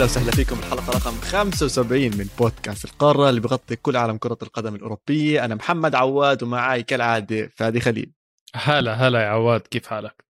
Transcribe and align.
واهلا 0.00 0.12
وسهلا 0.12 0.30
فيكم 0.30 0.58
الحلقة 0.58 0.90
رقم 0.90 1.20
75 1.20 2.02
من 2.02 2.28
بودكاست 2.38 2.84
القارة 2.84 3.30
اللي 3.30 3.40
بغطي 3.40 3.76
كل 3.76 3.96
عالم 3.96 4.16
كرة 4.16 4.38
القدم 4.42 4.74
الأوروبية. 4.74 5.44
أنا 5.44 5.54
محمد 5.54 5.94
عواد 5.94 6.42
ومعي 6.42 6.82
كالعادة 6.82 7.50
فادي 7.54 7.80
خليل. 7.80 8.12
هلا 8.54 8.94
هلا 8.94 9.22
يا 9.22 9.26
عواد 9.26 9.60
كيف 9.60 9.86
حالك؟ 9.86 10.24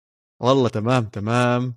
والله 0.41 0.69
تمام 0.69 1.05
تمام. 1.05 1.75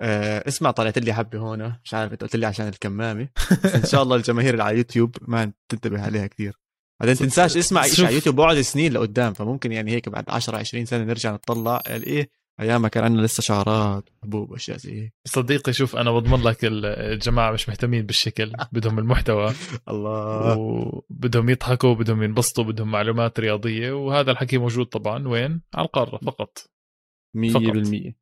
آه 0.00 0.48
اسمع 0.48 0.70
طلعت 0.70 0.98
لي 0.98 1.12
حبة 1.12 1.38
هون 1.38 1.76
مش 1.84 1.94
عارف 1.94 2.14
قلت 2.14 2.36
لي 2.36 2.46
عشان 2.46 2.68
الكمامة. 2.68 3.28
إن 3.74 3.84
شاء 3.84 4.02
الله 4.02 4.16
الجماهير 4.16 4.52
اللي 4.52 4.62
على 4.62 4.76
يوتيوب 4.76 5.16
ما 5.22 5.52
تنتبه 5.68 6.02
عليها 6.02 6.26
كثير 6.26 6.58
بعدين 7.00 7.16
تنساش 7.16 7.56
اسمع 7.56 7.82
شيء 7.82 8.06
على 8.06 8.14
يوتيوب 8.14 8.36
بعد 8.36 8.60
سنين 8.60 8.92
لقدام 8.92 9.32
فممكن 9.32 9.72
يعني 9.72 9.90
هيك 9.90 10.08
بعد 10.08 10.24
10 10.28 10.56
20 10.56 10.84
سنة 10.84 11.04
نرجع 11.04 11.32
نطلع 11.32 11.82
إيه 11.86 12.30
أيام 12.62 12.82
ما 12.82 12.88
كان 12.88 13.04
عندنا 13.04 13.22
لسه 13.22 13.40
شعرات 13.40 14.10
حبوب 14.22 14.50
واشياء 14.50 14.76
زي 14.76 15.02
هيك. 15.02 15.14
صديقي 15.24 15.72
شوف 15.72 15.96
أنا 15.96 16.10
بضمن 16.12 16.42
لك 16.42 16.58
الجماعة 16.62 17.52
مش 17.52 17.68
مهتمين 17.68 18.06
بالشكل 18.06 18.52
بدهم 18.72 18.98
المحتوى. 18.98 19.52
الله. 19.88 20.58
وبدهم 20.58 21.48
يضحكوا 21.50 21.94
بدهم 21.94 22.22
ينبسطوا 22.22 22.64
بدهم 22.64 22.90
معلومات 22.90 23.40
رياضية 23.40 23.92
وهذا 23.92 24.30
الحكي 24.30 24.58
موجود 24.58 24.86
طبعا. 24.86 25.28
وين؟ 25.28 25.60
على 25.74 25.86
القارة 25.86 26.18
فقط. 26.18 26.58
100% 27.36 28.12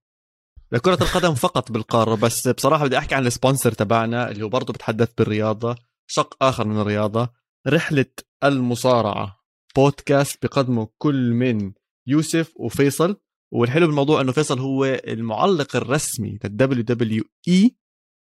لكرة 0.73 0.99
القدم 1.03 1.35
فقط 1.35 1.73
بالقارة 1.73 2.15
بس 2.15 2.49
بصراحة 2.49 2.87
بدي 2.87 2.99
أحكي 2.99 3.15
عن 3.15 3.27
السبونسر 3.27 3.73
تبعنا 3.73 4.31
اللي 4.31 4.45
هو 4.45 4.49
برضه 4.49 4.73
بتحدث 4.73 5.15
بالرياضة. 5.19 5.77
شق 6.07 6.43
آخر 6.43 6.67
من 6.67 6.81
الرياضة. 6.81 7.29
رحلة 7.67 8.07
المصارعة 8.45 9.41
بودكاست 9.77 10.47
بقدمه 10.47 10.89
كل 10.99 11.31
من 11.33 11.73
يوسف 12.07 12.53
وفيصل. 12.57 13.17
والحلو 13.53 13.87
بالموضوع 13.87 14.21
إنه 14.21 14.33
فيصل 14.33 14.59
هو 14.59 14.85
المعلق 14.85 15.77
الرسمي 15.77 16.39
للدبليو 16.45 16.83
دبليو 16.83 17.25
إي 17.49 17.77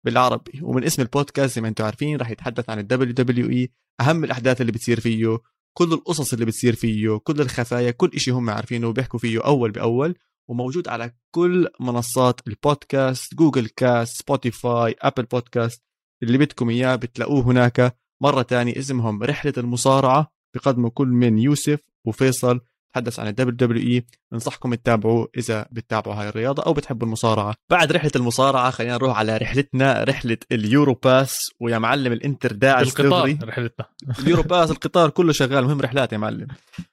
بالعربي 0.04 0.60
ومن 0.62 0.84
اسم 0.84 1.02
البودكاست 1.02 1.54
زي 1.54 1.60
ما 1.60 1.68
أنتم 1.68 1.84
عارفين 1.84 2.16
راح 2.16 2.30
يتحدث 2.30 2.70
عن 2.70 2.78
الدبليو 2.78 3.12
دبليو 3.12 3.50
إي 3.50 3.70
أهم 4.00 4.24
الأحداث 4.24 4.60
اللي 4.60 4.72
بتصير 4.72 5.00
فيه 5.00 5.38
كل 5.78 5.92
القصص 5.92 6.32
اللي 6.32 6.44
بتصير 6.44 6.74
فيه 6.74 7.16
كل 7.16 7.40
الخفايا 7.40 7.90
كل 7.90 8.20
شيء 8.20 8.34
هم 8.34 8.50
عارفينه 8.50 8.88
وبيحكوا 8.88 9.18
فيه 9.18 9.44
أول 9.44 9.70
بأول 9.70 10.14
وموجود 10.48 10.88
على 10.88 11.14
كل 11.30 11.68
منصات 11.80 12.40
البودكاست 12.48 13.34
جوجل 13.34 13.68
كاست 13.68 14.16
سبوتيفاي 14.20 14.94
أبل 15.00 15.22
بودكاست 15.22 15.82
اللي 16.22 16.38
بدكم 16.38 16.70
إياه 16.70 16.96
بتلاقوه 16.96 17.42
هناك. 17.42 17.98
مرة 18.22 18.42
تانية 18.42 18.78
اسمهم 18.78 19.22
رحلة 19.22 19.52
المصارعة 19.58 20.32
بقدموا 20.54 20.90
كل 20.90 21.08
من 21.08 21.38
يوسف 21.38 21.80
وفيصل. 22.06 22.60
تحدث 22.98 23.20
عن 23.20 23.28
الدبليو 23.28 23.56
دبليو 23.56 23.82
اي 23.82 24.04
ننصحكم 24.32 24.74
تتابعوه 24.74 25.28
إذا 25.36 25.66
بتتابعوا 25.72 26.16
هاي 26.16 26.28
الرياضة 26.28 26.62
أو 26.62 26.72
بتحبوا 26.72 27.06
المصارعة. 27.06 27.54
بعد 27.70 27.92
رحلة 27.92 28.10
المصارعة 28.16 28.70
خلينا 28.70 28.94
نروح 28.94 29.18
على 29.18 29.36
رحلتنا 29.36 30.04
رحلة 30.04 30.36
اليورو 30.52 30.94
باس 30.94 31.50
ويا 31.60 31.78
معلم 31.78 32.12
الانتر 32.12 32.52
داعس 32.52 33.00
دغري. 33.00 33.38
رحلتنا. 33.42 33.86
اليورو 34.18 34.42
باس 34.42 34.70
القطار 34.70 35.10
كله 35.10 35.32
شغال 35.32 35.64
مهم 35.64 35.80
رحلات 35.80 36.12
يا 36.12 36.18
معلم. 36.18 36.46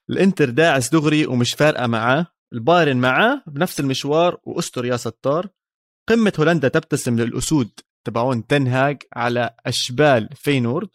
الانتر 0.10 0.50
داعس 0.50 0.90
دغري 0.90 1.26
ومش 1.26 1.54
فارقة 1.54 1.88
معاه 1.88 2.28
البايرن 2.54 2.98
معاه 2.98 3.44
بنفس 3.48 3.80
المشوار 3.80 4.38
واستر 4.44 4.86
يا 4.86 4.98
ستار. 4.98 5.48
قمة 6.10 6.34
هولندا 6.40 6.68
تبتسم 6.68 7.20
للأسود 7.20 7.70
تبعون 8.08 8.48
تنهاج 8.48 9.04
على 9.14 9.56
أشبال 9.66 10.30
فينورد. 10.36 10.90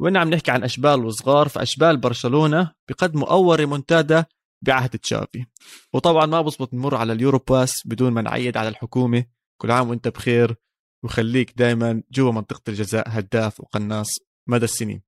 وين 0.00 0.16
عم 0.16 0.30
نحكي 0.30 0.50
عن 0.50 0.64
أشبال 0.64 1.04
وصغار؟ 1.04 1.48
فاشبال 1.48 1.96
برشلونة 1.96 2.72
بقدموا 2.88 3.30
أول 3.30 3.60
ريمونتادا 3.60 4.24
بعهد 4.62 4.90
تشافي. 4.90 5.46
وطبعا 5.92 6.26
ما 6.26 6.40
بزبط 6.40 6.74
نمر 6.74 6.94
على 6.94 7.12
اليورو 7.12 7.38
باس 7.38 7.86
بدون 7.86 8.12
ما 8.12 8.22
نعيد 8.22 8.56
على 8.56 8.68
الحكومة. 8.68 9.24
كل 9.60 9.70
عام 9.70 9.90
وانت 9.90 10.08
بخير. 10.08 10.56
وخليك 11.02 11.58
دائما 11.58 12.02
جوا 12.12 12.32
منطقة 12.32 12.62
الجزاء 12.68 13.04
هداف 13.08 13.60
وقناص 13.60 14.18
مدى 14.48 14.64
السنين. 14.64 15.02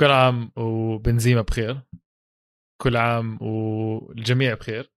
كل 0.00 0.06
عام 0.06 0.52
وبنزيما 0.56 1.40
بخير. 1.40 1.80
كل 2.82 2.96
عام 2.96 3.42
والجميع 3.42 4.54
بخير. 4.54 4.92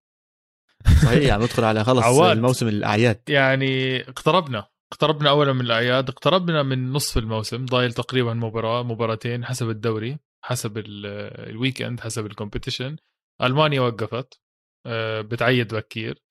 صحيح 1.03 1.33
عم 1.33 1.41
ندخل 1.41 1.63
على 1.63 1.83
خلص 1.83 2.05
الموسم 2.21 2.67
الأعياد. 2.67 3.21
يعني 3.29 4.01
اقتربنا. 4.01 4.67
اقتربنا 4.91 5.29
اولا 5.29 5.53
من 5.53 5.61
الأعياد 5.61 6.09
اقتربنا 6.09 6.63
من 6.63 6.91
نصف 6.91 7.17
الموسم. 7.17 7.65
ضايل 7.65 7.93
تقريبا 7.93 8.33
مباراه 8.33 8.83
مباراتين 8.83 9.45
حسب 9.45 9.69
الدوري. 9.69 10.17
حسب 10.47 10.77
ال 10.77 10.93
weekend 10.93 11.99
حسب 11.99 12.25
ال 12.25 12.31
competition 12.31 12.97
ألمانيا 13.41 13.81
وقفت 13.81 14.41
آه، 14.85 15.21
بتعيد 15.21 15.73
بكير. 15.75 16.23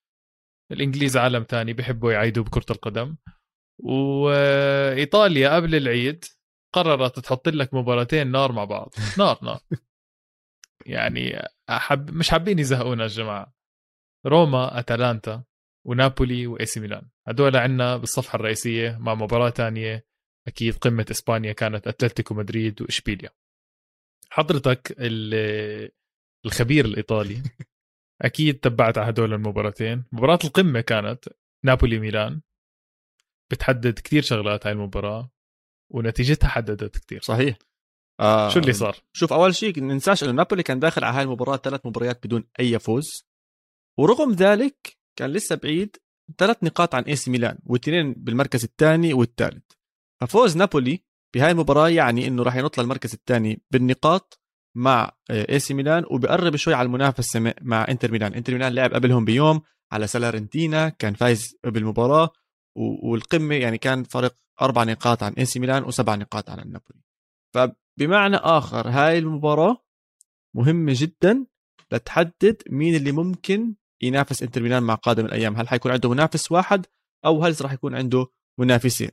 الإنجليز 0.73 1.17
عالم 1.17 1.43
ثاني 1.43 1.73
بيحبوا 1.73 2.13
يعيدوا 2.13 2.45
بكرة 2.45 2.67
القدم. 2.71 3.17
وإيطاليا 3.83 5.57
قبل 5.57 5.75
العيد 5.75 6.25
قررت 6.75 7.19
تحط 7.19 7.49
لك 7.49 7.75
مباراتين 7.75 8.31
نار 8.31 8.53
مع 8.53 8.65
بعض. 8.65 8.95
نار 9.19 9.39
نار. 9.43 9.61
يعني 10.87 11.49
أحب 11.71 12.11
مش 12.11 12.31
حابين 12.31 12.59
يزهقونا 12.59 13.05
الجماعه 13.05 13.55
روما 14.27 14.79
أتلانتا 14.79 15.45
ونابولي 15.87 16.47
وإي 16.47 16.67
سي 16.67 16.81
ميلان. 16.81 17.09
هدول 17.29 17.57
عندنا 17.57 17.97
بالصفحة 17.97 18.37
الرئيسية 18.37 18.97
مع 19.01 19.15
مباراة 19.15 19.51
ثانية. 19.51 20.07
أكيد 20.49 20.75
قمة 20.75 21.07
إسبانيا 21.11 21.53
كانت 21.53 21.89
أتلتيكو 21.89 22.35
مدريد 22.35 22.83
وإشبيليا. 22.83 23.31
حضرتك 24.31 24.97
الخبير 26.47 26.85
الإيطالي 26.85 27.43
أكيد 28.23 28.61
تبعت 28.61 28.99
على 28.99 29.11
هدول 29.11 29.33
المباراتين. 29.33 30.05
مباراة 30.13 30.39
القمة 30.45 30.81
كانت 30.81 31.29
نابولي 31.65 31.99
ميلان. 31.99 32.41
بتحدد 33.51 33.99
كثير 33.99 34.23
شغلات 34.23 34.67
هاي 34.67 34.73
المباراة 34.73 35.31
ونتيجتها 35.93 36.49
حددت 36.49 36.99
كثير 36.99 37.21
صحيح. 37.23 37.59
آه 38.21 38.49
شو 38.49 38.59
اللي 38.59 38.73
صار؟ 38.73 38.97
شوف 39.13 39.33
أول 39.33 39.55
شيء 39.55 39.81
ننساش 39.81 40.25
إنه 40.25 40.33
نابولي 40.33 40.63
كان 40.63 40.79
داخل 40.79 41.05
على 41.05 41.17
هاي 41.17 41.23
المباراة 41.23 41.57
ثلاث 41.57 41.87
مباريات 41.87 42.27
بدون 42.27 42.45
أي 42.61 42.79
فوز. 42.79 43.27
ورغم 43.99 44.33
ذلك 44.33 44.97
كان 45.19 45.33
لسه 45.33 45.57
بعيد 45.57 45.97
ثلاث 46.39 46.65
نقاط 46.65 46.95
عن 46.95 47.03
إي 47.03 47.17
سي 47.17 47.31
ميلان 47.31 47.59
واثنين 47.67 48.13
بالمركز 48.13 48.65
الثاني 48.65 49.15
والثالث. 49.15 49.73
ففوز 50.21 50.57
نابولي 50.57 51.05
بهاي 51.37 51.51
المباراة 51.51 51.89
يعني 51.89 52.27
إنه 52.27 52.43
راح 52.43 52.57
ينط 52.57 52.81
للمركز 52.81 53.13
الثاني 53.13 53.63
بالنقاط 53.71 54.41
مع 54.77 55.13
إي 55.31 55.59
سي 55.59 55.75
ميلان 55.75 56.05
وبقرب 56.11 56.57
شوي 56.57 56.75
على 56.75 56.87
المنافسة 56.87 57.55
مع 57.63 57.87
إنتر 57.89 58.13
ميلان. 58.13 58.35
إنتر 58.35 58.53
ميلان 58.53 58.73
لعب 58.73 58.95
قبلهم 58.95 59.25
بيوم 59.25 59.61
على 59.93 60.07
سالارنتينا 60.07 60.89
كان 60.89 61.15
فايز 61.15 61.57
بالمباراة 61.65 62.31
والقمة 63.03 63.55
يعني 63.55 63.79
كان 63.79 64.05
فرق 64.05 64.37
أربع 64.63 64.85
نقاط 64.85 65.23
عن 65.23 65.33
إي 65.33 65.45
سي 65.45 65.61
ميلان 65.61 65.85
وسبع 65.85 66.15
نقاط 66.15 66.51
عن 66.51 66.59
النابولي. 66.61 67.01
فبمعنى 67.55 68.37
آخر 68.37 68.89
هاي 68.89 69.19
المباراة 69.19 69.85
مهمة 70.57 70.93
جدا 70.97 71.47
لتحدد 71.93 72.63
مين 72.71 72.95
اللي 72.95 73.13
ممكن 73.13 73.75
ينافس 74.03 74.43
إنتر 74.43 74.63
ميلان 74.63 74.83
مع 74.83 74.95
قادم 74.95 75.27
الأيام. 75.27 75.57
هل 75.57 75.69
حيكون 75.69 75.93
عنده 75.93 76.11
منافس 76.11 76.53
واحد 76.53 76.87
أو 77.25 77.45
هل 77.45 77.57
راح 77.61 77.73
يكون 77.73 77.95
عنده 77.95 78.27
منافسين؟ 78.59 79.11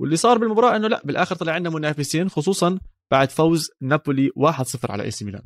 واللي 0.00 0.16
صار 0.16 0.38
بالمباراة 0.38 0.76
إنه 0.76 0.88
لا 0.88 1.02
بالآخر 1.04 1.36
طلع 1.36 1.52
عندنا 1.52 1.74
منافسين 1.74 2.28
خصوصا 2.28 2.78
بعد 3.10 3.30
فوز 3.30 3.70
نابولي 3.80 4.30
1-0 4.36 4.90
على 4.90 5.02
إي 5.02 5.10
سي 5.10 5.24
ميلان. 5.24 5.42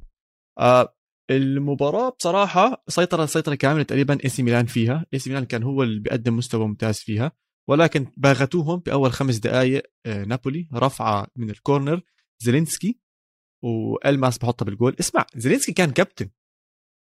آه 0.58 0.96
المباراة 1.31 2.08
بصراحة 2.08 2.84
سيطرة 2.88 3.26
سيطرة 3.26 3.55
كاملة 3.55 3.82
تقريبا 3.82 4.19
إي 4.25 4.28
سي 4.28 4.43
ميلان 4.43 4.67
فيها. 4.67 5.06
إي 5.14 5.19
سي 5.19 5.31
ميلان 5.31 5.44
كان 5.44 5.62
هو 5.62 5.82
اللي 5.82 6.00
بيقدم 6.00 6.37
مستوى 6.37 6.67
ممتاز 6.67 6.99
فيها. 6.99 7.32
ولكن 7.69 8.06
باغتوهم 8.17 8.78
باول 8.78 9.12
خمس 9.12 9.37
دقائق 9.37 9.82
آه 10.06 10.25
نابولي 10.25 10.69
رفعه 10.75 11.26
من 11.37 11.50
ال 11.50 11.58
corner 11.58 12.02
زيلينسكي 12.38 13.00
وألماس 13.64 14.38
بحطها 14.38 14.64
بالجول. 14.64 14.96
اسمع 15.00 15.26
زيلينسكي 15.37 15.73
كان 15.73 15.90
كابتن. 15.90 16.31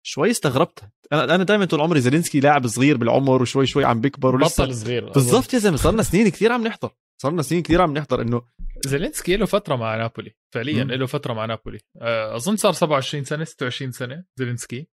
شوي 0.06 0.30
استغربت. 0.30 0.84
أنا 1.12 1.34
أنا 1.34 1.44
دائما 1.44 1.64
طول 1.64 1.80
عمري 1.80 2.00
زيلينسكي 2.00 2.40
لاعب 2.40 2.66
صغير 2.66 2.96
بالعمر 2.96 3.42
وشوي 3.42 3.66
شوي 3.66 3.84
عم 3.84 4.00
بيكبر 4.00 4.34
ولسه 4.34 4.64
بطل 4.64 4.74
صغير. 4.74 5.10
بالضبط 5.10 5.54
يا 5.54 5.58
زلمة 5.58 5.76
صار 5.76 5.92
لنا 5.92 6.02
سنين 6.02 6.28
كثير 6.28 6.52
عم 6.52 6.66
نحضر. 6.66 6.90
صار 7.22 7.32
لنا 7.32 7.42
سنين 7.42 7.62
كثير 7.62 7.82
عم 7.82 7.92
نحضر 7.98 8.22
انه 8.22 8.42
زيلينسكي 8.86 9.36
له 9.36 9.46
فترة 9.46 9.76
مع 9.76 9.96
نابولي 9.96 10.34
فعليا 10.54 10.84
له 10.84 11.06
فترة 11.06 11.32
مع 11.32 11.44
نابولي. 11.44 11.78
آه، 11.96 12.36
أظن 12.36 12.56
صار 12.56 12.72
27 12.72 13.24
سنة 13.24 13.44
26 13.44 13.92
سنة 13.92 14.24
زيلينسكي. 14.36 14.88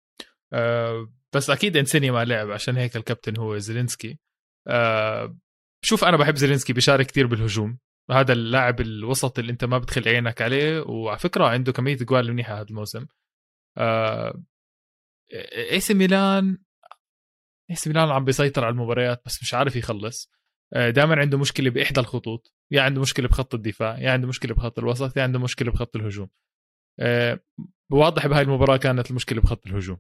آه، 0.53 1.13
بس 1.33 1.51
أكيد 1.51 1.77
إنسيني 1.77 2.11
ما 2.11 2.25
لعب 2.25 2.51
عشان 2.51 2.77
هيك 2.77 2.97
الكابتن 2.97 3.37
هو 3.37 3.59
زيلينسكي. 3.59 4.19
آه، 4.69 5.37
شوف 5.85 6.05
أنا 6.05 6.17
بحب 6.17 6.37
زيلينسكي 6.37 6.73
بيشارك 6.73 7.07
كثير 7.07 7.27
بالهجوم. 7.27 7.79
هذا 8.11 8.33
اللاعب 8.33 8.81
الوسط 8.81 9.39
اللي 9.39 9.53
أنت 9.53 9.65
ما 9.65 9.79
بتخل 9.79 10.09
عينك 10.09 10.43
عليه 10.43 10.81
وعلى 10.81 11.19
فكرة 11.19 11.47
عنده 11.47 11.73
كمية 11.73 11.97
جوال 11.97 12.33
منيحة 12.33 12.61
هذا 12.61 12.67
الموسم. 12.71 13.07
اي 15.71 15.81
سي 15.81 15.95
ميلان 15.95 16.59
اي 17.71 17.77
سي 17.77 17.91
ميلان 17.91 18.11
عم 18.11 18.25
بيسيطر 18.25 18.65
على 18.65 18.73
المباريات 18.73 19.23
بس 19.27 19.43
مش 19.43 19.55
عارف 19.55 19.77
يخلص 19.77 20.31
دائما 20.75 21.21
عنده 21.21 21.39
مشكله 21.39 21.71
باحدى 21.71 22.01
الخطوط 22.01 22.55
يا 22.71 22.83
عنده 22.83 23.01
مشكله 23.01 23.29
بخط 23.29 23.55
الدفاع 23.55 23.99
يا 23.99 24.11
عنده 24.11 24.29
مشكله 24.29 24.55
بخط 24.55 24.79
الوسط 24.79 25.17
يا 25.17 25.23
عنده 25.23 25.39
مشكله 25.39 25.73
بخط 25.73 25.97
الهجوم 25.97 26.29
واضح 27.93 28.27
بهاي 28.27 28.43
المباراه 28.43 28.77
كانت 28.77 29.11
المشكلة 29.11 29.41
بخط 29.41 29.67
الهجوم 29.67 29.99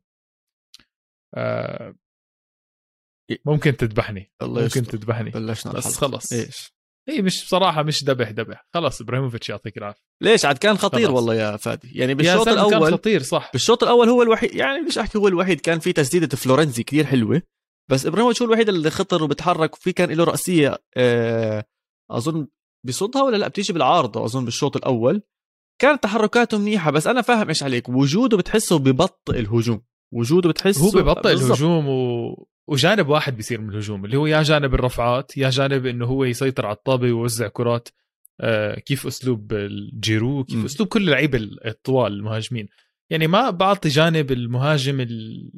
ممكن 3.46 3.76
تذبحني 3.76 4.32
الله 4.43 4.62
ممكن. 4.62 4.82
تذبحني 4.82 5.31
بلشنا 5.31 5.73
بس. 5.73 5.99
خلص. 5.99 6.32
إيش 6.32 6.73
هي 7.08 7.22
مش 7.22 7.44
بصراحة 7.44 7.82
مش 7.82 8.04
ذبح 8.04 8.31
ذبح. 8.31 8.66
خلص 8.75 9.00
إبراهيموفيتش 9.00 9.49
يعطيك 9.49 9.78
العافية. 9.78 10.02
ليش؟ 10.22 10.44
عاد 10.44 10.58
كان 10.58 10.78
خطير 10.78 11.06
خلاص. 11.06 11.16
والله 11.16 11.34
يا 11.34 11.56
فادي. 11.56 11.88
يعني 11.94 12.14
بالشوط 12.14 12.49
زلمة 12.49 12.69
كان 12.69 12.76
الأول 12.76 12.93
خطير 12.93 13.22
صح. 13.22 13.50
بالشوط 13.52 13.82
الأول 13.82 14.08
هو 14.08 14.22
الوحيد 14.22 14.54
يعني 14.54 14.84
ليش 14.84 14.99
أحكي 14.99 15.19
هو 15.19 15.28
الوحيد 15.28 15.60
كان 15.60 15.78
في 15.78 15.93
تسديدة 15.93 16.37
فلورنزي 16.37 16.82
كتير 16.82 17.04
حلوة. 17.04 17.43
بس 17.90 18.06
إبراهيموفيتش 18.06 18.43
هو 18.43 18.49
الوحيد 18.49 18.69
اللي 18.69 18.90
خطر 18.90 19.22
وبتحرك 19.22 19.75
وفي 19.75 19.93
كان 19.93 20.10
له 20.10 20.25
رأسية 20.25 20.78
آه، 20.96 21.64
أظن 22.10 22.46
بصدها 22.87 23.22
ولا 23.22 23.37
لا؟ 23.37 23.49
بتيجي 23.49 23.72
بالعارضة 23.72 24.25
أظن 24.25 24.44
بالشوط 24.44 24.76
الأول. 24.76 25.22
كانت 25.81 26.02
تحركاته 26.02 26.58
منيحة 26.58 26.90
بس 26.90 27.06
أنا 27.06 27.22
فاهم 27.22 27.49
إيش 27.49 27.62
عليك. 27.62 27.88
وجوده 27.88 28.37
بتحسه 28.37 28.78
ببطئ 28.78 29.38
الهجوم. 29.38 29.82
وجوده 30.14 30.49
بتحسه 30.49 30.84
هو 30.84 30.90
ببطئ. 30.90 31.32
الهجوم 31.32 31.88
و... 31.88 32.46
وجانب 32.69 33.09
واحد 33.09 33.37
بيصير 33.37 33.61
من 33.61 33.70
الهجوم 33.70 34.05
اللي 34.05 34.17
هو 34.17 34.26
يا 34.26 34.43
جانب 34.43 34.75
الرفعات 34.75 35.37
يا 35.37 35.50
جانب 35.50 35.87
إنه 35.87 36.06
هو 36.06 36.25
يسيطر 36.25 36.67
على 36.67 36.76
الطابة 36.76 37.05
ويوزع 37.05 37.49
كرات 37.49 37.88
آه 38.41 38.75
كيف 38.75 39.06
أسلوب 39.06 39.53
الجيرو 39.53 40.44
كيف 40.44 40.56
م. 40.56 40.64
أسلوب 40.64 40.88
كل 40.88 41.03
اللعيبة 41.03 41.38
الطوال 41.67 42.12
المهاجمين. 42.12 42.69
يعني 43.11 43.26
ما 43.26 43.50
بعطي 43.50 43.88
جانب 43.88 44.32
المهاجم 44.32 45.00
ال... 45.00 45.50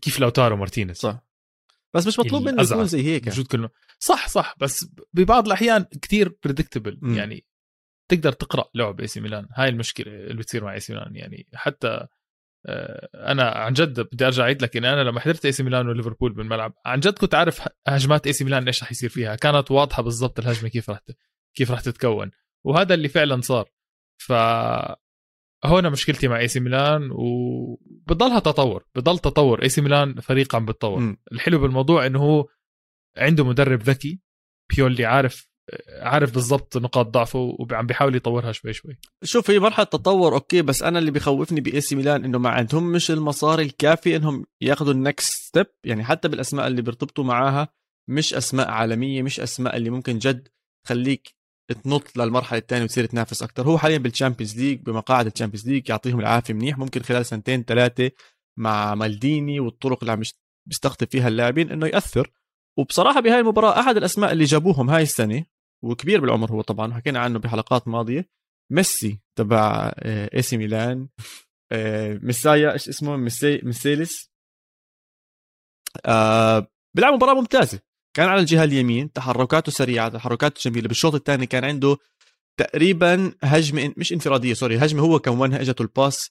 كيف 0.00 0.20
لوتارو 0.20 0.56
مارتينيز. 0.56 0.96
صح. 0.96 1.24
بس 1.94 2.06
مش 2.06 2.18
مطلوب 2.18 2.42
منه. 2.42 2.62
يكون 2.62 2.86
زي 2.86 3.02
هيك. 3.02 3.26
وجود 3.26 3.46
كله 3.46 3.70
صح 3.98 4.28
صح 4.28 4.54
بس 4.60 4.86
ببعض 5.12 5.46
الأحيان 5.46 5.82
كتير 5.82 6.36
predictable. 6.44 6.98
يعني 7.16 7.44
تقدر 8.08 8.32
تقرأ 8.32 8.64
لعب 8.74 9.00
اي 9.00 9.06
سي 9.06 9.20
ميلان. 9.20 9.48
هاي 9.54 9.68
المشكلة 9.68 10.12
اللي 10.12 10.34
بتصير 10.34 10.64
مع 10.64 10.74
اي 10.74 10.80
سي 10.80 10.92
ميلان. 10.92 11.16
يعني 11.16 11.46
حتى 11.54 12.06
أنا 13.14 13.42
عن 13.42 13.72
جد 13.72 14.00
بدي 14.00 14.26
أرجع 14.26 14.42
أعيد 14.44 14.62
لك 14.62 14.76
إني 14.76 14.92
أنا 14.92 15.00
لما 15.02 15.20
حضرت 15.20 15.44
إي 15.44 15.52
سي 15.52 15.62
ميلان 15.62 15.88
وليفربول 15.88 16.32
بالملعب 16.32 16.74
عن 16.86 17.00
جد 17.00 17.18
كنت 17.18 17.34
عارف 17.34 17.68
هجمات 17.86 18.26
إي 18.26 18.32
سي 18.32 18.44
ميلان 18.44 18.66
إيش 18.66 18.82
رح 18.82 18.90
يصير 18.90 19.10
فيها 19.10 19.36
كانت 19.36 19.70
واضحة 19.70 20.02
بالضبط 20.02 20.38
الهجمة 20.38 20.68
كيف 20.68 20.90
رح 20.90 21.00
كيف 21.54 21.70
رح 21.70 21.80
تتكون 21.80 22.30
وهذا 22.64 22.94
اللي 22.94 23.08
فعلا 23.08 23.40
صار. 23.40 23.68
ف 24.18 24.32
هنا 25.64 25.90
مشكلتي 25.90 26.28
مع 26.28 26.38
إي 26.38 26.48
سي 26.48 26.60
ميلان 26.60 27.10
وبضلها 27.12 28.38
تطور 28.38 28.84
بضل 28.94 29.18
تطور. 29.18 29.62
إي 29.62 29.68
سي 29.68 29.80
ميلان 29.80 30.20
فريق 30.20 30.56
عم 30.56 30.66
بتطور. 30.66 31.16
الحلو 31.32 31.58
بالموضوع 31.58 32.06
إنه 32.06 32.18
هو 32.18 32.48
عنده 33.16 33.44
مدرب 33.44 33.82
ذكي 33.82 34.20
بيولي 34.76 35.04
عارف 35.04 35.51
عارف 36.00 36.34
بالضبط 36.34 36.76
نقاط 36.76 37.06
ضعفه 37.06 37.38
وعم 37.58 37.86
بيحاول 37.86 38.16
يطورها 38.16 38.52
شوي 38.52 38.72
شوي. 38.72 38.96
شوف 39.24 39.50
هي 39.50 39.58
مرحلة 39.58 39.84
تطور 39.84 40.34
okay 40.34 40.62
بس 40.62 40.82
أنا 40.82 40.98
اللي 40.98 41.10
بخوفني 41.10 41.60
بإي 41.60 41.80
سي 41.80 41.96
ميلان 41.96 42.24
إنه 42.24 42.38
ما 42.38 42.50
عندهم 42.50 42.92
مش 42.92 43.10
المصاري 43.10 43.62
الكافي 43.62 44.16
إنهم 44.16 44.46
ياخذوا 44.60 44.92
ال 44.92 45.00
next 45.00 45.32
step 45.32 45.66
يعني 45.84 46.04
حتى 46.04 46.28
بالأسماء 46.28 46.66
اللي 46.66 46.82
بيرتبطوا 46.82 47.24
معاها 47.24 47.68
مش 48.10 48.34
أسماء 48.34 48.68
عالمية 48.70 49.22
مش 49.22 49.40
أسماء 49.40 49.76
اللي 49.76 49.90
ممكن 49.90 50.18
جد 50.18 50.48
تخليك 50.86 51.34
تنط 51.84 52.16
للمرحلة 52.16 52.58
الثانية 52.58 52.84
وتصير 52.84 53.06
تنافس 53.06 53.42
أكثر 53.42 53.66
هو 53.68 53.78
حاليا 53.78 53.98
بالتشامبيونز 53.98 54.58
ليج 54.60 54.80
بمقاعد 54.80 55.26
التشامبيونز 55.26 55.68
ليج 55.68 55.88
يعطيهم 55.88 56.20
العافية 56.20 56.54
منيح. 56.54 56.78
ممكن 56.78 57.02
خلال 57.02 57.26
سنتين 57.26 57.62
ثلاثة 57.64 58.10
مع 58.58 58.94
مالديني 58.94 59.60
والطرق 59.60 59.98
اللي 60.00 60.12
عم 60.12 60.20
يست- 60.22 60.40
بيستخدم 60.68 61.06
فيها 61.06 61.28
اللاعبين 61.28 61.70
إنه 61.70 61.86
يأثر. 61.86 62.30
وبصراحة 62.78 63.20
بهاي 63.20 63.40
المباراة 63.40 63.80
أحد 63.80 63.96
الأسماء 63.96 64.32
اللي 64.32 64.44
جابوهم 64.44 64.90
هاي 64.90 65.02
السنة 65.02 65.44
وكبير 65.82 66.20
بالعمر 66.20 66.50
هو 66.52 66.60
طبعا 66.60 66.94
حكينا 66.94 67.18
عنه 67.18 67.38
بحلقات 67.38 67.88
ماضية. 67.88 68.28
ميسي 68.72 69.20
تبع 69.38 69.92
AC 70.04 70.56
ميلان. 70.56 71.08
آه، 71.72 72.20
ميسايا 72.22 72.72
إيش 72.72 72.88
اسمه؟ 72.88 73.16
ميسي 73.16 73.60
ميسيلس 73.62 74.30
آه 76.06 76.66
بيلعب 76.96 77.14
مباراة 77.14 77.34
ممتازة. 77.34 77.80
كان 78.16 78.28
على 78.28 78.40
الجهة 78.40 78.64
اليمين 78.64 79.12
تحركاته 79.12 79.72
سريعة 79.72 80.08
تحركاته 80.08 80.70
جميلة. 80.70 80.88
بالشوط 80.88 81.14
الثاني 81.14 81.46
كان 81.46 81.64
عنده 81.64 81.96
تقريبا 82.60 83.34
هجمة 83.42 83.94
مش 83.96 84.12
انفرادية 84.12 84.54
sorry 84.54 84.78
هجمة 84.78 85.02
هو 85.02 85.18
كونها 85.18 85.60
اجته 85.60 85.82
ال 85.82 85.92
pass 85.92 86.30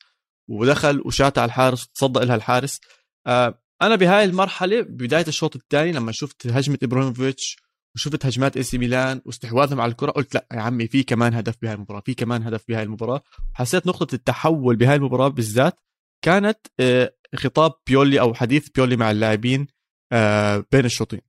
ودخل 0.49 1.01
وشات 1.05 1.37
على 1.37 1.45
الحارس 1.45 1.87
تصدى 1.87 2.19
لها 2.19 2.35
الحارس. 2.35 2.79
آه 3.27 3.61
أنا 3.81 3.95
بهاي 3.95 4.23
المرحلة 4.23 4.81
ببداية 4.81 5.27
الشوط 5.27 5.55
الثاني 5.55 5.91
لما 5.91 6.11
شفت 6.11 6.47
هجمة 6.47 6.77
إبراهيموفيتش 6.83 7.57
وشفت 7.95 8.25
هجمات 8.25 8.57
AC 8.57 8.77
ميلان 8.77 9.21
واستحواذهم 9.25 9.81
على 9.81 9.91
الكرة 9.91 10.11
قلت 10.11 10.33
لأ 10.33 10.47
يا 10.53 10.59
عمي 10.59 10.87
في 10.87 11.03
كمان 11.03 11.33
هدف 11.33 11.55
بهاي 11.61 11.73
المباراة 11.73 11.99
في 11.99 12.13
كمان 12.13 12.43
هدف 12.43 12.63
بهاي 12.67 12.83
المباراة. 12.83 13.21
حسيت 13.53 13.87
نقطة 13.87 14.15
التحول 14.15 14.75
بهاي 14.75 14.95
المباراة 14.95 15.27
بالذات 15.27 15.79
كانت 16.25 16.59
آه، 16.79 17.15
خطاب 17.35 17.73
بيولي 17.87 18.19
أو 18.19 18.33
حديث 18.33 18.69
بيولي 18.69 18.95
مع 18.95 19.11
اللاعبين 19.11 19.67
آه، 20.13 20.65
بين 20.71 20.85
الشوطين. 20.85 21.21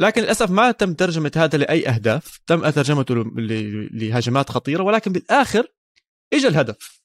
لكن 0.00 0.22
للأسف 0.22 0.50
ما 0.50 0.70
تم 0.70 0.94
ترجمة 0.94 1.32
هذا 1.36 1.58
لأي 1.58 1.88
أهداف 1.88 2.40
تم 2.46 2.70
ترجمته 2.70 3.14
لهجمات 3.92 4.50
خطيرة 4.50 4.82
ولكن 4.82 5.12
بالآخر 5.12 5.66
اجى 6.32 6.48
الهدف. 6.48 7.00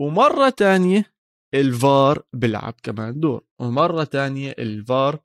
ومرة 0.00 0.48
تانية 0.48 1.14
الفار 1.54 2.22
بيلعب 2.32 2.74
كمان 2.82 3.20
دور. 3.20 3.44
ومرة 3.58 4.04
تانية 4.04 4.50
الفار 4.58 5.20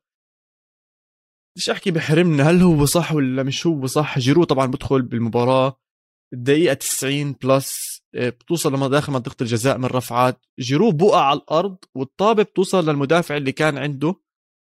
مش 1.57 1.69
أحكي 1.69 1.92
بحرمنا 1.92 2.50
هل 2.50 2.62
هو 2.62 2.86
صح 2.86 3.13
ولا 3.13 3.44
مش 3.44 3.68
هو 3.68 3.86
صح؟ 3.88 4.19
جيرو 4.19 4.44
طبعا 4.44 4.66
بدخل 4.66 5.02
بالمباراة 5.02 5.80
الدقيقة 6.34 6.74
90 6.74 7.34
plus 7.34 7.76
آه، 8.16 8.30
بتوصل 8.30 8.74
لما 8.74 8.88
داخل 8.88 9.13
منطقة 9.13 9.36
الجزاء 9.42 9.78
من 9.78 9.86
رفعات. 9.86 10.46
جيرو 10.60 10.92
بقع 10.92 11.22
على 11.22 11.40
الأرض 11.40 11.78
والطابة 11.96 12.44
بتوصل 12.44 12.90
للمدافع 12.90 13.38
اللي 13.38 13.52
كان 13.52 13.78
عنده 13.78 14.16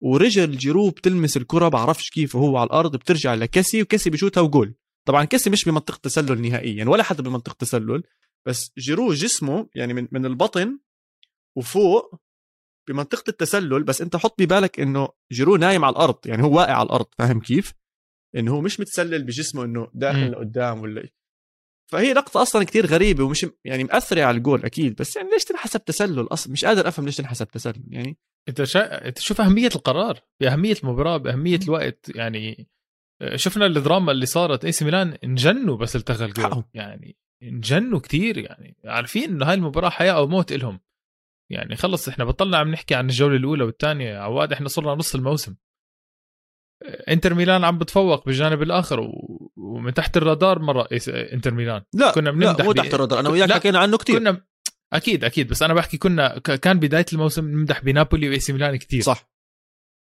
ورجل 0.03 0.57
جيرو 0.57 0.89
بتلمس 0.89 1.37
الكرة 1.37 1.67
بعرفش 1.67 2.09
كيف 2.09 2.35
وهو 2.35 2.57
على 2.57 2.67
الأرض 2.67 2.95
بترجع 2.95 3.33
لكسي 3.33 3.81
وكسي 3.81 4.09
بشوتها 4.09 4.41
وجول. 4.41 4.75
طبعا 5.07 5.23
كسي 5.25 5.49
مش 5.49 5.65
بمنطقة 5.65 5.99
تسلل 6.03 6.41
نهائيا 6.41 6.85
ولا 6.85 7.03
حتى 7.03 7.21
بمنطقة 7.21 7.55
تسلل 7.59 8.03
بس 8.47 8.71
جيرو 8.77 9.13
جسمه 9.13 9.69
يعني 9.75 9.93
من 9.93 10.07
من 10.11 10.25
البطن 10.25 10.79
وفوق 11.57 12.15
بمنطقة 12.87 13.29
التسلل 13.29 13.83
بس 13.83 14.01
انت 14.01 14.15
حط 14.15 14.41
ببالك 14.41 14.79
انه 14.79 15.09
جيرو 15.31 15.55
نايم 15.55 15.85
على 15.85 15.93
الأرض 15.93 16.17
يعني 16.25 16.43
هو 16.43 16.57
واقع 16.57 16.73
على 16.73 16.85
الأرض 16.85 17.05
فاهم 17.17 17.39
كيف 17.39 17.73
انه 18.35 18.51
هو 18.51 18.61
مش 18.61 18.79
متسلل 18.79 19.23
بجسمه 19.23 19.63
انه 19.63 19.87
داخل. 19.93 20.31
لقدام 20.31 20.81
ولا 20.81 21.01
إيه. 21.01 21.17
فهي 21.91 22.13
لقطة 22.13 22.41
أصلا 22.41 22.63
كتير 22.63 22.85
غريبة 22.85 23.23
ومش 23.23 23.45
يعني 23.65 23.83
مأثرة 23.83 24.23
على 24.23 24.37
الجول 24.37 24.65
أكيد 24.65 24.95
بس 24.95 25.15
يعني 25.15 25.29
ليش 25.29 25.43
تنحسب 25.43 25.85
تسلل 25.85 26.27
أصلا 26.31 26.53
مش 26.53 26.65
قادر 26.65 26.87
أفهم 26.87 27.05
ليش 27.05 27.15
تنحسب 27.15 27.47
تسلل 27.47 27.83
يعني 27.89 28.17
أنت 28.49 28.63
شا... 28.63 29.07
أنت 29.07 29.19
شوف 29.19 29.41
أهمية 29.41 29.69
القرار 29.75 30.19
بأهمية 30.41 30.75
المباراة 30.83 31.17
بأهمية 31.17 31.59
الوقت 31.63 32.11
يعني 32.15 32.69
آه، 33.21 33.35
شفنا 33.35 33.65
الدراما 33.65 34.11
اللي 34.11 34.25
صارت 34.25 34.65
AC 34.65 34.85
ميلان 34.85 35.17
انجنوا 35.23 35.77
بس 35.77 35.95
التغى 35.95 36.25
الجول. 36.25 36.63
يعني 36.73 37.17
انجنوا 37.43 37.99
كتير 37.99 38.37
يعني 38.37 38.77
عارفين 38.85 39.29
إنه 39.29 39.45
هاي 39.45 39.53
المباراة 39.53 39.89
حياة 39.89 40.11
أو 40.11 40.27
موت 40.27 40.51
إلهم 40.51 40.79
يعني 41.49 41.75
خلص 41.75 42.07
إحنا 42.07 42.25
بطلنا 42.25 42.57
عم 42.57 42.71
نحكي 42.71 42.95
عن 42.95 43.05
الجولة 43.09 43.35
الأولى 43.35 43.63
والثانية. 43.63 44.17
عواد 44.17 44.53
إحنا 44.53 44.67
صرنا 44.67 44.91
نص 44.95 45.15
الموسم. 45.15 45.55
إنتر 47.09 47.33
ميلان 47.33 47.63
عم 47.63 47.77
بتفوق 47.77 48.25
بالجانب 48.25 48.61
الآخر 48.61 48.99
و... 48.99 49.11
ومن 49.57 49.93
تحت 49.93 50.17
الرادار 50.17 50.59
مرة 50.59 50.83
إيس- 50.83 51.09
إنتر 51.33 51.53
ميلان. 51.53 51.81
لا 51.93 52.11
كنا 52.11 52.25
لا 52.25 52.31
بنمدح 52.31 52.65
مو 52.65 52.71
ب- 52.71 52.75
تحت 52.75 52.93
الرادار 52.93 53.19
أنا 53.19 53.29
وياك 53.29 53.49
لا، 53.49 53.55
حكينا 53.55 53.79
عنه 53.79 53.97
كتير. 53.97 54.19
كنا 54.19 54.45
أكيد 54.93 55.23
أكيد 55.23 55.47
بس 55.47 55.63
أنا 55.63 55.73
بحكي 55.73 55.97
كنا 55.97 56.37
كان 56.39 56.79
بداية 56.79 57.05
الموسم 57.13 57.47
نمدح 57.47 57.83
بنابولي 57.83 58.29
و 58.29 58.39
AC 58.39 58.53
ميلان 58.53 58.75
كتير. 58.75 59.01
صح. 59.01 59.29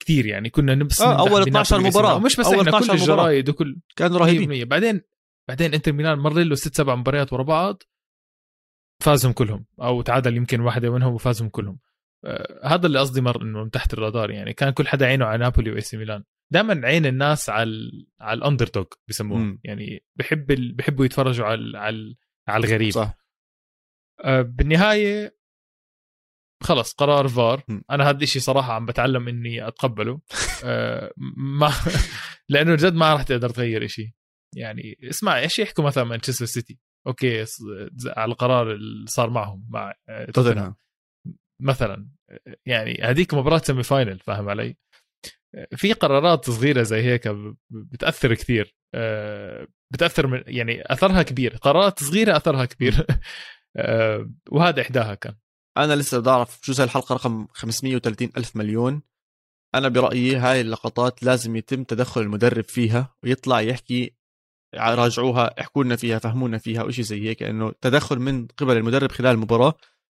كتير 0.01 0.25
يعني 0.25 0.49
كنا 0.49 0.75
نبس 0.75 1.01
آه، 1.01 1.13
بنابولي 1.13 1.43
12 1.43 1.75
و 1.75 1.83
AC 1.83 1.89
مباراة. 1.89 2.09
ميلان. 2.09 2.25
مش 2.25 2.35
بس 2.35 2.45
أول 2.45 2.55
إحنا 2.59 2.69
12 2.77 2.87
كل 2.97 3.01
مباراة. 3.03 3.15
الجرايد 3.21 3.49
وكل 3.49 3.77
كانوا 3.95 4.17
رهيبين. 4.19 4.65
100% 4.65 4.67
بعدين 4.69 5.01
بعدين 5.49 5.73
إنتر 5.73 5.93
ميلان 5.93 6.19
مر 6.19 6.33
له 6.33 6.55
ست 6.55 6.75
سبع 6.77 6.95
مباريات 6.95 7.33
ورا 7.33 7.43
بعض. 7.43 7.83
فازهم 9.03 9.33
كلهم 9.33 9.65
أو 9.81 10.01
تعادل 10.01 10.37
يمكن 10.37 10.59
واحدة 10.59 10.89
منهم 10.89 11.13
وفازهم 11.13 11.49
كلهم. 11.49 11.79
آه 12.25 12.61
هذا 12.63 12.87
اللي 12.87 12.99
قصدي 12.99 13.21
مر 13.21 13.41
إنه 13.41 13.63
من 13.63 13.69
تحت 13.69 13.93
الرادار 13.93 14.31
يعني. 14.31 14.53
كان 14.53 14.69
كل 14.69 14.87
حدا 14.87 15.05
عينه 15.05 15.25
على 15.25 15.37
نابولي 15.37 15.71
و 15.71 15.81
AC 15.81 15.97
ميلان. 15.97 16.23
دائما 16.53 16.87
عين 16.87 17.05
الناس 17.05 17.49
على 17.49 17.91
على 18.21 18.37
ال 18.37 18.67
underdog 18.67 18.85
بسموها. 19.09 19.39
مم. 19.41 19.59
يعني 19.63 20.05
بحب 20.15 20.51
ال... 20.51 20.73
بحبوا 20.73 21.05
يتفرجوا 21.05 21.45
على 21.45 21.77
على 21.77 21.95
ال- 21.95 22.17
على 22.47 22.65
الغريب. 22.67 22.91
صح. 22.91 23.13
آه، 24.23 24.41
بالنهاية 24.41 25.37
خلص 26.63 26.93
قرار 26.93 27.27
فار. 27.27 27.63
م. 27.67 27.81
أنا 27.91 28.09
هذا 28.09 28.23
الشيء 28.23 28.41
صراحة 28.41 28.73
عم 28.73 28.85
بتعلم 28.85 29.27
إني 29.27 29.67
أتقبله. 29.67 30.21
آه، 30.63 31.13
ما 31.37 31.71
لأنه 32.49 32.75
جد 32.75 32.93
ما 32.93 33.13
راح 33.13 33.23
تقدر 33.23 33.49
تغير 33.49 33.87
شيء 33.87 34.09
يعني 34.55 34.97
اسمع 35.03 35.39
إيش 35.39 35.59
يحكوا 35.59 35.83
مثلا 35.83 36.03
مانشستر 36.03 36.45
سيتي؟ 36.45 36.79
okay 37.07 37.45
على 38.07 38.31
القرار 38.31 38.71
اللي 38.71 39.07
صار 39.07 39.29
معهم 39.29 39.67
مع 39.69 39.93
آه، 40.09 40.25
توتنهام. 40.25 40.75
مثلا 41.61 42.07
يعني 42.65 42.99
هذيك 43.03 43.33
مباراة 43.33 43.57
semi-final 43.57 44.19
فاهم 44.19 44.49
علي؟ 44.49 44.77
في 45.75 45.93
قرارات 45.93 46.49
صغيرة 46.49 46.83
زي 46.83 47.01
هيك 47.01 47.27
بتأثر 47.69 48.33
كثير 48.33 48.75
آه، 48.95 49.67
بتأثر 49.93 50.27
من 50.27 50.43
يعني 50.47 50.83
أثرها 50.85 51.23
كبير. 51.23 51.55
قرارات 51.55 52.03
صغيرة 52.03 52.37
أثرها 52.37 52.65
كبير. 52.65 53.05
آه، 53.77 54.31
وهذا 54.51 54.81
إحداها 54.81 55.15
كان. 55.15 55.35
أنا 55.77 55.93
لسه 55.93 56.19
بدي 56.19 56.29
أعرف 56.29 56.59
شو 56.61 56.73
زي 56.73 56.83
الحلقة 56.83 57.15
رقم 57.15 57.47
530 57.51 58.29
ألف 58.37 58.55
مليون. 58.55 59.01
أنا 59.75 59.87
برأيي 59.89 60.35
هاي 60.35 60.61
اللقطات 60.61 61.23
لازم 61.23 61.55
يتم 61.55 61.83
تدخل 61.83 62.21
المدرب 62.21 62.63
فيها 62.63 63.15
ويطلع 63.23 63.61
يحكي 63.61 64.16
راجعوها 64.75 65.61
احكوا 65.61 65.83
لنا 65.83 65.95
فيها 65.95 66.19
فهمونا 66.19 66.57
فيها 66.57 66.83
وشي 66.83 67.03
زي 67.03 67.29
هيك 67.29 67.43
انه 67.43 67.73
تدخل 67.81 68.19
من 68.19 68.47
قبل 68.47 68.77
المدرب 68.77 69.11
خلال 69.11 69.31
المباراة 69.31 69.73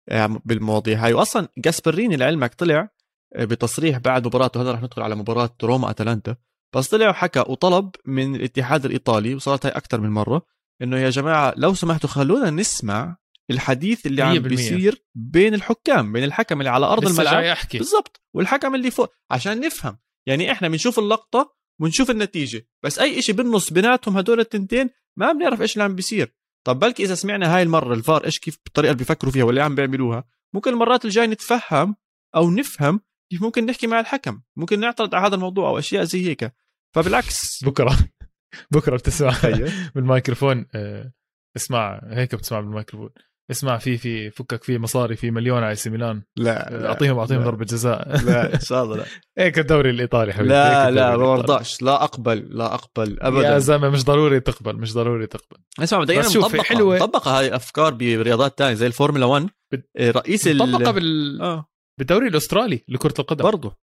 آه، 0.09 0.41
بالمواضيع 0.45 1.05
هاي. 1.05 1.13
واصلا 1.13 1.47
جاسبريني 1.57 2.15
لعلمك 2.15 2.53
طلع 2.53 2.89
آه، 3.35 3.45
بتصريح 3.45 3.97
بعد 3.97 4.27
مباراته 4.27 4.61
هذا 4.61 4.71
رح 4.71 4.81
ندخل 4.81 5.01
على 5.01 5.15
مباراة 5.15 5.55
روما 5.63 5.89
أتلانتا. 5.89 6.35
بس 6.75 6.87
طلع 6.87 7.09
وحكى 7.09 7.39
وطلب 7.39 7.89
من 8.05 8.35
الاتحاد 8.35 8.85
الإيطالي 8.85 9.35
وصارت 9.35 9.65
هاي 9.65 9.71
أكثر 9.71 10.01
من 10.01 10.09
مرة 10.09 10.41
إنه 10.81 10.97
يا 10.99 11.09
جماعة 11.09 11.53
لو 11.57 11.73
سمحتوا 11.73 12.09
خلونا 12.09 12.49
نسمع 12.49 13.17
الحديث 13.51 14.05
اللي 14.05 14.21
عم 14.21 14.33
بيصير 14.49 15.03
بين 15.15 15.53
الحكام 15.53 16.13
بين 16.13 16.23
الحكم 16.23 16.59
اللي 16.59 16.69
على 16.69 16.85
أرض 16.85 17.03
الملعب. 17.19 17.43
بالضبط. 17.79 18.21
والحكم 18.33 18.75
اللي 18.75 18.91
فوق. 18.91 19.13
عشان 19.31 19.59
نفهم. 19.59 19.97
يعني 20.27 20.51
إحنا 20.51 20.67
بنشوف 20.67 20.99
اللقطة 20.99 21.56
ونشوف 21.81 22.11
النتيجة. 22.11 22.67
بس 22.83 22.99
أي 22.99 23.21
شيء 23.21 23.35
بالنص 23.35 23.73
بيناتهم 23.73 24.17
هدول 24.17 24.39
التنتين 24.39 24.89
ما 25.17 25.31
بنعرف 25.31 25.61
إيش 25.61 25.73
اللي 25.73 25.83
عم 25.83 25.95
بيصير. 25.95 26.35
طب 26.67 26.79
بلكي 26.79 27.03
إذا 27.03 27.15
سمعنا 27.15 27.55
هاي 27.55 27.63
المرة 27.63 27.93
الفار 27.93 28.25
إيش 28.25 28.39
كيف 28.39 28.57
بالطريقة 28.65 28.91
اللي 28.91 28.99
بيفكروا 28.99 29.31
فيها 29.31 29.43
واللي 29.43 29.61
عم 29.61 29.75
بيعملوها 29.75 30.23
ممكن 30.53 30.73
المرات 30.73 31.05
الجاي 31.05 31.27
نتفهم 31.27 31.95
أو 32.35 32.51
نفهم 32.51 33.01
كيف 33.31 33.41
ممكن 33.41 33.65
نحكي 33.65 33.87
مع 33.87 33.99
الحكم. 33.99 34.41
ممكن 34.55 34.79
نعترض 34.79 35.15
على 35.15 35.27
هذا 35.27 35.35
الموضوع 35.35 35.69
أو 35.69 35.79
أشياء 35.79 36.03
زي 36.03 36.25
هيك. 36.25 36.53
فبالعكس. 36.95 37.63
بكرة. 37.63 37.97
بكرة 38.71 38.97
بتسمع 38.97 39.33
أيوه. 39.43 39.71
بالميكروفون. 39.95 40.65
آه، 40.75 41.11
اسمع 41.55 42.01
هيك 42.03 42.35
بتسمع 42.35 42.59
بالميكروفون. 42.59 43.09
اسمع 43.51 43.77
في 43.77 43.97
في 43.97 44.29
فكك 44.31 44.63
في 44.63 44.77
مصاري 44.77 45.15
في 45.15 45.31
مليون 45.31 45.63
على 45.63 45.75
سي 45.75 45.89
ميلان. 45.89 46.23
لا 46.37 46.87
أعطيهم 46.89 47.19
أعطيهم 47.19 47.39
لا. 47.39 47.45
ضربة 47.45 47.65
جزاء. 47.65 48.07
لا 48.25 48.53
إن 48.55 48.59
شاء 48.59 48.83
الله 48.83 48.97
لا. 48.97 49.05
هيك 49.37 49.59
الدوري 49.59 49.89
الإيطالي 49.89 50.33
حبيبي 50.33 50.49
لا 50.49 50.89
الدوري 50.89 50.95
لا 51.11 51.17
ما. 51.17 51.25
برضاش 51.35 51.81
لا 51.81 52.03
أقبل 52.03 52.57
لا 52.57 52.73
أقبل 52.73 53.11
يا 53.21 53.27
ابدا. 53.27 53.57
زلمة 53.59 53.89
مش 53.89 54.03
ضروري 54.05 54.39
تقبل 54.39 54.75
مش 54.75 54.93
ضروري 54.93 55.27
تقبل. 55.27 55.57
اسمع 55.83 55.99
مبدئيا 55.99 56.19
بس 56.19 56.31
شوف، 56.33 56.45
مطبقة 56.45 56.63
حلوة. 56.63 56.95
مطبقة 56.95 57.39
هاي 57.39 57.55
أفكار 57.55 57.93
برياضات 57.93 58.57
تانية 58.57 58.73
زي 58.73 58.87
الفورمولا 58.87 59.25
1 59.25 59.49
بت- 59.73 59.89
إيه، 59.97 60.11
رئيس 60.11 60.47
ال 60.47 60.57
طبقها 60.59 60.91
بال... 60.91 61.41
آه. 61.41 61.65
بالدوري 61.99 62.27
الأسترالي 62.27 62.83
لكرة 62.87 63.13
القدم. 63.19 63.43
برضه 63.45 63.77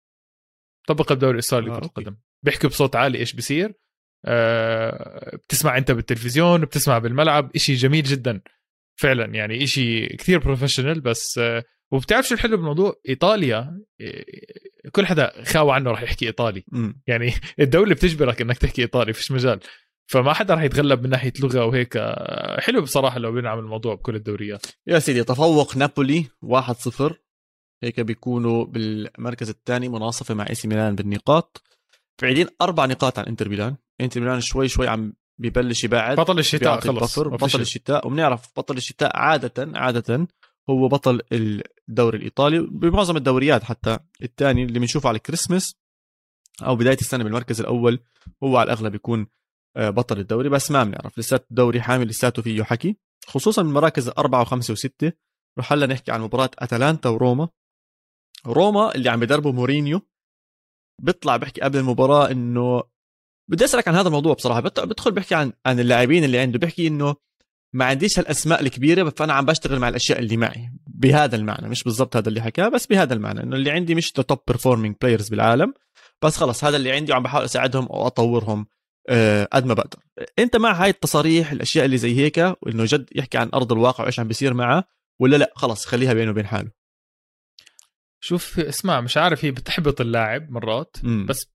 طبقها 0.87 1.15
بالدوري 1.15 1.33
الأسترالي 1.33 1.65
آه، 1.71 1.73
لكرة 1.73 1.83
أوكي. 1.83 2.01
القدم. 2.01 2.17
بيحكوا 2.45 2.69
بصوت 2.69 2.95
عالي 2.95 3.17
إيش 3.17 3.33
بصير 3.33 3.73
آه 4.25 5.35
بتسمع 5.35 5.77
أنت 5.77 5.91
بالتلفزيون 5.91 6.61
بتسمع 6.61 6.97
بالملعب 6.97 7.51
إشي 7.55 7.73
جميل 7.73 8.03
جدا. 8.03 8.41
فعلا 8.95 9.25
يعني 9.25 9.63
إشي 9.63 10.07
كثير 10.07 10.39
professional 10.39 11.01
بس 11.01 11.37
آه 11.37 11.63
وبتعرف 11.91 12.27
شو 12.27 12.35
الحلو 12.35 12.57
بالموضوع؟ 12.57 13.01
إيطاليا 13.09 13.81
آه، 14.01 14.25
كل 14.91 15.05
حدا 15.05 15.43
خاوى 15.43 15.73
عنه 15.73 15.91
راح 15.91 16.01
يحكي 16.01 16.27
إيطالي. 16.27 16.63
مم. 16.67 17.01
يعني 17.07 17.33
الدولة 17.59 17.93
بتجبرك 17.93 18.41
إنك 18.41 18.57
تحكي 18.57 18.81
إيطالي 18.81 19.13
فيش 19.13 19.31
مجال. 19.31 19.59
فما 20.07 20.33
حدا 20.33 20.53
راح 20.53 20.63
يتغلب 20.63 21.03
من 21.03 21.09
ناحية 21.09 21.33
لغة 21.39 21.65
وهيك 21.65 21.97
آه، 21.97 22.61
حلو 22.61 22.81
بصراحة 22.81 23.19
لو 23.19 23.31
بينعمل 23.31 23.63
الموضوع 23.63 23.95
بكل 23.95 24.15
الدوريات. 24.15 24.65
يا 24.87 24.99
سيدي 24.99 25.23
تفوق 25.23 25.77
نابولي 25.77 26.25
1-0 26.45 27.13
هيك 27.83 27.99
بيكونوا 27.99 28.65
بالمركز 28.65 29.49
الثاني 29.49 29.89
مناصفة 29.89 30.33
مع 30.35 30.49
AC 30.49 30.67
ميلان 30.67 30.95
بالنقاط. 30.95 31.63
بعيدين 32.21 32.47
أربع 32.61 32.85
نقاط 32.85 33.19
عن 33.19 33.25
إنتر 33.25 33.49
ميلان. 33.49 33.75
إنتر 34.01 34.21
ميلان 34.21 34.41
شوي 34.41 34.67
شوي 34.67 34.87
عم 34.87 35.13
بيبلش 35.41 35.83
يبعد 35.83 36.17
بطل 36.17 36.39
الشتاء 36.39 36.79
خلص. 36.79 37.19
بطل 37.19 37.61
الشتاء. 37.61 38.07
وبنعرف 38.07 38.49
بطل 38.57 38.77
الشتاء 38.77 39.17
عادة 39.17 39.79
عادة 39.79 40.27
هو 40.69 40.87
بطل 40.87 41.21
الدوري 41.89 42.17
الإيطالي 42.17 42.59
بمعظم 42.59 43.17
الدوريات 43.17 43.63
حتى 43.63 43.99
الثاني 44.23 44.63
اللي 44.63 44.79
بنشوفه 44.79 45.09
على 45.09 45.15
الكريسماس 45.15 45.75
أو 46.63 46.75
بداية 46.75 46.97
السنة 47.01 47.23
بالمركز 47.23 47.59
الأول 47.59 47.99
هو 48.43 48.57
على 48.57 48.73
الأغلب 48.73 48.95
يكون 48.95 49.27
آه، 49.77 49.89
بطل 49.89 50.19
الدوري. 50.19 50.49
بس 50.49 50.71
ما 50.71 50.83
بنعرف 50.83 51.19
لساته 51.19 51.45
الدوري 51.51 51.81
حامل 51.81 52.07
لساته 52.07 52.41
فيه 52.41 52.63
حكي. 52.63 52.97
خصوصا 53.27 53.63
من 53.63 53.73
مراكز 53.73 54.09
أربعة 54.09 54.41
وخمسة 54.41 54.71
وستة 54.71 55.11
رح 55.59 55.73
هلا 55.73 55.85
نحكي 55.85 56.11
عن 56.11 56.21
مباراة 56.21 56.49
أتلانتا 56.59 57.09
وروما. 57.09 57.49
روما 58.47 58.95
اللي 58.95 59.09
عم 59.09 59.19
بدربه 59.19 59.51
مورينيو. 59.51 60.01
بيطلع 61.01 61.37
بيحكي 61.37 61.61
قبل 61.61 61.77
المباراة 61.79 62.31
إنه 62.31 62.83
بدي 63.47 63.65
أسألك 63.65 63.87
عن 63.87 63.95
هذا 63.95 64.07
الموضوع 64.07 64.33
بصراحة. 64.33 64.59
بت- 64.59 64.79
بدخل 64.79 65.11
بيحكي 65.11 65.35
عن 65.35 65.53
عن 65.65 65.79
اللاعبين 65.79 66.23
اللي 66.23 66.39
عنده. 66.39 66.59
بيحكي 66.59 66.87
إنه 66.87 67.15
ما 67.73 67.85
عنديش 67.85 68.19
هالأسماء 68.19 68.61
الكبيرة 68.61 69.09
فأنا 69.09 69.33
عم 69.33 69.45
بشتغل 69.45 69.79
مع 69.79 69.89
الأشياء 69.89 70.19
اللي 70.19 70.37
معي. 70.37 70.71
بهذا 70.87 71.35
المعنى. 71.35 71.69
مش 71.69 71.83
بالضبط 71.83 72.15
هذا 72.15 72.29
اللي 72.29 72.41
حكاه 72.41 72.67
بس 72.69 72.87
بهذا 72.87 73.13
المعنى. 73.13 73.43
إنه 73.43 73.55
اللي 73.55 73.71
عندي 73.71 73.95
مش 73.95 74.11
top 74.11 74.39
performing 74.47 74.95
players 75.01 75.29
بالعالم. 75.29 75.73
بس 76.23 76.37
خلص 76.37 76.63
هذا 76.63 76.77
اللي 76.77 76.91
عندي 76.91 77.11
وعم 77.11 77.23
بحاول 77.23 77.43
أساعدهم 77.45 77.85
أو 77.85 78.07
اطورهم 78.07 78.65
آه، 79.09 79.47
قد 79.53 79.65
ما 79.65 79.73
بقدر. 79.73 79.99
أنت 80.39 80.55
مع 80.55 80.71
هاي 80.83 80.89
التصاريح 80.89 81.51
الأشياء 81.51 81.85
اللي 81.85 81.97
زي 81.97 82.15
هيك 82.17 82.37
وإنه 82.61 82.85
جد 82.85 83.09
يحكي 83.15 83.37
عن 83.37 83.49
أرض 83.53 83.71
الواقع 83.71 84.03
وإيش 84.03 84.19
عم 84.19 84.27
بيصير 84.27 84.53
معه 84.53 84.83
ولا 85.21 85.35
لا؟ 85.37 85.51
خلص 85.55 85.85
خليها 85.85 86.13
بينه 86.13 86.31
وبين 86.31 86.47
حاله. 86.47 86.71
شوف 88.23 88.59
اسمع 88.59 89.01
مش 89.01 89.17
عارف 89.17 89.45
هي 89.45 89.51
بتحبط 89.51 90.01
اللاعب 90.01 90.51
مرات 90.51 90.95
مم. 91.03 91.25
بس 91.25 91.45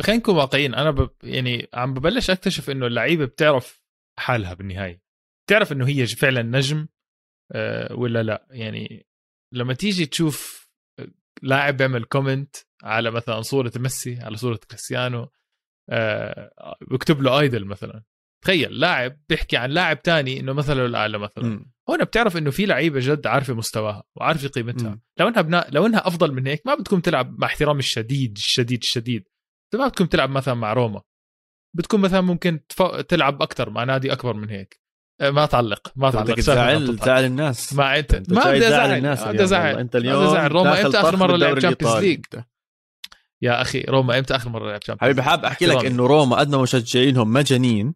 خلينا 0.00 0.20
نكون 0.20 0.36
واقعيين. 0.36 0.74
أنا 0.74 0.90
ب... 0.90 1.10
يعني 1.22 1.68
عم 1.74 1.94
ببلش 1.94 2.30
أكتشف 2.30 2.70
إنه 2.70 2.86
اللعيبة 2.86 3.24
بتعرف 3.24 3.82
حالها 4.18 4.54
بالنهاية. 4.54 5.02
بتعرف 5.46 5.72
إنه 5.72 5.88
هي 5.88 6.06
فعلا 6.06 6.42
نجم 6.42 6.86
آه، 7.52 7.94
ولا 7.94 8.22
لا. 8.22 8.46
يعني 8.50 9.06
لما 9.54 9.74
تيجي 9.74 10.06
تشوف 10.06 10.70
لاعب 11.42 11.76
بيعمل 11.76 12.04
comment 12.04 12.56
على 12.82 13.10
مثلا 13.10 13.42
صورة 13.42 13.72
ميسي 13.76 14.18
على 14.20 14.36
صورة 14.36 14.60
كريستيانو 14.70 15.30
آه، 15.90 16.76
بكتب 16.90 17.22
له 17.22 17.40
idol 17.40 17.64
مثلا. 17.64 18.02
تخيل 18.44 18.72
لاعب 18.80 19.20
بيحكي 19.28 19.56
عن 19.56 19.70
لاعب 19.70 20.02
تاني 20.02 20.40
إنه 20.40 20.52
مثله 20.52 20.86
الاعلى 20.86 21.18
مثلا. 21.18 21.44
مم. 21.44 21.72
هون 21.90 22.04
بتعرف 22.04 22.36
إنه 22.36 22.50
في 22.50 22.66
لعيبة 22.66 23.00
جد 23.02 23.26
عارفة 23.26 23.54
مستواها 23.54 24.04
وعارفة 24.16 24.48
قيمتها. 24.48 24.90
مم. 24.90 25.02
لو 25.18 25.28
إنها 25.28 25.42
بنا... 25.42 25.66
لو 25.68 25.86
إنها 25.86 26.06
أفضل 26.06 26.32
من 26.32 26.46
هيك 26.46 26.66
ما 26.66 26.74
بدكم 26.74 27.00
تلعب 27.00 27.38
مع 27.38 27.46
احترامي 27.46 27.78
الشديد 27.78 28.36
الشديد 28.36 28.82
الشديد. 28.82 29.28
ما 29.74 29.88
بدكم 29.88 30.06
تلعب 30.06 30.30
مثلا 30.30 30.54
مع 30.54 30.72
روما 30.72 31.02
بدكم 31.76 32.00
مثلا 32.00 32.20
ممكن 32.20 32.66
تف... 32.68 32.82
تلعب 32.82 33.42
أكثر 33.42 33.70
مع 33.70 33.84
نادي 33.84 34.12
أكبر 34.12 34.34
من 34.34 34.50
هيك 34.50 34.80
أه، 35.20 35.30
ما 35.30 35.46
تعلق 35.46 35.92
ما 35.96 36.10
تعلق 36.10 36.24
بتضحك. 36.24 36.38
تزعل 36.98 37.24
الناس 37.24 37.72
ما 37.72 37.98
انت 37.98 38.14
أنت 38.14 38.32
ما 38.32 38.50
بدي 38.50 38.68
أزعل 38.68 38.96
الناس 38.96 39.24
بدي 39.24 39.42
أزعل. 39.42 39.78
أنت 39.78 39.96
بدي 39.96 40.08
اليوم 40.08 40.24
أزعل. 40.24 40.52
روما 40.52 40.86
إمتى 40.86 41.00
آخر 41.00 41.16
مرة 41.16 41.36
لعب 41.36 41.58
Champions. 41.58 41.96
League 41.96 42.24
انت. 42.34 42.44
يا 43.42 43.62
أخي 43.62 43.80
روما 43.80 44.18
إمتى 44.18 44.36
آخر 44.36 44.48
مرة 44.50 44.70
لعب 44.70 44.80
Champions 44.80 45.10
حبيبي 45.10 45.22
حاب 45.22 45.44
أحكي 45.44 45.66
لك 45.66 45.84
إنه 45.84 46.06
روما 46.06 46.36
قد 46.36 46.48
ما 46.48 46.62
مشجعينهم 46.62 47.32
مجانين 47.32 47.94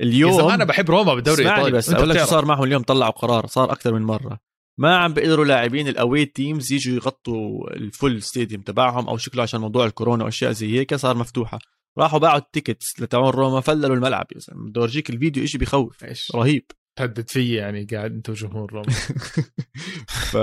اليوم 0.00 0.50
أنا 0.50 0.64
بحب 0.64 0.90
روما 0.90 1.14
بالدوري 1.14 1.42
اسمعني 1.42 1.60
الإيطالي 1.60 1.78
بس 1.78 1.90
أقول 1.90 2.10
لك 2.10 2.18
شو. 2.18 2.24
صار 2.24 2.44
معهم 2.44 2.64
اليوم 2.64 2.82
طلعوا 2.82 3.12
قرار 3.12 3.46
صار 3.46 3.72
أكثر 3.72 3.92
من 3.92 4.02
مرة 4.02 4.40
ما 4.78 4.96
عم 4.96 5.14
بيقدروا 5.14 5.44
لاعبين 5.44 5.88
ال 5.88 6.24
away 6.24 6.45
teams 6.45 6.72
يجوا 6.72 6.94
يغطوا 6.96 7.70
ال 7.70 7.80
full 7.80 8.22
stadium 8.22 8.62
تبعهم 8.62 9.08
أو 9.08 9.16
شكله 9.16 9.42
عشان 9.42 9.60
موضوع 9.60 9.86
الكورونا 9.86 10.24
وأشياء 10.24 10.52
زي 10.52 10.78
هيك 10.78 10.94
صار 10.94 11.16
مفتوحة. 11.16 11.58
راحوا 11.98 12.18
باعوا 12.18 12.38
ال 12.38 12.46
tickets 12.46 13.00
لتعون 13.00 13.30
روما 13.30 13.60
فللوا 13.60 13.96
الملعب 13.96 14.26
يا 14.34 14.38
زلمة. 14.38 14.68
بدي 14.68 14.80
أورجيك 14.80 15.10
الفيديو 15.10 15.46
شيء 15.46 15.60
بخوف. 15.60 16.04
إيش؟ 16.04 16.32
رهيب. 16.34 16.64
تهدد 16.98 17.28
في 17.28 17.54
يعني 17.54 17.84
قاعد 17.84 18.12
أنت 18.12 18.30
وجمهور 18.30 18.72
روما. 18.72 18.92
ف... 20.32 20.36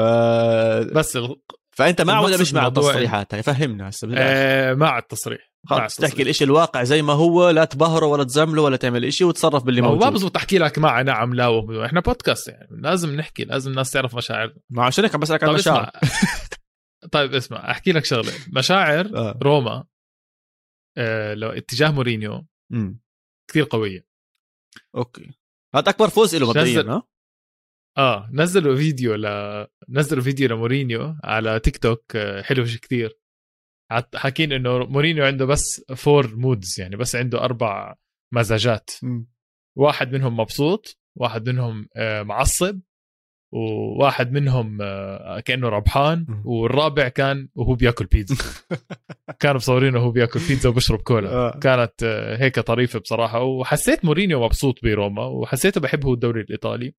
بس. 0.98 1.18
فأنت 1.76 2.02
مع 2.02 2.20
ولا 2.20 2.38
مش 2.38 2.54
مع 2.54 2.68
التصريحات 2.68 3.34
هاي 3.34 3.44
فهمنا 3.44 3.90
هسه. 3.90 4.08
آه 4.18 4.74
مع 4.74 4.98
التصريح 4.98 5.54
خلص. 5.68 5.96
تحكي 5.96 6.24
الإشي 6.24 6.44
الواقع 6.44 6.84
زي 6.84 7.02
ما 7.02 7.14
هو 7.14 7.50
لا 7.50 7.66
تبهره 7.66 8.06
ولا 8.06 8.24
تزمله 8.24 8.62
ولا 8.62 8.78
تعمل 8.78 9.06
إشي 9.06 9.24
وتصرف 9.24 9.64
باللي 9.64 9.82
هو 9.82 9.86
ما 9.86 9.94
موجود 9.94 10.14
بزبط 10.14 10.38
احكي 10.38 10.58
لك 10.58 10.80
مع 10.80 11.02
نعم 11.02 11.34
لا 11.34 11.48
و... 11.48 11.86
إحنا 11.86 12.00
بودكاست 12.00 12.48
يعني 12.48 12.68
لازم 12.72 13.16
نحكي 13.16 13.44
لازم 13.44 13.72
الناس 13.72 13.92
تعرف 13.92 14.16
مشاعرنا 14.16 14.56
ما 14.70 14.86
عشان 14.86 15.04
هيك 15.04 15.16
عم 15.16 15.22
بسألك 15.22 15.44
عن 15.44 15.50
طيب 15.50 15.56
المشاعر 15.56 15.92
طيب 17.12 17.34
اسمع 17.34 17.72
أحكي 17.72 17.92
لك 17.92 18.06
شغلة 18.06 18.32
مشاعر 18.54 19.06
آه. 19.16 19.40
روما 19.44 19.84
آه 20.98 21.34
لو 21.34 21.50
اتجاه 21.50 21.92
مورينيو. 21.92 22.46
كثير 23.50 23.68
قوية 23.70 24.06
okay 24.96 25.32
هذا 25.76 25.90
أكبر 25.90 26.10
فوز 26.10 26.36
له 26.36 26.50
مبدئيا 26.50 27.02
آه 27.98 28.30
نزلوا 28.32 28.76
فيديو 28.76 29.16
ل 29.16 29.28
نزلوا 29.90 30.24
فيديو 30.24 30.50
لمورينيو 30.50 31.16
على 31.24 31.60
تيك 31.60 31.78
توك 31.78 32.16
آه، 32.16 32.42
حلو 32.42 32.64
كثير 32.64 33.20
حاكين 34.16 34.52
إنه 34.52 34.78
مورينيو 34.78 35.26
عنده 35.26 35.46
بس 35.46 35.86
four 35.96 36.36
moods 36.36 36.80
يعني 36.80 36.96
بس 36.96 37.16
عنده 37.16 37.44
أربع 37.44 37.96
مزاجات 38.34 38.90
أمم. 39.04 39.28
واحد 39.78 40.14
منهم 40.14 40.38
مبسوط 40.40 41.00
واحد 41.16 41.50
منهم 41.50 41.88
آه، 41.96 42.24
معصب 42.24 42.82
وواحد 43.54 44.32
منهم 44.32 44.78
آه، 44.82 45.40
كأنه 45.40 45.70
ربحان. 45.70 46.42
والرابع 46.46 47.08
كان 47.08 47.50
وهو 47.56 47.76
بياكل 47.76 48.06
بيتزا 48.06 48.36
كانوا 49.40 49.56
مصورينه 49.56 50.00
وهو 50.00 50.12
بياكل 50.12 50.40
بيتزا 50.40 50.70
وبشرب 50.70 51.00
كولا. 51.00 51.60
كانت 51.62 52.04
هيك 52.40 52.60
طريفة 52.60 53.00
بصراحة 53.00 53.42
وحسيت 53.44 54.06
مورينيو 54.06 54.44
مبسوط 54.44 54.84
بروما 54.84 55.26
وحسيته 55.26 55.82
بحب 55.82 56.06
هو 56.06 56.14
الدوري 56.14 56.42
الإيطالي 56.42 56.94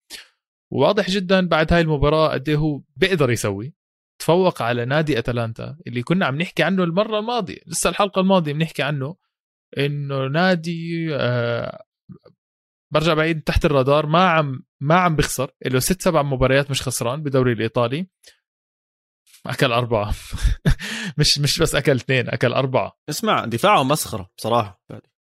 وواضح 0.72 1.10
جدا 1.10 1.48
بعد 1.48 1.72
هاي 1.72 1.80
المباراة 1.80 2.28
قد 2.28 2.48
إيه 2.48 2.56
هو 2.56 2.82
بيقدر 2.96 3.30
يسوي. 3.30 3.74
تفوق 4.18 4.62
على 4.62 4.84
نادي 4.84 5.18
أتلانتا 5.18 5.76
اللي 5.86 6.02
كنا 6.02 6.26
عم 6.26 6.36
نحكي 6.38 6.62
عنه 6.62 6.84
المرة 6.84 7.18
الماضية 7.18 7.58
لسه 7.66 7.90
الحلقة 7.90 8.20
الماضية 8.20 8.52
بنحكي 8.52 8.82
عنه 8.82 9.16
إنه 9.78 10.26
نادي 10.26 11.08
آه 11.16 11.84
برجع 12.92 13.14
بعيد 13.14 13.42
تحت 13.42 13.64
الرادار 13.64 14.06
ما 14.06 14.28
عم 14.28 14.62
ما 14.80 14.94
عم 14.94 15.16
بيخسر 15.16 15.50
له 15.66 15.78
ست 15.78 16.02
سبع 16.02 16.22
مباريات 16.22 16.70
مش 16.70 16.82
خسران 16.82 17.22
بدوري 17.22 17.52
الإيطالي. 17.52 18.06
أكل 19.46 19.72
أربعة. 19.72 20.14
مش 21.18 21.38
مش 21.38 21.58
بس 21.58 21.74
أكل 21.74 21.96
اثنين 21.96 22.28
أكل 22.28 22.52
أربعة. 22.52 22.98
اسمع 23.10 23.44
دفاعه 23.44 23.82
مسخرة 23.82 24.30
بصراحة. 24.38 24.82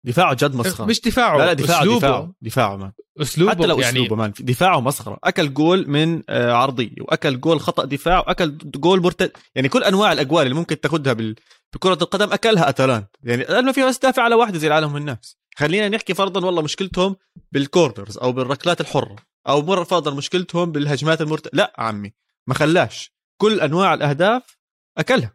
دفاعه 0.06 0.34
جد 0.34 0.56
مسخرة. 0.56 0.86
مش 0.86 1.02
دفاعه 1.02 1.38
لا 1.38 1.46
لا 1.46 1.54
دفاعه 1.54 1.82
أسلوبه. 1.82 2.00
دفاعه 2.00 2.34
دفاعه 2.42 2.76
man 2.76 2.92
أسلوبه 3.22 3.52
حتى 3.52 3.66
لو 3.66 3.80
يعني 3.80 4.00
أسلوبه 4.00 4.16
man 4.16 4.34
دفاعه 4.40 4.80
مسخرة. 4.80 5.18
أكل 5.24 5.54
جول 5.54 5.90
من 5.90 6.22
آه، 6.30 6.54
عرضيه 6.54 6.92
وأكل 7.02 7.40
جول 7.40 7.60
خطأ 7.60 7.86
دفاع 7.86 8.20
وأكل 8.20 8.58
جول 8.58 9.02
مرتد 9.02 9.32
يعني 9.56 9.70
كل 9.70 9.84
أنواع 9.84 10.12
الأجوال 10.12 10.44
اللي 10.44 10.56
ممكن 10.56 10.80
تاخذها 10.80 11.14
بال... 11.14 11.36
بكره 11.74 11.98
القدم 12.02 12.34
أكلها 12.34 12.70
اتلانتا 12.70 13.08
يعني 13.24 13.62
ما 13.62 13.72
فيها 13.72 13.88
بس 13.88 13.98
دافع 13.98 14.24
على 14.24 14.36
واحدة 14.36 14.58
زي 14.58 14.68
العالم 14.68 14.98
الناس 14.98 15.38
خلينا 15.56 15.90
نحكي 15.90 16.14
فرضا 16.14 16.46
والله 16.46 16.62
مشكلتهم 16.62 17.16
بال 17.52 17.66
corners 17.66 18.18
أو 18.18 18.32
بالركلات 18.32 18.82
الحرة 18.82 19.16
أو 19.48 19.62
مرة 19.62 19.84
فرضا 19.84 20.14
مشكلتهم 20.14 20.72
بالهجمات 20.72 21.22
المرت 21.22 21.50
لا 21.54 21.74
عمي 21.78 22.14
ما 22.48 22.54
خلاش. 22.54 23.12
كل 23.42 23.62
أنواع 23.62 23.94
الأهداف 23.94 24.58
أكلها. 24.98 25.34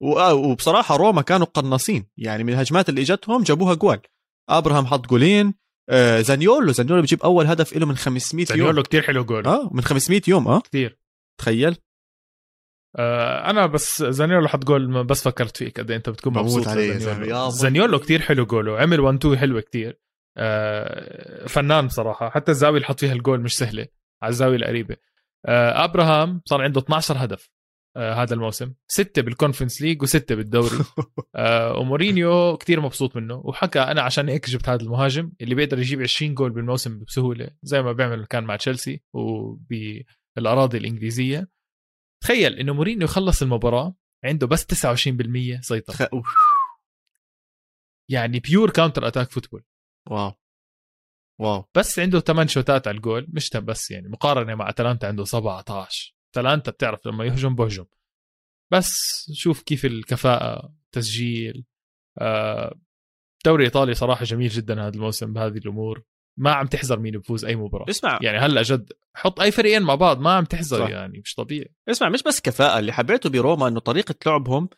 وبصراحة 0.00 0.96
روما 0.96 1.22
كانوا 1.22 1.46
قناصين. 1.46 2.06
يعني 2.16 2.44
من 2.44 2.52
الهجمات 2.52 2.88
اللي 2.88 3.00
إجتهم 3.00 3.42
جابوها 3.42 3.74
أجوال. 3.74 4.00
أبراهام 4.48 4.86
حط 4.86 5.06
جولين 5.06 5.54
آه 5.90 6.20
زانيولو. 6.20 6.72
زانيولو 6.72 7.00
بيجيب 7.00 7.22
أول 7.22 7.46
هدف 7.46 7.76
له 7.76 7.86
من 7.86 7.96
500 7.96 8.46
يوم. 8.50 8.58
زانيولو 8.58 8.82
كثير 8.82 9.02
حلو 9.02 9.24
جول. 9.24 9.46
آه 9.46 9.70
من 9.72 9.82
500 9.82 10.22
يوم 10.28 10.48
آه. 10.48 10.60
كثير 10.60 10.98
تخيل. 11.40 11.76
آه 12.96 13.50
أنا 13.50 13.66
بس 13.66 14.02
زانيولو 14.02 14.48
حط 14.48 14.64
جول 14.64 15.04
بس 15.04 15.22
فكرت 15.22 15.56
فيك 15.56 15.80
قد 15.80 15.90
إيه 15.90 15.96
أنت 15.96 16.08
بتكون 16.08 16.32
مبسوط 16.32 16.68
عليه 16.68 16.98
زانيولو, 16.98 17.48
زانيولو 17.50 17.98
كثير 17.98 18.22
حلو 18.22 18.46
جوله. 18.46 18.78
عمل 18.78 19.00
1 19.00 19.16
2 19.18 19.38
حلوة 19.38 19.60
كثير 19.60 20.00
آه 20.36 21.46
فنان 21.46 21.86
بصراحة. 21.86 22.30
حتى 22.30 22.50
الزاوية 22.50 22.76
اللي 22.76 22.86
حط 22.86 23.00
فيها 23.00 23.12
الجول 23.12 23.40
مش 23.40 23.56
سهلة. 23.56 23.86
على 24.22 24.30
الزاوية 24.30 24.56
القريبة. 24.56 24.96
آه 25.46 25.84
أبراهام 25.84 26.40
صار 26.46 26.62
عنده 26.62 26.80
12 26.80 27.24
هدف. 27.24 27.50
آه 27.96 28.14
هذا 28.14 28.34
الموسم. 28.34 28.74
ستة 28.88 29.22
بال 29.22 29.32
Conference 29.32 29.82
League 29.82 30.02
وستة 30.02 30.34
بالدوري. 30.34 30.78
آه 31.36 31.78
ومورينيو 31.78 32.56
كتير 32.56 32.80
مبسوط 32.80 33.16
منه. 33.16 33.34
وحكى 33.34 33.80
أنا 33.80 34.02
عشان 34.02 34.28
هيك 34.28 34.50
جبت 34.50 34.68
هذا 34.68 34.82
المهاجم 34.82 35.32
اللي 35.40 35.54
بيقدر 35.54 35.78
يجيب 35.78 36.02
20 36.02 36.34
جول 36.34 36.50
بالموسم 36.50 36.98
بسهولة 36.98 37.50
زي 37.62 37.82
ما 37.82 37.92
بيعمل 37.92 38.26
كان 38.26 38.44
مع 38.44 38.56
تشيلسي 38.56 39.02
وبالأراضي 39.12 40.78
الإنجليزية. 40.78 41.48
تخيل 42.22 42.54
إنه 42.54 42.74
مورينيو 42.74 43.06
خلص 43.06 43.42
المباراة 43.42 43.94
عنده 44.24 44.46
بس 44.46 44.64
29% 44.64 45.60
سيطرة. 45.60 46.22
يعني 48.10 48.40
pure 48.40 48.70
counter 48.70 49.08
attack 49.08 49.30
football 49.30 49.64
wow. 50.10 50.32
wow. 51.40 51.64
بس 51.74 51.98
عنده 51.98 52.20
8 52.20 52.48
شوتات 52.48 52.88
على 52.88 52.96
الجول 52.96 53.26
مش 53.32 53.50
بس 53.56 53.90
يعني 53.90 54.08
مقارنة 54.08 54.54
مع 54.54 54.68
أتلانتا 54.68 55.06
عنده 55.06 55.24
17 55.24 56.14
اتلانتا 56.38 56.70
بتعرف 56.70 57.06
لما 57.06 57.24
يهجم 57.24 57.54
بهجم. 57.54 57.84
بس 58.72 58.92
شوف 59.32 59.62
كيف 59.62 59.84
الكفاءة 59.84 60.74
تسجيل 60.92 61.64
آه، 62.18 62.78
دوري 63.44 63.64
إيطالي 63.64 63.94
صراحة 63.94 64.24
جميل 64.24 64.48
جدا 64.48 64.82
هذا 64.82 64.94
الموسم 64.94 65.32
بهذه 65.32 65.58
الأمور. 65.58 66.02
ما 66.38 66.52
عم 66.52 66.66
تحزر 66.66 66.98
مين 66.98 67.18
بفوز 67.18 67.44
أي 67.44 67.56
مباراة. 67.56 67.90
اسمع. 67.90 68.18
يعني 68.22 68.38
هلأ 68.38 68.62
جد 68.62 68.92
حط 69.14 69.40
أي 69.40 69.50
فريقين 69.50 69.82
مع 69.82 69.94
بعض 69.94 70.20
ما 70.20 70.32
عم 70.32 70.44
تحزر 70.44 70.78
صح. 70.78 70.88
يعني 70.88 71.18
مش 71.18 71.34
طبيعي. 71.34 71.74
اسمع 71.88 72.08
مش 72.08 72.22
بس 72.22 72.40
كفاءة 72.40 72.78
اللي 72.78 72.92
حبيته 72.92 73.30
بروما 73.30 73.68
إنه 73.68 73.80
طريقة 73.80 74.14
لعبهم 74.26 74.68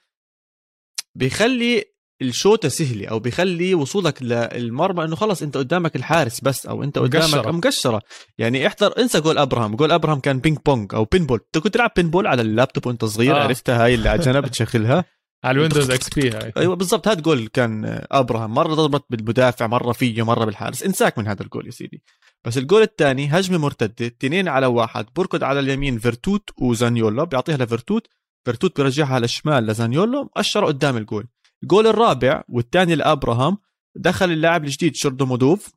بيخلي 1.14 1.84
الشوتة 2.22 2.68
سهلة 2.68 3.08
أو 3.08 3.18
بيخلي 3.18 3.74
وصولك 3.74 4.22
للمرمى 4.22 5.04
إنه 5.04 5.16
خلص 5.16 5.42
أنت 5.42 5.56
قدامك 5.56 5.96
الحارس 5.96 6.40
بس 6.40 6.66
أو 6.66 6.82
أنت 6.82 6.98
قدامك 6.98 7.24
مقشرة, 7.24 7.50
مقشرة. 7.50 8.02
يعني 8.38 8.66
احضر 8.66 8.98
انسى 8.98 9.20
جول 9.20 9.38
أبراهام. 9.38 9.76
جول 9.76 9.92
أبراهام 9.92 10.20
كان 10.20 10.38
ping 10.38 10.58
pong 10.66 10.94
أو 10.94 11.04
pinball. 11.04 11.40
أنت 11.46 11.58
كنت 11.64 11.74
تلعب 11.74 11.90
pinball 11.96 12.26
على 12.26 12.42
اللابتوب 12.42 12.86
وأنت 12.86 13.04
صغير 13.04 13.36
آه. 13.36 13.42
عرفتها 13.42 13.84
هاي 13.84 13.94
اللي 13.94 14.08
على 14.08 14.22
جنب 14.22 14.46
تشغلها. 14.46 15.04
على 15.44 15.54
ال 15.54 15.90
Windows 15.90 16.08
XP 16.08 16.30
هاي. 16.30 16.52
أيوه 16.56 16.76
بالضبط. 16.76 17.08
هذا 17.08 17.20
جول 17.20 17.48
كان 17.52 18.02
أبراهام. 18.10 18.54
مرة 18.54 18.74
ضربت 18.74 19.04
بالمدافع 19.10 19.66
مرة 19.66 19.92
فيه 19.92 20.22
مرة 20.22 20.44
بالحارس. 20.44 20.82
انساك 20.82 21.18
من 21.18 21.26
هذا 21.26 21.42
الجول 21.42 21.66
يا 21.66 21.70
سيدي. 21.70 22.02
بس 22.44 22.58
الجول 22.58 22.82
الثاني 22.82 23.26
هجمة 23.26 23.58
مرتدة. 23.58 24.06
اثنين 24.06 24.48
على 24.48 24.66
واحد. 24.66 25.06
بركض 25.16 25.44
على 25.44 25.60
اليمين. 25.60 25.98
فيرتوت 25.98 26.50
وزانيولو. 26.58 27.26
بيعطيها 27.26 27.56
لفيرتوت. 27.56 28.06
فيرتوت 28.44 28.76
بيرجعها 28.80 29.14
على 29.14 29.24
الشمال 29.24 29.66
لزانيولو. 29.66 30.22
مقشرة 30.22 30.66
قدام 30.66 30.96
الجول. 30.96 31.26
الجول 31.62 31.86
الرابع 31.86 32.44
والثاني 32.48 32.94
لأبراهام 32.94 33.58
دخل 33.96 34.30
اللاعب 34.30 34.64
الجديد 34.64 34.94
شومورودوف 34.94 35.26
و 35.26 35.72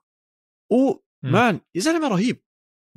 man 0.72 1.62
يا 1.76 1.82
زلمة 1.82 2.08
رهيب. 2.08 2.44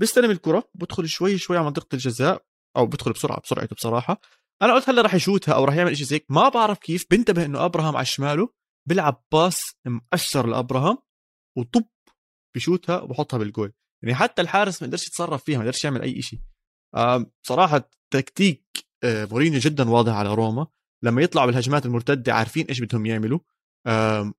بيستلم 0.01 0.31
الكرة 0.31 0.71
بدخل 0.75 1.09
شوي 1.09 1.39
شوي 1.39 1.57
على 1.57 1.67
منطقة 1.67 1.89
الجزاء 1.95 2.45
أو 2.77 2.87
بدخل 2.87 3.13
بسرعة 3.13 3.41
بسرعته 3.41 3.77
بصراحة. 3.77 4.21
أنا 4.63 4.75
قلت 4.75 4.89
هلا 4.89 5.03
راح 5.03 5.15
يشوتها 5.15 5.55
أو 5.55 5.65
راح 5.65 5.75
يعمل 5.75 5.97
شيء 5.97 6.07
زي 6.07 6.17
هيك 6.17 6.27
ما 6.29 6.49
بعرف 6.49 6.79
كيف 6.79 7.07
بنتبه 7.11 7.45
إنه 7.45 7.65
أبراهام 7.65 7.97
على 7.97 8.07
شماله 8.07 8.49
بيلعب 8.89 9.25
pass 9.33 9.75
مقشر 9.87 10.47
لأبراهام 10.47 10.99
وطب 11.59 11.85
بشوتها 12.57 13.01
وبحطها 13.01 13.39
بالجول. 13.39 13.73
يعني 14.03 14.15
حتى 14.15 14.43
الحارس 14.43 14.83
ما 14.83 14.89
قدرش 14.89 15.07
يتصرف 15.07 15.45
فيها 15.45 15.59
ما 15.59 15.65
قدرش 15.65 15.85
يعمل 15.85 16.03
أي 16.03 16.23
شيء 16.23 16.41
بصراحه 17.43 17.91
تكتيك 18.13 18.65
آه، 19.05 19.25
مورينيو 19.25 19.61
جدا 19.61 19.91
واضح 19.91 20.13
على 20.13 20.35
روما. 20.35 20.67
لما 21.03 21.23
يطلعوا 21.23 21.47
بالهجمات 21.47 21.87
المرتدة 21.87 22.35
عارفين 22.35 22.67
إيش 22.67 22.81
بدهم 22.81 23.07
يعملوا. 23.07 23.39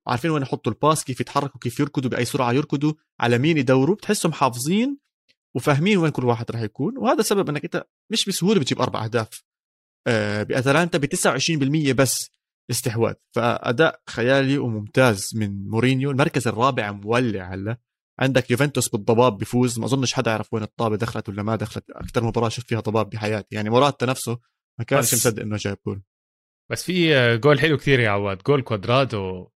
عارفين 0.07 0.31
وين 0.31 0.41
يحطوا 0.41 0.71
ال 0.71 0.78
pass 0.78 1.03
كيف 1.03 1.21
يتحركوا 1.21 1.59
كيف 1.59 1.79
يركضوا 1.79 2.09
بأي 2.09 2.25
سرعة 2.25 2.51
يركضوا 2.51 2.93
على 3.19 3.37
مين 3.37 3.57
يدوروا. 3.57 3.95
بتحسهم 3.95 4.33
حافظين 4.33 4.97
وفاهمين 5.55 5.97
وين 5.97 6.11
كل 6.11 6.25
واحد 6.25 6.51
راح 6.51 6.61
يكون. 6.61 6.97
وهذا 6.97 7.19
السبب 7.19 7.49
إنك 7.49 7.63
أنت 7.63 7.85
مش 8.11 8.25
بسهولة 8.25 8.59
بتجيب 8.59 8.81
أربع 8.81 9.03
أهداف. 9.03 9.43
آه، 10.07 10.43
بأتلانتا 10.43 10.97
ب 10.97 11.05
29% 11.05 11.93
بس 11.93 12.29
استحواذ. 12.71 13.13
فأداء 13.31 14.01
خيالي 14.09 14.57
وممتاز 14.57 15.29
من 15.35 15.67
مورينيو. 15.69 16.11
المركز 16.11 16.47
الرابع 16.47 16.91
مولع 16.91 17.53
هلا. 17.53 17.77
عندك 18.19 18.51
يوفنتوس 18.51 18.89
بالضباب 18.89 19.37
بفوز. 19.37 19.79
ما 19.79 19.85
أظنش 19.85 20.13
حدا 20.13 20.31
يعرف 20.31 20.53
وين 20.53 20.63
الطابة 20.63 20.95
دخلت 20.95 21.29
ولا 21.29 21.43
ما 21.43 21.55
دخلت. 21.55 21.91
أكثر 21.91 22.23
مباراة 22.23 22.49
شفت 22.49 22.67
فيها 22.67 22.79
ضباب 22.79 23.09
بحياتي. 23.09 23.55
يعني 23.55 23.69
موراتا 23.69 24.05
نفسه 24.05 24.39
ما 24.79 24.85
كانش 24.85 25.13
مصدق 25.13 25.41
إنه 25.41 25.57
جاب 25.57 25.77
جول. 25.87 26.01
بس 26.71 26.83
في 26.83 27.37
جول 27.37 27.59
حلو 27.59 27.77
كثير 27.77 27.99
يا 27.99 28.09
عواد. 28.09 28.37
جول 28.43 28.61
كوادرادو 28.61 29.49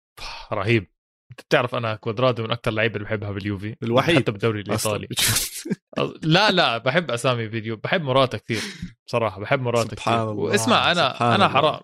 رهيب. 0.53 0.95
أنت 1.31 1.40
بتعرف 1.40 1.75
أنا 1.75 1.95
كوادرادو 1.95 2.43
من 2.43 2.51
أكثر 2.51 2.71
اللعيبه 2.71 2.95
اللي 2.95 3.05
بحبها 3.07 3.31
باليوفي 3.31 3.77
الوحيد. 3.83 4.17
حتى 4.17 4.33
بالدوري 4.33 4.61
الإيطالي. 4.61 5.09
لا 6.23 6.51
لا 6.51 6.79
بحب 6.79 7.11
أسامي 7.11 7.51
فيديو 7.51 7.77
بحب 7.77 8.03
موراتا 8.03 8.38
كثير 8.38 8.61
بصراحة 9.07 9.40
بحب 9.40 9.61
موراتا 9.61 9.97
كثير. 9.97 10.23
الله. 10.23 10.33
واسمع 10.33 10.93
أنا 10.93 11.35
أنا 11.35 11.49
حرام. 11.49 11.81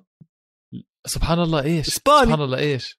سبحان 1.06 1.40
الله 1.40 1.62
إيش؟ 1.64 1.88
إسباني. 1.88 2.24
سبحان 2.26 2.40
الله 2.40 2.58
إيش؟ 2.58 2.98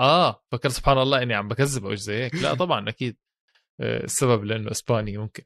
آه 0.00 0.42
فكر 0.52 0.68
سبحان 0.68 0.98
الله 0.98 1.22
إني 1.22 1.34
عم 1.34 1.48
بكذب 1.48 1.86
أو 1.86 1.94
زي 1.94 2.22
هيك. 2.22 2.34
لا 2.34 2.54
طبعا 2.54 2.88
أكيد. 2.88 3.16
آه، 3.80 4.04
السبب 4.04 4.44
لأنه 4.44 4.70
إسباني 4.70 5.18
ممكن. 5.18 5.42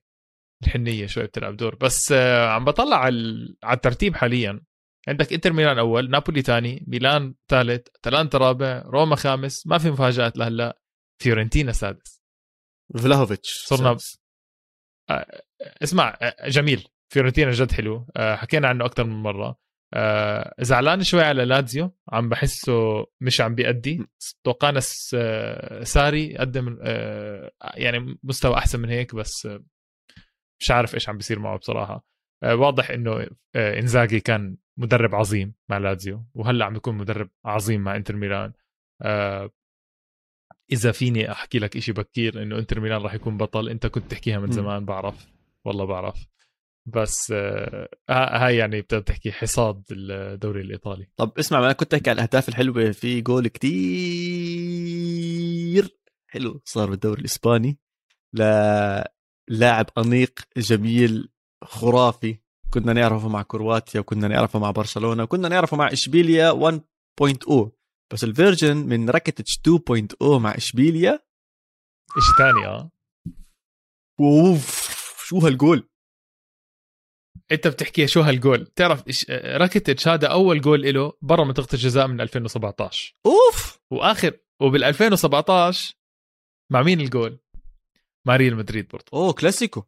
الحنية 0.62 1.07
شوي 1.07 1.25
بتلعب 1.25 1.57
دور. 1.57 1.75
بس 1.75 2.12
آه، 2.12 2.49
عم 2.49 2.64
بطلع 2.64 2.97
على 2.97 3.49
الترتيب 3.73 4.16
حاليا. 4.16 4.61
عندك 5.09 5.33
انتر 5.33 5.53
ميلان 5.53 5.79
أول 5.79 6.11
نابولي 6.11 6.42
ثاني 6.42 6.85
ميلان 6.87 7.35
ثالث 7.49 7.88
أتلانتا 7.97 8.38
رابع 8.38 8.83
روما 8.87 9.16
خامس 9.16 9.66
ما 9.66 9.79
في 9.79 9.90
مفاجآت 9.90 10.37
لهلا 10.38 10.81
فيورنتينا 11.23 11.73
سادس. 11.73 12.23
فلاهوفيتش 12.99 13.64
صرنا 13.66 13.97
آه 15.11 15.42
اسمع 15.83 16.19
آه 16.23 16.49
جميل 16.49 16.88
فيورنتينا 17.12 17.51
جد 17.51 17.73
حلو. 17.73 18.07
آه 18.16 18.37
حكينا 18.37 18.69
عنه 18.69 18.85
أكثر 18.85 19.05
من 19.05 19.23
مرة. 19.23 19.59
آه 19.95 20.55
زعلان 20.61 21.03
شوي 21.03 21.23
على 21.23 21.45
لازيو 21.45 21.97
عم 22.12 22.29
بحسه 22.29 23.07
مش 23.21 23.40
عم 23.40 23.55
بيأدي. 23.55 24.07
توقعنا 24.45 24.81
آه، 25.14 25.83
ساري 25.85 26.37
قدم 26.37 26.79
آه 26.83 27.53
يعني 27.75 28.19
مستوى 28.23 28.55
أحسن 28.59 28.81
من 28.81 28.88
هيك 28.88 29.14
بس 29.14 29.47
آه، 29.47 29.64
مش 30.61 30.71
عارف 30.71 30.95
إيش 30.95 31.09
عم 31.09 31.16
بيصير 31.16 31.38
معه 31.38 31.59
بصراحة. 31.59 32.07
آه، 32.42 32.55
واضح 32.55 32.90
إنه 32.90 33.27
إنزاجي 33.57 34.21
كان 34.21 34.57
مدرب 34.78 35.14
عظيم 35.14 35.54
مع 35.68 35.78
لازيو 35.78 36.24
وهلأ 36.34 36.64
عم 36.64 36.72
بيكون 36.72 36.94
مدرب 36.94 37.30
عظيم 37.44 37.80
مع 37.80 37.96
انتر 37.96 38.16
ميلان. 38.16 38.52
آه 39.02 39.50
إذا 40.72 40.92
فيني 40.92 41.32
أحكي 41.32 41.58
لك 41.58 41.76
إشي 41.76 41.92
بكير 41.92 42.42
إنه 42.42 42.58
انتر 42.58 42.80
ميلان 42.80 43.02
راح 43.02 43.14
يكون 43.14 43.36
بطل 43.36 43.68
أنت 43.68 43.86
كنت 43.86 44.10
تحكيها 44.10 44.38
من 44.38 44.52
زمان 44.52 44.84
بعرف. 44.84 45.26
والله 45.64 45.84
بعرف. 45.84 46.26
بس 46.86 47.32
آه 47.36 47.88
هاي 48.10 48.56
يعني 48.56 48.80
بتقدر 48.80 49.02
تحكي 49.02 49.32
حصاد 49.32 49.82
الدوري 49.90 50.60
الإيطالي. 50.60 51.08
طب 51.16 51.38
اسمع 51.38 51.58
أنا 51.58 51.72
كنت 51.72 51.94
أحكي 51.94 52.10
على 52.10 52.16
الأهداف 52.16 52.48
الحلوة 52.48 52.90
في 52.90 53.20
جول 53.20 53.48
كتير 53.48 53.76
حلو 56.28 56.62
صار 56.64 56.90
بالدوري 56.90 57.20
الإسباني 57.20 57.78
لاعب 59.48 59.86
أنيق 59.98 60.40
جميل 60.56 61.28
خرافي. 61.64 62.45
كنا 62.70 62.92
نعرفه 62.92 63.29
مع 63.29 63.42
كرواتيا 63.42 64.00
وكنا 64.00 64.29
نعرفه 64.29 64.59
مع 64.59 64.70
برشلونة 64.70 65.22
وكنا 65.22 65.48
نعرفه 65.48 65.76
مع 65.76 65.92
إشبيليا 65.92 66.52
1.0 67.20 67.68
بس 68.12 68.24
ال 68.24 68.31
version 68.31 68.76
من 68.76 69.11
راكيتيتش 69.11 69.61
2.0 69.68 70.22
مع 70.22 70.55
إشبيليا؟ 70.55 71.22
شيء 72.18 72.38
ثاني 72.38 72.66
آه. 72.66 72.90
أوف 74.20 74.87
شو 75.26 75.38
هالجول؟ 75.38 75.88
أنت 77.52 77.68
بتحكي 77.68 78.07
شو 78.07 78.20
هالجول؟ 78.20 78.66
تعرف 78.66 79.05
راكيتيتش 79.33 80.09
هذا 80.09 80.26
أول 80.29 80.61
جول 80.61 80.94
له 80.94 81.12
برا 81.22 81.44
منطقة 81.44 81.74
الجزاء 81.74 82.07
من 82.07 82.20
2017 82.20 83.14
أوف! 83.26 83.79
وآخر 83.90 84.38
وبال 84.61 84.85
2017 84.85 85.94
مع 86.70 86.83
مين 86.83 87.00
الجول؟ 87.00 87.38
مع 88.26 88.37
ريال 88.37 88.57
مدريد 88.57 88.88
برضه 88.88 89.05
أوه 89.12 89.33
كلاسيكو. 89.33 89.83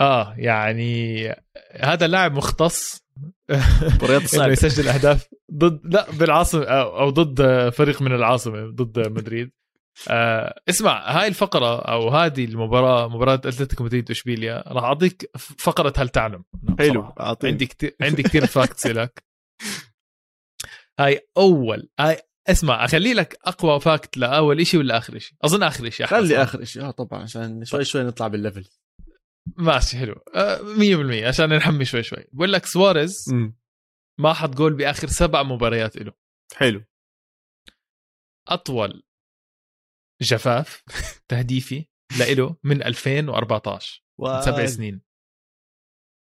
آه 0.00 0.34
يعني 0.38 1.28
هذا 1.80 2.06
اللاعب 2.06 2.32
مختص. 2.32 3.06
مباريات 3.94 4.20
إنه 4.20 4.26
صعبة. 4.26 4.52
يسجل 4.52 4.88
أهداف 4.88 5.28
ضد 5.54 5.80
لا 5.94 6.10
بالعاصمة 6.10 6.64
أو 6.64 7.10
ضد 7.10 7.68
فريق 7.68 8.02
من 8.02 8.12
العاصمة 8.12 8.66
ضد 8.70 9.08
مدريد. 9.08 9.50
آه 10.08 10.60
اسمع 10.68 11.10
هاي 11.20 11.28
الفقرة 11.28 11.80
أو 11.80 12.08
هذه 12.08 12.44
المباراة 12.44 13.08
مباراة 13.08 13.34
أتلتيكو 13.34 13.84
مدريد 13.84 14.10
وإشبيليا 14.10 14.64
راح 14.66 14.84
أعطيك 14.84 15.30
فقرة 15.58 15.92
هل 15.96 16.08
تعلم. 16.08 16.44
حلو. 16.78 17.02
أعطيني. 17.20 17.52
عندي 17.52 17.66
كتير 17.66 17.96
عندي 18.00 18.22
كثير 18.22 18.46
facts 18.46 18.86
لك. 18.86 19.24
هاي 21.00 21.28
أول 21.36 21.88
هاي 22.00 22.18
اسمع 22.48 22.84
أخلي 22.84 23.14
لك 23.14 23.38
أقوى 23.44 23.80
fact 23.80 24.16
لأول 24.16 24.66
شيء 24.66 24.80
ولا 24.80 24.98
آخر 24.98 25.18
شيء 25.18 25.36
أظن 25.44 25.62
آخر 25.62 25.90
شيء 25.90 26.06
خلي. 26.06 26.42
آخر 26.42 26.64
شيء 26.64 26.82
آه 26.82 26.90
طبعا 26.90 27.22
عشان 27.22 27.64
شوي 27.64 27.84
شوي 27.84 28.02
نطلع 28.02 28.28
بال 28.28 28.38
level 28.38 28.64
ماشي 29.56 29.96
حلو. 29.98 30.14
آه، 30.34 30.58
100% 30.62 31.26
عشان 31.28 31.56
نحمي 31.56 31.84
شوي 31.84 32.02
شوي. 32.02 32.24
بقول 32.32 32.52
لك 32.52 32.66
سواريز 32.66 33.34
ما 34.20 34.32
حط 34.32 34.50
جول 34.50 34.74
بآخر 34.74 35.08
سبع 35.08 35.42
مباريات 35.42 35.96
له 35.96 36.12
حلو. 36.56 36.84
أطول 38.48 39.02
جفاف 40.22 40.82
تهديفي 41.28 41.86
لإله 42.18 42.56
من 42.64 42.82
2014 42.82 44.02
من 44.18 44.42
سبع 44.42 44.66
سنين. 44.66 45.02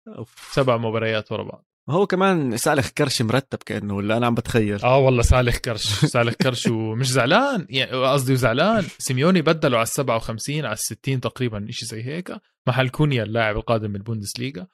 أوف. 0.08 0.50
سبع 0.52 0.76
مباريات 0.76 1.32
ورا 1.32 1.42
بعض. 1.42 1.66
هو 1.90 2.06
كمان 2.06 2.56
سالخ 2.56 2.90
كرش 2.90 3.22
مرتب 3.22 3.58
كأنه 3.58 3.94
ولا 3.96 4.16
أنا 4.16 4.26
عم 4.26 4.34
بتخيل؟ 4.34 4.82
آه 4.82 4.98
والله 4.98 5.22
سالخ 5.22 5.58
كرش. 5.58 6.04
سالخ 6.04 6.34
كرش 6.34 6.66
ومش 6.66 7.06
زعلان 7.18 7.66
يعني 7.70 7.90
قصدي 7.90 8.36
زعلان. 8.36 8.82
سيميوني 8.98 9.42
بدلوا 9.42 9.78
على 9.78 9.82
ال 9.86 9.88
57 9.88 10.64
على 10.64 10.72
ال 10.72 10.78
60 10.78 11.20
تقريبا 11.20 11.66
شيء 11.70 11.88
زي 11.88 12.02
هيك. 12.02 12.32
محل 12.68 12.88
كونيا 12.88 13.22
اللاعب 13.22 13.56
القادم 13.56 13.90
من 13.90 13.96
البوندسليغا 13.96 14.66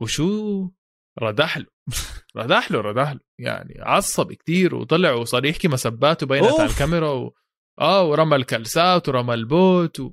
وشو؟ 0.00 0.70
ردح 1.22 1.58
له 1.58 1.66
ردح 2.36 2.72
له 2.72 2.80
ردح 2.80 3.12
له 3.12 3.20
يعني 3.38 3.74
عصب 3.80 4.32
كتير 4.32 4.74
وطلع 4.74 5.12
وصار 5.12 5.44
يحكي 5.44 5.68
مسبات 5.68 6.22
وبينت 6.22 6.60
على. 6.60 6.70
الكاميرا 6.70 7.10
و... 7.10 7.34
آه 7.80 8.04
ورمى 8.08 8.36
الكلسات 8.36 9.08
ورمى 9.08 9.34
البوت 9.34 10.00
و... 10.00 10.12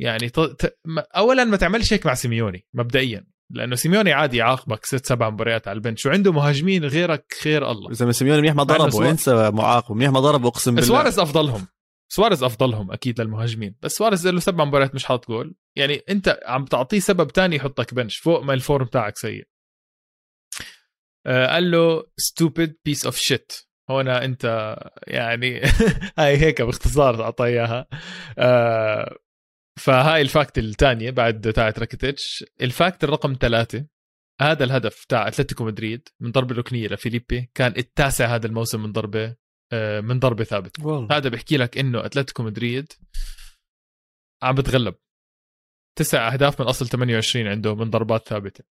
يعني 0.00 0.28
ط... 0.28 0.40
ت... 0.40 0.78
ما- 0.84 1.06
اولا 1.16 1.44
ما 1.44 1.56
تعملش 1.56 1.92
هيك 1.92 2.06
مع 2.06 2.14
سيميوني 2.14 2.66
مبدئيا. 2.74 3.26
لأنه 3.50 3.76
سيميوني 3.76 4.12
عادي 4.12 4.36
يعاقبك 4.36 4.84
ست 4.86 5.06
سبع 5.06 5.30
مباريات 5.30 5.68
على 5.68 5.76
ال 5.76 5.81
bench 5.81 6.06
وعنده 6.06 6.32
مهاجمين 6.32 6.84
غيرك 6.84 7.34
خير 7.42 7.70
الله. 7.70 7.90
إذا 7.90 8.10
سيميوني 8.12 8.40
منيح 8.40 8.54
ما 8.54 8.62
ضربه 8.62 8.90
سوار- 8.90 9.10
انسى 9.10 9.50
معاقب 9.50 9.96
منيح 9.96 10.10
ما 10.10 10.20
ضربه 10.20 10.48
اقسم 10.48 10.74
بالله. 10.74 10.88
سواريز 10.88 11.18
أفضلهم. 11.18 11.66
سواريز 12.12 12.42
أفضلهم 12.42 12.92
أكيد 12.92 13.20
للمهاجمين. 13.20 13.74
بس 13.82 13.92
سواريز 13.92 14.26
له 14.28 14.40
سبع 14.40 14.64
مباريات 14.64 14.94
مش 14.94 15.04
حاط 15.04 15.28
جول. 15.28 15.54
يعني 15.78 16.02
انت 16.08 16.40
عم 16.44 16.64
تعطيه 16.64 16.98
سبب 16.98 17.28
تاني 17.28 17.56
يحطك 17.56 17.94
bench 17.94 18.16
فوق 18.16 18.42
ما 18.42 18.54
ال 18.54 18.60
form 18.60 18.86
تاعك 18.86 19.16
سيء. 19.16 19.48
آه 21.26 21.46
قال 21.46 21.70
له 21.70 22.02
stupid 22.02 22.70
piece 22.88 23.10
of 23.10 23.14
shit. 23.14 23.68
هنا 23.90 24.24
انت 24.24 24.76
يعني 25.06 25.60
هاي 26.18 26.36
هيك 26.36 26.62
باختصار 26.62 27.24
أعطاه 27.24 27.46
إياها. 27.46 27.86
آه 28.38 29.16
فهاي 29.78 30.22
ال 30.22 30.29
fact 30.29 30.58
الثانية 30.58 31.10
بعد 31.10 31.52
تاعت 31.52 31.78
راكيتيتش 31.78 32.44
ال 32.62 32.70
fact 32.70 33.04
الرقم 33.04 33.36
ثلاثة 33.40 33.86
هذا 34.40 34.64
الهدف 34.64 35.04
تاع 35.04 35.28
أتلتيكو 35.28 35.64
مدريد 35.64 36.08
من 36.20 36.30
ضربة 36.30 36.54
ركنية 36.54 36.88
لفيليبي 36.88 37.50
كان 37.54 37.74
التاسع 37.76 38.34
هذا 38.34 38.46
الموسم 38.46 38.82
من 38.82 38.92
ضربة 38.92 39.36
آه، 39.72 40.00
من 40.00 40.18
ضربة 40.18 40.44
ثابتة. 40.44 40.82
هذا 41.10 41.28
بيحكي 41.28 41.56
لك 41.56 41.78
إنه 41.78 42.06
أتلتيكو 42.06 42.42
مدريد 42.42 42.92
عم 44.42 44.54
بتغلب. 44.54 44.94
تسع 45.98 46.32
أهداف 46.32 46.60
من 46.60 46.66
أصل 46.66 46.86
28 46.88 47.46
عنده 47.46 47.74
من 47.74 47.90
ضربات 47.90 48.28
ثابتة. 48.28 48.64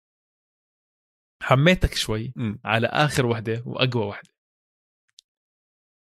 حميتك 1.43 1.93
شوي 1.93 2.33
أمم. 2.37 2.59
على 2.65 2.87
آخر 2.87 3.25
وحدة 3.25 3.63
وأقوى 3.65 4.05
وحدة. 4.05 4.29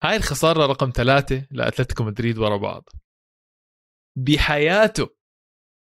هاي 0.04 0.16
الخسارة 0.16 0.66
رقم 0.66 0.92
ثلاثة 0.96 1.48
لأتلتيكو 1.52 2.04
مدريد 2.04 2.38
ورا 2.38 2.58
بعض. 2.58 2.90
بحياته 4.18 5.16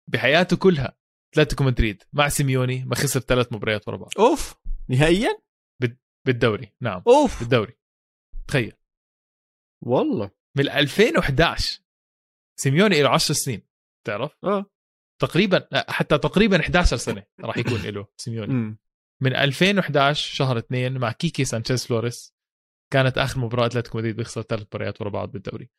بحياته 0.09 0.56
كلها 0.56 0.96
أتلتيكو 1.33 1.64
مدريد 1.64 2.02
مع 2.12 2.28
سيميوني 2.28 2.85
ما 2.85 2.94
خسر 2.94 3.20
ثلاث 3.20 3.52
مباريات 3.52 3.88
ورا 3.88 3.96
بعض. 3.96 4.11
أوف! 4.18 4.54
نهائيا؟ 4.88 5.38
بالدوري 6.26 6.72
نعم. 6.80 7.02
أوف! 7.06 7.40
بالدوري. 7.40 7.78
تخيل. 8.48 8.72
والله. 9.83 10.30
من 10.56 10.68
2011 10.68 11.80
سيميوني 12.56 13.02
له 13.02 13.09
10 13.09 13.35
سنين 13.35 13.62
تعرف؟ 14.06 14.37
آه. 14.44 14.66
تقريبا 15.20 15.66
حتى 15.72 16.18
تقريبا 16.18 16.61
11 16.61 16.96
سنة 16.96 17.22
راح 17.40 17.59
يكون 17.59 17.80
له 17.80 18.06
سيميوني. 18.16 18.76
من 19.22 19.35
2011 19.37 20.35
شهر 20.35 20.59
2 20.59 20.98
مع 20.98 21.12
كيكي 21.12 21.44
سانشيز 21.44 21.87
فلوريس 21.87 22.35
كانت 22.92 23.18
آخر 23.18 23.40
مباراة 23.40 23.66
أتلتيكو 23.66 23.98
مدريد 23.98 24.16
بيخسر 24.16 24.42
ثلاث 24.42 24.62
مباريات 24.62 25.00
ورا 25.00 25.11
بعض 25.11 25.30
بالدوري. 25.33 25.70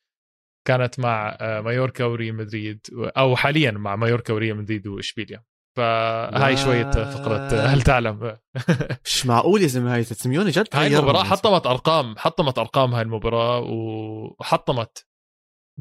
كانت 0.68 1.00
مع 1.00 1.36
آه، 1.40 1.60
مايوركا 1.60 2.04
وريال 2.04 2.34
مدريد 2.34 2.80
أو 2.92 3.36
حاليا 3.36 3.70
مع 3.70 3.96
مايوركا 3.96 4.34
وريال 4.34 4.56
مدريد 4.56 4.86
وإشبيليا. 4.86 5.42
فهاي 5.76 6.56
شوية 6.56 6.90
فقرة 6.90 7.48
هل 7.66 7.82
تعلم؟ 7.82 8.36
مش 9.04 9.26
معقول 9.26 9.62
يا 9.62 9.66
زلمة 9.66 9.94
هاي 9.94 10.04
سيميوني 10.04 10.50
جد 10.50 10.68
هاي. 10.74 10.86
المباراة 10.86 11.24
حطمت 11.24 11.66
أرقام 11.66 12.18
حطمت 12.18 12.58
أرقام 12.58 12.94
هاي 12.94 13.02
المباراة 13.02 13.60
وحطمت 13.60 15.06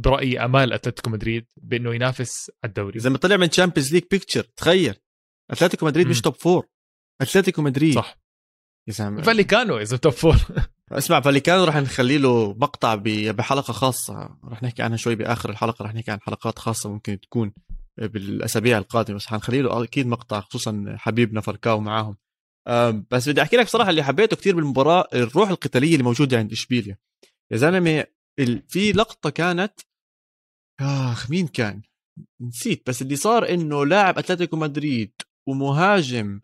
برأيي 0.02 0.46
أمال 0.46 0.74
أتلتيكو 0.74 1.10
مدريد 1.10 1.46
بإنه 1.58 1.96
ينافس 1.96 2.52
على 2.64 2.70
الدوري. 2.70 3.00
زي 3.00 3.10
ما 3.10 3.18
طلع 3.18 3.38
من 3.38 3.50
Champions 3.50 3.94
League 3.94 4.04
picture 4.12 4.44
تخيل. 4.44 4.96
أتلتيكو 5.52 5.86
مدريد 5.86 6.08
مش. 6.08 6.22
top 6.22 6.34
four 6.34 6.68
أتلتيكو 7.22 7.62
مدريد. 7.62 7.96
صح. 7.96 8.18
يا 8.88 8.94
زلمه 8.94 9.22
فاليكانو 9.22 9.78
إذا 9.78 9.98
top 9.98 10.14
four 10.14 10.36
اسمع 10.92 11.22
فاليكانو 11.22 11.64
رح 11.64 11.76
نخلي 11.76 12.18
له 12.18 12.54
مقطع 12.54 12.96
بحلقة 13.06 13.74
خاصة. 13.74 14.38
رح 14.46 14.64
نحكي 14.64 14.82
عنها 14.82 14.98
شوي 14.98 15.16
بآخر 15.16 15.50
الحلقة 15.50 15.84
رح 15.84 15.94
نحكي 15.94 16.12
عن 16.12 16.22
حلقات 16.22 16.60
خاصة 16.60 16.90
ممكن 16.90 17.20
تكون 17.20 17.54
بالأسابيع 17.98 18.78
القادمة. 18.78 19.18
بس 19.18 19.26
حنخلي 19.26 19.62
له 19.62 19.84
أكيد 19.84 20.08
مقطع 20.08 20.40
خصوصا 20.40 20.96
حبيبنا 20.98 21.42
فالكاو 21.42 21.80
معاهم. 21.80 22.18
بس 23.12 23.30
بدي 23.30 23.42
أحكي 23.42 23.58
لك 23.58 23.66
بصراحه 23.66 23.90
اللي 23.90 24.04
حبيته 24.04 24.36
كتير 24.36 24.56
بالمباراة 24.56 25.08
الروح 25.14 25.50
القتالية 25.50 25.92
اللي 25.94 26.04
موجودة 26.04 26.38
عند 26.38 26.52
إشبيليا. 26.52 26.98
يا 27.52 27.58
زلمة 27.58 28.06
في 28.68 28.92
لقطة 28.92 29.30
كانت 29.30 29.74
آخ 30.82 31.30
مين 31.30 31.48
كان؟ 31.48 31.82
نسيت 32.42 32.84
بس 32.88 33.02
اللي 33.02 33.16
صار 33.16 33.50
إنه 33.50 33.86
لاعب 33.86 34.18
أتلتيكو 34.18 34.58
مدريد 34.58 35.12
ومهاجم 35.48 36.42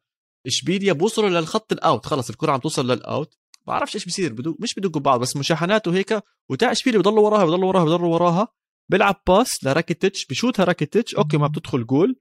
إشبيليا 0.48 0.94
بوصلوا 0.94 1.30
للخط 1.30 1.72
ال 1.72 1.79
out. 1.79 2.06
خلص 2.06 2.30
الكرة 2.30 2.52
عم 2.52 2.60
توصل 2.60 2.92
لل 2.92 3.07
out. 3.07 3.38
بعرفش 3.68 3.96
إيش 3.96 4.06
بصير 4.06 4.34
بدو 4.34 4.58
مش 4.60 4.76
بدقوا 4.76 5.02
بعض 5.02 5.20
بس 5.20 5.38
مشاحنات 5.38 5.88
وهيك. 5.88 6.24
وتاع 6.50 6.72
إشبيليا 6.72 7.00
بضلوا 7.00 7.26
وراها 7.26 7.46
بضلوا 7.46 7.68
وراها 7.68 7.86
بضلوا 7.86 8.14
وراها. 8.14 8.48
بيلعب 8.92 9.22
pass 9.28 9.64
لراكيتيتش 9.64 10.26
بشوتها 10.26 10.64
راكيتيتش. 10.64 11.16
okay 11.16 11.38
ما 11.38 11.48
بتدخل 11.48 11.86
جول. 11.86 12.20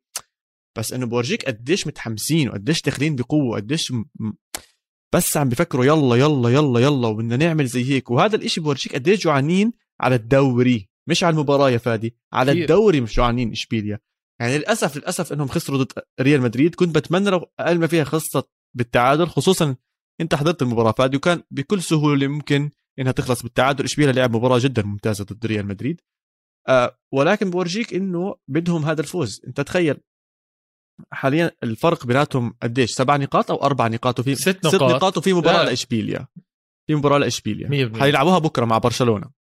بس 0.79 0.93
إنه 0.93 1.07
بورجيك 1.07 1.45
قديش 1.45 1.87
متحمسين 1.87 2.49
وقديش 2.49 2.83
داخلين 2.83 3.17
بقوة 3.17 3.57
قديش 3.57 3.93
م... 3.93 4.05
بس 5.15 5.37
عم 5.37 5.49
بفكروا 5.49 5.85
يلا 5.85 6.17
يلا 6.17 6.49
يلا 6.49 6.81
يلا 6.81 7.09
وبدنا 7.09 7.37
نعمل 7.37 7.67
زي 7.67 7.85
هيك. 7.85 8.11
وهذا 8.11 8.37
الإشي 8.37 8.61
بورجيك 8.61 8.95
قديش 8.95 9.25
جوعانين 9.25 9.73
على 10.01 10.15
الدوري. 10.15 10.89
مش 11.09 11.25
على 11.25 11.35
المباراة 11.35 11.71
يا 11.71 11.79
فادي 11.79 12.17
على. 12.33 12.53
الدوري 12.53 13.01
مش 13.01 13.17
جوعانين 13.17 13.53
إشبيليا. 13.53 14.01
يعني 14.41 14.59
للأسف 14.59 14.97
للأسف 14.97 15.33
إنهم 15.33 15.49
خسروا 15.49 15.79
ضد 15.79 15.93
ريال 16.21 16.41
مدريد. 16.41 16.75
كنت 16.75 16.95
بتمنى 16.95 17.31
لو 17.31 17.47
أقل 17.59 17.79
ما 17.79 17.87
فيها 17.87 18.05
خلصت 18.05 18.49
بالتعادل 18.77 19.27
خصوصا 19.27 19.77
أنت 20.21 20.35
حضرت 20.35 20.63
المباراة 20.63 20.93
فادي 20.93 21.17
وكان 21.17 21.43
بكل 21.51 21.83
سهولة 21.83 22.27
ممكن 22.27 22.71
إنها 22.99 23.13
تخلص 23.13 23.43
بالتعادل. 23.43 23.85
إشبيليا 23.85 24.13
لعب 24.13 24.37
مباراة 24.37 24.59
جدا 24.59 24.83
ممتازة 24.83 25.25
ضد 25.25 25.47
ريال 25.47 25.67
مدريد. 25.67 26.01
آه 26.69 26.99
ولكن 27.13 27.51
بورجيك 27.51 27.95
إنه 27.95 28.35
بدهم 28.49 28.85
هذا 28.85 29.01
الفوز. 29.01 29.43
أنت 29.47 29.61
تخيل 29.61 29.97
حاليا 31.13 31.51
الفرق 31.63 32.07
بيناتهم 32.07 32.57
قديش؟ 32.63 32.91
سبع 32.91 33.17
نقاط 33.17 33.51
أو 33.51 33.57
أربع 33.57 33.89
نقاط؟ 33.89 34.21
وفي 34.21 34.35
ست 34.35 34.67
ست 34.67 34.75
نقاط. 34.75 34.95
نقاط 34.95 35.19
وفي 35.19 35.33
مباراة 35.33 35.63
لا. 35.63 35.69
لإشبيليا. 35.69 36.27
في 36.87 36.95
مباراة 36.95 37.19
لإشبيليا. 37.19 37.69
100% 37.69 38.01
حيلعبوها 38.01 38.39
بكرة 38.39 38.65
مع 38.65 38.79
برشلونة. 38.79 39.36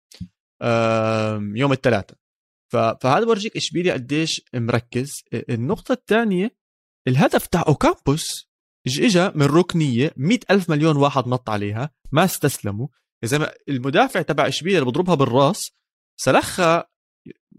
يوم 1.55 1.73
الثلاثاء 1.73 2.17
فهذا 2.73 3.25
بورجيك 3.25 3.57
إشبيليا 3.57 3.93
قديش 3.93 4.43
مركز. 4.55 5.23
النقطة 5.35 5.93
الثانية 5.93 6.57
الهدف 7.09 7.47
تاع 7.47 7.65
أوكامبوس 7.69 8.49
اجى 8.87 9.31
من 9.35 9.47
ركنية 9.47 10.13
مئة 10.17 10.41
ألف 10.51 10.71
مليون 10.71 10.97
واحد 10.97 11.29
نط 11.29 11.51
عليها 11.51 11.91
ما 12.13 12.25
استسلموا. 12.25 12.89
يا 13.23 13.29
زلمه 13.29 13.51
المدافع 13.69 14.23
تبع 14.23 14.49
إشبيليا 14.49 14.79
اللي 14.79 14.91
بضربها 14.91 15.15
بالراس 15.15 15.71
سلخها 16.21 16.91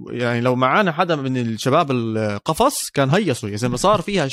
يعني 0.10 0.42
لو 0.42 0.56
معانا 0.56 0.92
حدا 0.92 1.16
من 1.16 1.38
الشباب 1.38 1.92
القفص 1.92 2.90
كان 2.90 3.10
هيصوا 3.10 3.50
يا 3.50 3.56
زلمة. 3.56 3.78
صار 3.78 4.02
فيها 4.02 4.30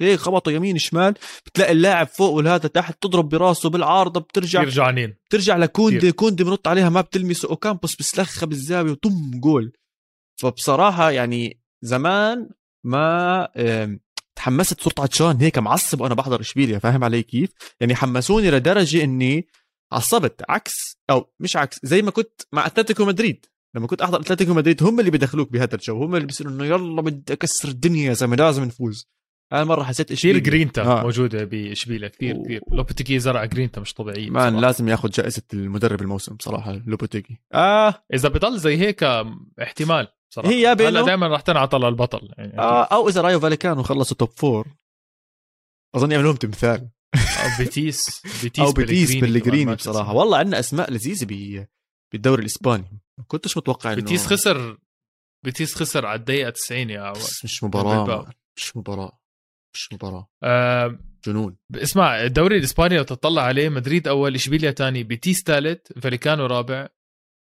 هيك 0.00 0.20
خبطوا 0.20 0.52
يمين 0.52 0.78
شمال. 0.78 1.14
بتلاقي 1.46 1.72
اللاعب 1.72 2.06
فوق 2.06 2.30
والهذا 2.30 2.68
تحت 2.68 3.02
تضرب 3.02 3.28
براسه 3.28 3.70
بالعارضة 3.70 4.20
بترجع 4.20 4.62
يرجعانين 4.62 5.14
بترجع 5.28 5.56
لكوندي. 5.56 6.12
كوندي 6.12 6.44
بنط 6.44 6.68
عليها 6.68 6.88
ما 6.88 7.00
بتلمسه. 7.00 7.48
أوكامبوس 7.48 7.96
بسلخها 7.96 8.46
بالزاوية 8.46 8.90
وطم 8.90 9.30
جول. 9.34 9.72
فبصراحة 10.40 11.10
يعني 11.10 11.60
زمان 11.82 12.48
ما 12.84 13.48
تحمست 14.36 14.80
صرت 14.80 15.00
عطشان. 15.00 15.36
هيك 15.40 15.58
معصب 15.58 16.00
وأنا 16.00 16.14
بحضر 16.14 16.40
اشبيليا 16.40 16.78
فاهم 16.78 17.04
علي 17.04 17.22
كيف؟ 17.22 17.50
يعني 17.80 17.94
حمسوني 17.94 18.50
لدرجة 18.50 19.04
إني 19.04 19.48
عصبت. 19.92 20.42
عكس 20.48 20.74
أو 21.10 21.32
مش 21.40 21.56
عكس 21.56 21.80
زي 21.82 22.02
ما 22.02 22.10
كنت 22.10 22.42
مع 22.52 22.66
أتلتيكو 22.66 23.04
مدريد. 23.04 23.46
لما 23.74 23.86
كنت 23.86 24.02
أحضر 24.02 24.20
أتلتيكو 24.20 24.54
مدريد 24.54 24.82
هم 24.82 25.00
اللي 25.00 25.10
بدخلوك 25.10 25.52
بهذا 25.52 25.74
الجو. 25.74 26.04
هم 26.04 26.14
اللي 26.14 26.26
بيصيروا 26.26 26.52
إنه 26.52 26.64
يلا 26.64 27.02
بدي 27.02 27.32
أكسر 27.32 27.68
الدنيا 27.68 28.08
يا 28.08 28.12
زلمة 28.12 28.36
لازم 28.36 28.64
نفوز. 28.64 29.08
أنا 29.52 29.64
مرة 29.64 29.82
حسيت 29.82 30.12
كثير 30.12 30.38
جرينتا 30.38 30.82
آه. 30.82 31.02
موجودة 31.02 31.44
باشبيليا 31.44 32.08
كثير 32.08 32.42
كثير. 32.44 32.60
و... 32.66 32.74
لوبيتيغي 32.74 33.18
زرع 33.18 33.44
جرينتا 33.44 33.80
مش 33.80 33.94
طبيعية 33.94 34.30
man 34.30 34.56
لازم 34.56 34.88
ياخذ 34.88 35.10
جائزة 35.10 35.42
المدرب 35.54 36.02
الموسم 36.02 36.36
صراحة 36.40 36.72
لوبيتيغي 36.86 37.40
آه. 37.54 37.94
إذا 38.14 38.28
بضل 38.28 38.58
زي 38.58 38.76
هيك 38.76 39.04
احتمال 39.62 40.08
صراحة. 40.34 40.50
هي 40.50 40.74
بينه 40.74 41.04
دائما 41.04 41.28
رح 41.28 41.40
تنعطى 41.40 41.78
للبطل 41.78 42.28
يعني 42.38 42.58
آه 42.58 42.84
أو 42.84 43.08
إذا 43.08 43.20
رايو 43.20 43.40
فاليكانو 43.40 43.82
خلصوا 43.82 44.16
top 44.16 44.30
four 44.36 44.66
أظن 45.94 46.12
يعملون 46.12 46.38
تمثال. 46.38 46.88
أو 47.44 47.48
بيتيس 47.58 48.22
بيتيس 48.42 48.64
أو 48.64 48.72
بيتيس 48.72 49.14
بيليغريني 49.14 49.74
بصراحة. 49.74 50.14
والله 50.14 50.38
عندنا 50.38 50.58
أسماء 50.58 50.90
لذيذة 50.90 51.66
بالدوري 52.12 52.40
الإسباني. 52.40 53.03
ما 53.18 53.24
كنتش 53.28 53.56
متوقع 53.56 53.92
إنه 53.92 53.96
بيتيس 54.00 54.26
خسر 54.26 54.78
بيتيس 55.44 55.74
خسر 55.74 56.06
على 56.06 56.18
الدقيقة 56.18 56.50
90 56.50 56.90
يا 56.90 57.00
عوض 57.00 57.18
مش 57.44 57.64
مباراة 57.64 58.30
مش 58.56 58.76
مباراة 58.76 59.18
مش 59.74 59.92
مباراة. 59.92 60.28
آه 60.42 60.98
جنون. 61.26 61.56
اسمع 61.74 62.22
الدوري 62.22 62.56
الإسباني 62.58 62.96
لو 62.96 63.02
تطلع 63.02 63.42
عليه 63.42 63.68
مدريد 63.68 64.08
أول 64.08 64.34
إشبيليا 64.34 64.70
ثاني 64.70 65.02
بيتيس 65.02 65.42
ثالث 65.42 65.92
فاليكانو 66.02 66.46
رابع 66.46 66.88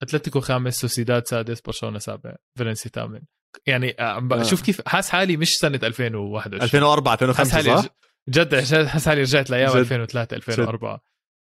أتلتيكو 0.04 0.40
خامس 0.40 0.76
سوسيداد 0.76 1.28
سادس 1.28 1.62
برشلونة 1.62 2.00
سابع 2.00 2.36
فالنسيا 2.60 2.92
ثامن. 2.92 3.22
يعني 3.66 3.96
آه. 4.00 4.44
شوف 4.44 4.62
كيف 4.62 4.88
حاس 4.88 5.10
حالي 5.10 5.38
مش 5.38 5.58
سنة 5.58 5.80
2021 5.84 6.62
2004 6.64 7.14
2005 7.14 7.82
صح؟ 7.82 7.90
جد 8.30 8.56
حس 8.86 9.06
حالي 9.08 9.22
رجعت 9.22 9.50
لأيام 9.50 9.78
2003 9.78 10.36
2004 10.36 11.02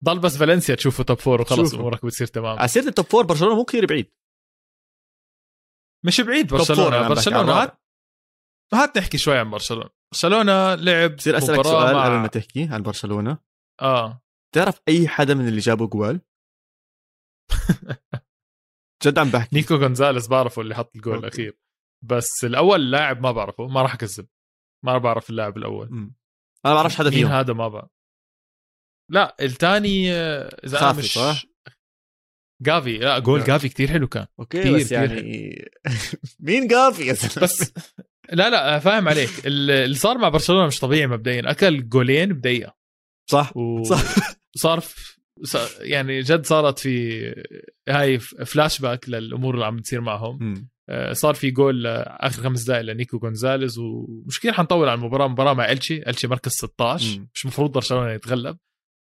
ضل 0.04 0.18
بس 0.18 0.36
فالنسيا 0.36 0.74
تشوفه 0.74 1.04
top 1.04 1.18
four 1.18 1.40
وخلص 1.40 1.74
أمورك 1.74 2.04
بتصير 2.04 2.26
تمام. 2.26 2.58
على 2.58 2.68
سيره 2.68 2.88
ال 2.88 2.93
top 2.93 3.06
four 3.06 3.26
برشلونة 3.26 3.54
مو 3.54 3.64
كثير 3.64 3.86
بعيد. 3.86 4.12
مش 6.06 6.20
بعيد 6.20 6.54
برشلونة 6.54 7.08
برشلونة 7.08 7.52
هات 7.52 7.80
هات 8.74 8.98
نحكي 8.98 9.18
شوي 9.18 9.38
عن 9.38 9.50
برشلونة. 9.50 9.90
برشلونة 10.12 10.74
لعب 10.74 11.16
بصير 11.16 11.38
أسألك 11.38 11.64
سؤال 11.64 11.94
مع... 11.94 12.04
قبل 12.04 12.14
ما 12.14 12.26
تحكي 12.26 12.68
عن 12.70 12.82
برشلونة. 12.82 13.38
آه. 13.80 14.22
تعرف 14.54 14.80
أي 14.88 15.08
حدا 15.08 15.34
من 15.34 15.48
اللي 15.48 15.60
جابوا 15.60 15.86
جوال؟ 15.86 16.20
جد 19.04 19.18
عم 19.18 19.30
بحكي. 19.30 19.56
نيكو 19.56 19.78
جونزاليس 19.78 20.28
بعرفه 20.28 20.62
اللي 20.62 20.74
حط 20.74 20.96
الجول 20.96 21.18
الأخير. 21.18 21.58
بس 22.04 22.44
الأول 22.44 22.90
لاعب 22.90 23.20
ما 23.20 23.32
بعرفه 23.32 23.66
ما 23.66 23.82
راح 23.82 23.94
أكذب. 23.94 24.28
ما 24.84 24.98
بعرف 24.98 25.30
اللاعب 25.30 25.56
الأول. 25.56 25.88
م. 25.90 26.14
أنا 26.66 26.74
ما 26.74 26.74
بعرفش 26.74 26.96
حدا 26.96 27.10
فيهم. 27.10 27.28
مين 27.28 27.32
هذا 27.32 27.52
ما 27.52 27.68
بعرف. 27.68 27.90
لا 29.10 29.36
الثاني 29.40 30.12
آه، 30.12 30.56
إذا 30.64 30.78
أنا 30.80 30.92
مش 30.92 31.12
صح؟ 31.14 31.42
جافي 32.62 32.98
لا 32.98 33.18
جول 33.18 33.44
جافي 33.44 33.68
كثير 33.68 33.88
حلو 33.88 34.08
كان. 34.08 34.26
okay 34.40 34.60
كتير 34.60 34.76
بس 34.76 34.92
يعني 34.92 35.70
مين 36.40 36.66
جافي 36.66 37.06
يا 37.06 37.12
بس 37.42 37.72
لا 38.32 38.50
لا 38.50 38.78
فاهم 38.78 39.08
عليك. 39.08 39.30
اللي 39.46 39.94
صار 39.94 40.18
مع 40.18 40.28
برشلونة 40.28 40.66
مش 40.66 40.80
طبيعي 40.80 41.06
مبدئيا. 41.06 41.50
أكل 41.50 41.88
جولين 41.88 42.32
بدقيقة. 42.32 42.76
صح 43.30 43.56
و... 43.56 43.84
صح. 43.84 44.02
صار 44.56 44.84
يعني 45.80 46.20
جد 46.20 46.46
صارت 46.46 46.78
في 46.78 47.24
هاي 47.88 48.18
فلاش 48.18 48.80
باك 48.80 49.08
للأمور 49.08 49.54
اللي 49.54 49.66
عم 49.66 49.78
تصير 49.78 50.00
معهم. 50.00 50.38
م. 50.40 50.68
آه، 50.88 51.12
صار 51.12 51.34
في 51.34 51.50
جول 51.50 51.86
آخر 51.86 52.42
خمس 52.42 52.62
دقائق 52.62 52.82
لنيكو 52.82 53.18
جونزاليز 53.18 53.78
ومش 53.78 54.38
كثير 54.38 54.52
حنطول 54.52 54.88
على 54.88 54.98
المباراة 54.98 55.28
مباراة 55.28 55.54
مع 55.54 55.72
إلتشي 55.72 56.02
إلتشي 56.02 56.26
مركز 56.28 56.52
16 56.52 57.18
م. 57.20 57.28
مش 57.34 57.46
مفروض 57.46 57.72
برشلونة 57.72 58.10
يتغلب. 58.10 58.58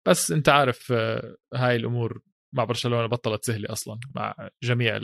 بس 0.07 0.31
انت 0.31 0.49
عارف 0.49 0.91
آه، 0.91 1.35
هاي 1.53 1.75
الأمور 1.75 2.21
مع 2.55 2.63
برشلونة 2.63 3.05
بطلت 3.07 3.45
سهلة 3.45 3.71
أصلا 3.71 3.99
مع 4.15 4.49
جميع 4.63 4.99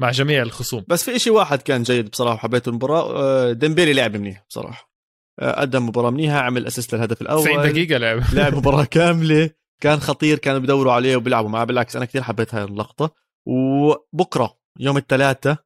مع 0.00 0.10
جميع 0.10 0.42
الخصوم. 0.42 0.84
بس 0.88 1.10
في 1.10 1.18
شيء 1.18 1.32
واحد 1.32 1.62
كان 1.62 1.82
جيد 1.82 2.10
بصراحة 2.10 2.34
وحبيت 2.34 2.68
المباراة 2.68 3.16
آه، 3.16 3.52
ديمبيلي 3.52 3.92
لعب 3.92 4.16
منيح 4.16 4.44
بصراحة. 4.50 4.94
قدم 5.40 5.86
مباراة 5.86 6.10
منيحة 6.10 6.38
عمل 6.38 6.66
assist 6.66 6.94
للهدف 6.94 7.22
الأول. 7.22 7.42
90 7.44 7.72
دقيقة 7.72 7.98
لعب. 7.98 8.22
لعب 8.34 8.54
مباراة 8.54 8.84
كاملة. 8.98 9.50
كان 9.82 10.00
خطير 10.00 10.38
كانوا 10.38 10.58
بيدوروا 10.58 10.92
عليه 10.92 11.16
وبيلعبوا 11.16 11.50
معه. 11.50 11.64
بالعكس 11.64 11.96
أنا 11.96 12.04
كثير 12.04 12.22
حبيت 12.22 12.54
هاي 12.54 12.64
اللقطة. 12.64 13.14
وبكرة 13.48 14.58
يوم 14.80 14.96
الثلاثاء 14.96 15.56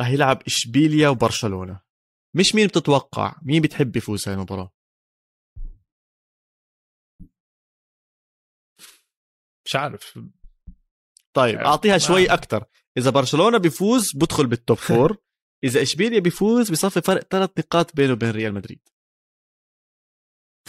راح 0.00 0.08
يلعب 0.08 0.42
إشبيليا 0.46 1.08
وبرشلونة. 1.08 1.80
مش 2.36 2.54
مين 2.54 2.66
بتتوقع؟ 2.66 3.34
مين 3.42 3.62
بتحب 3.62 3.96
يفوز 3.96 4.28
هاي 4.28 4.34
المباراة؟ 4.34 4.72
مش 9.68 9.76
عارف. 9.76 10.18
طيب 11.34 11.58
أعطيها 11.58 11.98
شوي 11.98 12.26
أكثر 12.26 12.64
إذا 12.96 13.10
برشلونة 13.10 13.58
بيفوز 13.58 14.12
بدخل 14.16 14.46
بال 14.46 14.58
top 14.58 14.76
four 14.76 15.16
إذا 15.64 15.82
إشبيليا 15.82 16.20
بيفوز 16.20 16.70
بصفي 16.70 17.00
فرق 17.00 17.22
ثلاث 17.30 17.50
نقاط 17.58 17.96
بينه 17.96 18.12
وبين 18.12 18.30
ريال 18.30 18.54
مدريد. 18.54 18.80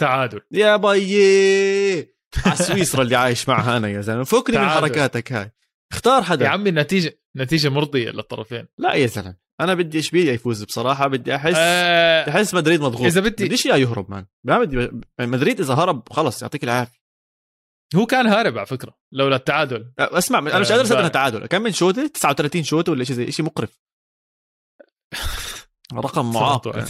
تعادل. 0.00 0.40
يا 0.50 0.76
بيي 0.76 2.14
على 2.46 2.56
سويسرا 2.56 3.02
اللي 3.02 3.16
عايش 3.16 3.48
معها 3.48 3.76
أنا 3.76 3.88
يا 3.88 4.00
زلمة. 4.00 4.24
فكني 4.24 4.58
من 4.58 4.68
حركاتك 4.68 5.32
هاي. 5.32 5.52
اختار 5.92 6.22
حدا. 6.22 6.44
يا 6.44 6.50
عمي 6.50 6.68
النتيجة 6.68 7.20
نتيجه 7.36 7.68
مرضية 7.68 8.10
للطرفين. 8.10 8.66
لا 8.78 8.94
يا 8.94 9.06
زلمة. 9.06 9.36
أنا 9.60 9.74
بدي 9.74 9.98
إشبيليا 9.98 10.32
يفوز 10.32 10.64
بصراحة. 10.64 11.06
بدي 11.06 11.34
احس 11.34 11.54
أه... 11.56 12.30
احس 12.30 12.54
مدريد 12.54 12.80
مضغوط. 12.80 13.06
إذا 13.06 13.20
بدي 13.20 13.44
بديش 13.44 13.66
إياه 13.66 13.76
يهرب 13.76 14.10
مان. 14.10 14.26
ما 14.44 14.58
بدي 14.58 14.90
مدريد 15.20 15.60
إذا 15.60 15.74
هرب 15.74 16.12
خلص 16.12 16.42
يعطيك 16.42 16.64
العافية. 16.64 16.99
هو 17.96 18.06
كان 18.06 18.26
هارب 18.26 18.58
على 18.58 18.66
فكرة 18.66 18.94
لولا 19.12 19.36
التعادل. 19.36 19.92
أه، 19.98 20.18
اسمع 20.18 20.38
أنا 20.38 20.58
مش 20.58 20.72
قادر 20.72 20.82
أصدق 20.82 20.98
انها 20.98 21.08
تعادل 21.08 21.46
كم 21.46 21.62
من 21.62 21.72
شوطة؟ 21.72 22.06
39 22.06 22.62
شوطة 22.62 22.92
ولا 22.92 23.04
شيء 23.04 23.16
زي 23.16 23.32
شيء 23.32 23.46
مقرف. 23.46 23.80
رقم 25.94 26.32
معاق 26.32 26.86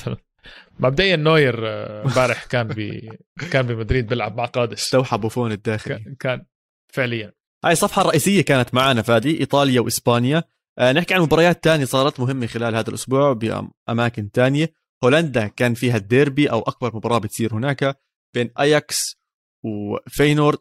مبدئيا 0.81 1.17
نوير 1.17 1.69
آه، 1.69 2.05
امبارح 2.05 2.45
كان 2.45 2.69
ب 2.69 3.01
كان 3.51 3.67
بمدريد 3.67 4.07
بيلعب 4.07 4.37
مع 4.37 4.45
قادش. 4.45 4.83
استوحى 4.83 5.19
بوفون 5.19 5.53
الداخلي. 5.53 6.17
كان 6.21 6.45
فعليا. 6.93 7.33
هاي 7.65 7.73
الصفحة 7.73 8.03
الرئيسية 8.03 8.43
كانت 8.43 8.75
معنا 8.75 9.03
فادي 9.03 9.41
إيطاليا 9.41 9.81
وإسبانيا. 9.81 10.45
آه 10.79 10.93
نحكي 10.93 11.15
عن 11.15 11.21
مباريات 11.21 11.65
تانية 11.65 11.85
صارت 11.85 12.21
مهمة 12.21 12.47
خلال 12.47 12.75
هذا 12.75 12.89
الأسبوع 12.89 13.33
بأماكن 13.33 14.31
تانية. 14.31 14.73
هولندا 15.05 15.47
كان 15.47 15.75
فيها 15.75 15.97
الديربي 15.97 16.51
أو 16.51 16.61
أكبر 16.61 16.97
مباراة 16.97 17.19
بتصير 17.19 17.55
هناك 17.55 18.01
بين 18.35 18.51
أياكس 18.61 19.21
وفينورد. 19.65 20.59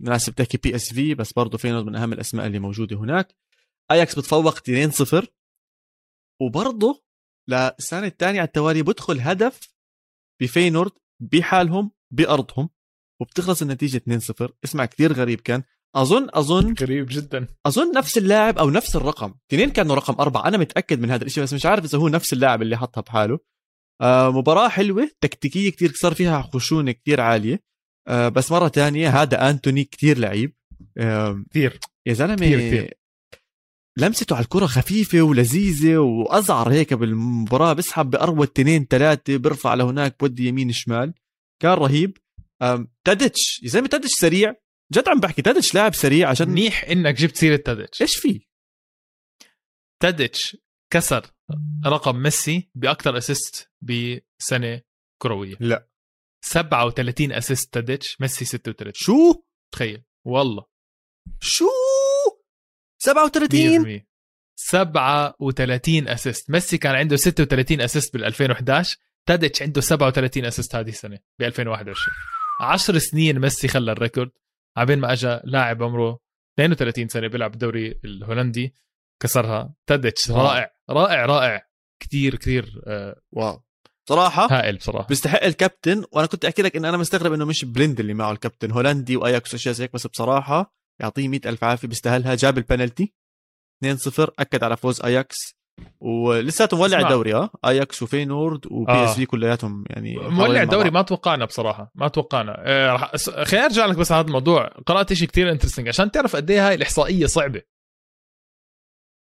مناسب 0.00 0.34
تحكي 0.34 0.58
PSV 0.58 1.14
بس 1.14 1.32
برضه 1.32 1.58
فينورد 1.58 1.86
من 1.86 1.96
أهم 1.96 2.12
الأسماء 2.12 2.46
اللي 2.46 2.58
موجودة 2.58 2.96
هناك. 2.96 3.34
اياكس 3.90 4.18
بتفوق 4.18 4.58
2-0 4.58 5.26
وبرضه 6.42 7.04
للسنة 7.48 8.06
الثانية 8.06 8.40
على 8.40 8.46
التوالي 8.46 8.82
بدخل 8.82 9.20
هدف 9.20 9.74
بفينورد 10.40 10.92
بحالهم 11.20 11.90
بأرضهم 12.10 12.70
وبتخلص 13.20 13.62
النتيجة 13.62 14.02
2-0 14.42 14.50
اسمع 14.64 14.84
كثير 14.84 15.12
غريب 15.12 15.40
كان. 15.40 15.62
اظن 15.96 16.28
اظن 16.34 16.74
غريب 16.80 17.06
جدا. 17.10 17.48
أظن 17.66 17.92
نفس 17.96 18.18
اللاعب 18.18 18.58
أو 18.58 18.70
نفس 18.70 18.96
الرقم. 18.96 19.34
اثنين 19.50 19.70
كانوا 19.70 19.96
رقم 19.96 20.14
أربعة. 20.20 20.48
أنا 20.48 20.58
متأكد 20.58 21.00
من 21.00 21.10
هذا 21.10 21.24
الشيء 21.24 21.42
بس 21.44 21.52
مش 21.52 21.66
عارف 21.66 21.84
إذا 21.84 21.98
هو 21.98 22.08
نفس 22.08 22.32
اللاعب 22.32 22.62
اللي 22.62 22.76
حطها 22.76 23.00
بحاله. 23.00 23.38
آه 24.00 24.30
مباراة 24.30 24.68
حلوة 24.68 25.10
تكتيكية 25.20 25.70
كثير 25.70 25.92
صار 25.92 26.14
فيها 26.14 26.42
خشونة 26.42 26.92
كثير 26.92 27.20
عالية. 27.20 27.69
آه 28.08 28.28
بس 28.28 28.52
مرة 28.52 28.68
تانية 28.68 29.22
هذا 29.22 29.50
أنتوني 29.50 29.84
كثير 29.84 30.18
لعيب. 30.18 30.54
آه 30.98 31.44
كثير 31.50 31.80
يا 32.06 32.12
زلمة 32.12 32.34
كثير 32.34 32.58
كثير. 32.58 32.94
لمسته 33.98 34.36
على 34.36 34.44
الكرة 34.44 34.66
خفيفة 34.66 35.22
ولذيذة 35.22 35.98
وأزعر 35.98 36.72
هيك 36.72 36.94
بالمباراة 36.94 37.72
بسحب 37.72 38.10
بأروى 38.10 38.44
اثنين 38.44 38.86
ثلاثة 38.90 39.36
برفع 39.36 39.74
لهناك 39.74 40.20
بودي 40.20 40.46
يمين 40.46 40.72
شمال. 40.72 41.14
كان 41.62 41.72
رهيب. 41.72 42.18
تادتش 43.04 43.62
يا 43.62 43.68
زلمة 43.68 43.88
تادتش 43.88 44.10
سريع. 44.10 44.54
جد 44.92 45.08
عم 45.08 45.20
بحكي 45.20 45.42
تادتش 45.42 45.74
لاعب 45.74 45.94
سريع 45.94 46.28
عشان 46.28 46.48
منيح 46.48 46.84
إنك 46.84 47.14
جبت 47.14 47.36
سيرة 47.36 47.56
تادتش 47.56 48.02
إيش 48.02 48.16
في؟ 48.16 48.46
تادتش 50.02 50.56
كسر 50.92 51.26
رقم 51.86 52.16
ميسي 52.16 52.70
باكثر 52.74 53.18
أسيست 53.18 53.70
بسنة 53.82 54.80
كروية. 55.22 55.56
لا. 55.60 55.89
37 56.40 57.32
assist 57.32 57.74
تاديتش 57.74 58.20
ميسي 58.20 58.44
36 58.44 58.92
شو؟ 58.94 59.42
تخيل. 59.72 60.02
والله. 60.24 60.64
شو؟ 61.40 61.66
37 62.98 64.00
100% 64.00 64.06
37 64.56 66.08
assist. 66.08 66.50
ميسي 66.50 66.78
كان 66.78 66.94
عنده 66.94 67.16
36 67.16 67.80
assist 67.80 68.14
بال 68.14 68.24
2011 68.24 68.98
تاديتش 69.26 69.62
عنده 69.62 69.80
37 69.80 70.44
assist 70.44 70.74
هذه 70.74 70.88
السنة 70.88 71.18
ب 71.38 71.42
2021 71.42 71.94
10 72.60 72.98
سنين 72.98 73.38
ميسي 73.38 73.68
خلى 73.68 73.92
ال 73.92 73.97
record. 73.97 74.30
عبين 74.76 74.98
ما 74.98 75.12
اجى 75.12 75.40
لاعب 75.44 75.82
عمره 75.82 76.20
32 76.58 77.08
سنة 77.08 77.28
بيلعب 77.28 77.50
بالدوري 77.50 78.00
الهولندي. 78.04 78.74
كسرها. 79.22 79.74
تاديتش 79.86 80.30
رائع. 80.30 80.74
رائع 80.90 81.26
رائع. 81.26 81.66
كثير 82.02 82.36
كثير 82.36 82.82
آه، 82.86 83.20
wow. 83.32 83.62
صراحة 84.10 84.48
هائل 84.50 84.76
بصراحة. 84.76 85.06
بيستحق 85.08 85.44
الكابتن 85.44 86.04
وأنا 86.12 86.26
كنت 86.26 86.44
احكي 86.44 86.62
لك 86.62 86.76
إن 86.76 86.84
أنا 86.84 86.96
مستغرب 86.96 87.32
إنه 87.32 87.44
مش 87.44 87.64
بليند 87.64 88.00
اللي 88.00 88.14
معه 88.14 88.32
الكابتن 88.32 88.70
هولندي 88.70 89.16
واياكس 89.16 89.54
وأشياء 89.54 89.74
زي 89.74 89.84
هيك 89.84 89.92
بس 89.92 90.06
بصراحة 90.06 90.74
يعطيه 91.00 91.28
مئة 91.28 91.48
ألف 91.48 91.64
عافية 91.64 91.88
بيستاهلها. 91.88 92.34
جاب 92.34 92.58
البنالتي 92.58 93.14
2-0 93.84 94.30
أكد 94.38 94.64
على 94.64 94.76
فوز 94.76 95.00
أياكس 95.02 95.36
ولساته 96.00 96.76
مولع. 96.76 97.00
الدوري 97.00 97.34
آه 97.34 97.50
أياكس 97.64 98.02
وفينورد 98.02 98.66
و 98.72 98.82
P 98.82 98.92
آه. 98.92 99.04
SV 99.04 99.26
كلياتهم 99.26 99.84
يعني 99.90 100.16
مولع 100.16 100.62
الدوري. 100.62 100.90
ما 100.90 101.02
توقعنا 101.02 101.44
بصراحة 101.44 101.92
ما 101.94 102.08
توقعنا. 102.08 102.54
آه، 102.58 102.92
رح- 102.92 103.16
خليني 103.44 103.64
أرجع 103.66 103.86
لك 103.86 103.96
بس 103.96 104.12
على 104.12 104.20
هذا 104.20 104.26
الموضوع. 104.28 104.66
قرأت 104.68 105.12
شيء 105.12 105.28
كثير 105.28 105.50
interesting 105.50 105.88
عشان 105.88 106.10
تعرف 106.10 106.36
قد 106.36 106.50
إيه 106.50 106.68
هاي 106.68 106.74
الإحصائية 106.74 107.26
صعبة. 107.26 107.62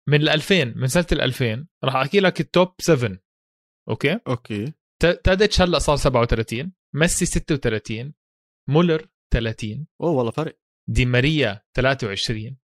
من 0.08 0.20
ال 0.20 0.28
2000 0.28 0.64
من 0.76 0.86
سنة 0.86 1.06
ال 1.12 1.20
2000 1.20 1.66
راح 1.84 1.96
أحكي 1.96 2.20
لك 2.20 2.40
ال 2.40 2.49
top 2.49 2.74
7 2.80 3.18
okay؟ 3.88 4.20
okay. 4.28 4.72
تاديتش 5.00 5.60
هلا 5.60 5.78
صار 5.78 5.96
37 5.96 6.72
ميسي 6.94 7.26
36 7.26 8.14
مولر 8.70 9.06
30 9.34 9.86
أوه 10.00 10.10
والله 10.10 10.30
فرق. 10.30 10.58
دي 10.90 11.06
ماريا 11.06 11.62
23 11.76 12.56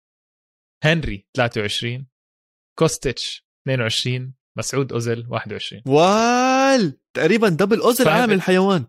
هنري 0.84 1.26
23 1.36 2.06
كوستيتش 2.78 3.46
22 3.68 4.34
مسعود 4.58 4.92
أوزيل 4.92 5.26
21 5.30 5.82
وال! 5.86 7.00
تقريبا 7.16 7.48
double 7.48 7.80
اوزل؟ 7.80 8.08
عامل 8.08 8.34
الحيوان. 8.34 8.86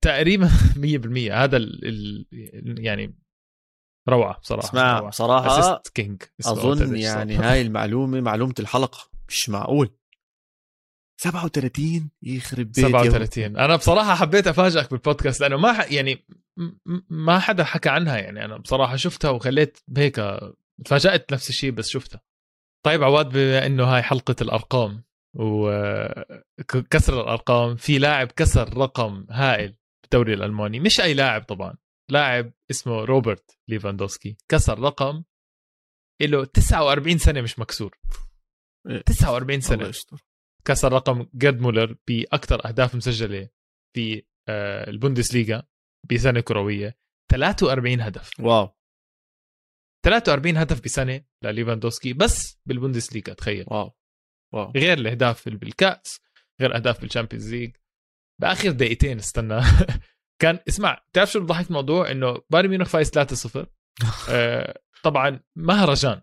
تقريبا 0.00 0.48
100% 1.28 1.32
هذا 1.32 1.56
ال 1.56 1.86
ال 1.88 2.84
يعني 2.84 3.18
روعة 4.08 4.38
بصراحه 4.38 4.68
اسمع 4.68 4.98
روعة. 4.98 5.10
بصراحة 5.10 5.58
assist 5.58 5.94
king 5.94 6.22
أظن 6.46 6.96
يعني. 6.96 7.36
هاي 7.36 7.62
المعلومة 7.62 8.20
معلومة 8.20 8.54
الحلقة 8.58 9.10
مش 9.28 9.48
معقول. 9.48 9.90
37 11.20 12.10
يخرب 12.22 12.66
بيت 12.66 12.78
يا 12.78 12.88
37 12.88 13.56
أنا 13.56 13.76
بصراحة 13.76 14.14
حبيت 14.14 14.46
أفاجئك 14.46 14.90
بالبودكاست 14.90 15.40
لأنه 15.40 15.56
ما 15.56 15.72
ح... 15.72 15.92
يعني 15.92 16.26
ما 17.10 17.38
حدا 17.38 17.64
حكى 17.64 17.88
عنها 17.88 18.16
يعني. 18.18 18.44
أنا 18.44 18.56
بصراحة 18.56 18.96
شفتها 18.96 19.30
وخليت 19.30 19.78
هيك 19.96 20.20
تفاجأت 20.84 21.32
نفس 21.32 21.48
الشيء 21.48 21.70
بس 21.70 21.88
شفتها. 21.88 22.20
طيب 22.86 23.02
عواد 23.02 23.28
بما 23.28 23.66
إنه 23.66 23.84
هاي 23.84 24.02
حلقة 24.02 24.36
الأرقام 24.40 25.04
وكسر 25.36 27.20
الأرقام 27.20 27.76
في 27.76 27.98
لاعب 27.98 28.26
كسر 28.26 28.76
رقم 28.78 29.26
هائل 29.30 29.76
بالدوري 30.02 30.34
الألماني. 30.34 30.80
مش 30.80 31.00
أي 31.00 31.14
لاعب 31.14 31.42
طبعا 31.42 31.76
لاعب 32.10 32.52
اسمه 32.70 33.04
روبرت 33.04 33.58
ليفاندوسكي. 33.68 34.36
كسر 34.48 34.78
رقم 34.78 35.24
له 36.22 36.44
49 36.44 37.18
سنة 37.18 37.40
مش 37.40 37.58
مكسور. 37.58 37.98
إيه. 38.88 39.02
49 39.02 39.58
الله 39.58 39.68
سنة. 39.68 39.88
يستر. 39.88 40.25
كسر 40.66 40.92
رقم 40.92 41.26
جيرد 41.34 41.60
مولر 41.60 41.96
بأكثر 42.08 42.68
أهداف 42.68 42.94
مسجلة 42.94 43.48
في 43.96 44.22
آه، 44.48 44.90
البوندسليغا 44.90 45.62
بسنة 46.10 46.40
كروية. 46.40 46.98
43 47.32 48.00
هدف. 48.00 48.40
wow. 48.40 48.76
43 50.04 50.56
هدف 50.56 50.80
بسنة 50.84 51.24
لليفاندوسكي 51.44 52.12
بس 52.12 52.58
بالبوندسليغا 52.66 53.32
تخيل. 53.34 53.64
wow. 53.68 53.96
wow. 54.54 54.72
غير 54.76 54.98
الأهداف 54.98 55.48
بالكاس 55.48 56.20
غير 56.60 56.76
أهداف 56.76 57.00
بال 57.00 57.10
Champions 57.10 57.54
League 57.54 57.76
بآخر 58.40 58.70
دقيقتين 58.70 59.18
استنى. 59.18 59.60
كان 60.42 60.58
اسمع 60.68 61.04
تعرف 61.12 61.30
شو 61.30 61.40
بضحك 61.40 61.66
الموضوع 61.68 62.10
إنه 62.10 62.42
بايرن 62.50 62.68
ميونخ 62.68 62.88
فايز 62.88 63.10
3-0 63.10 63.66
آه، 64.30 64.80
طبعا 65.02 65.40
مهرجان. 65.56 66.22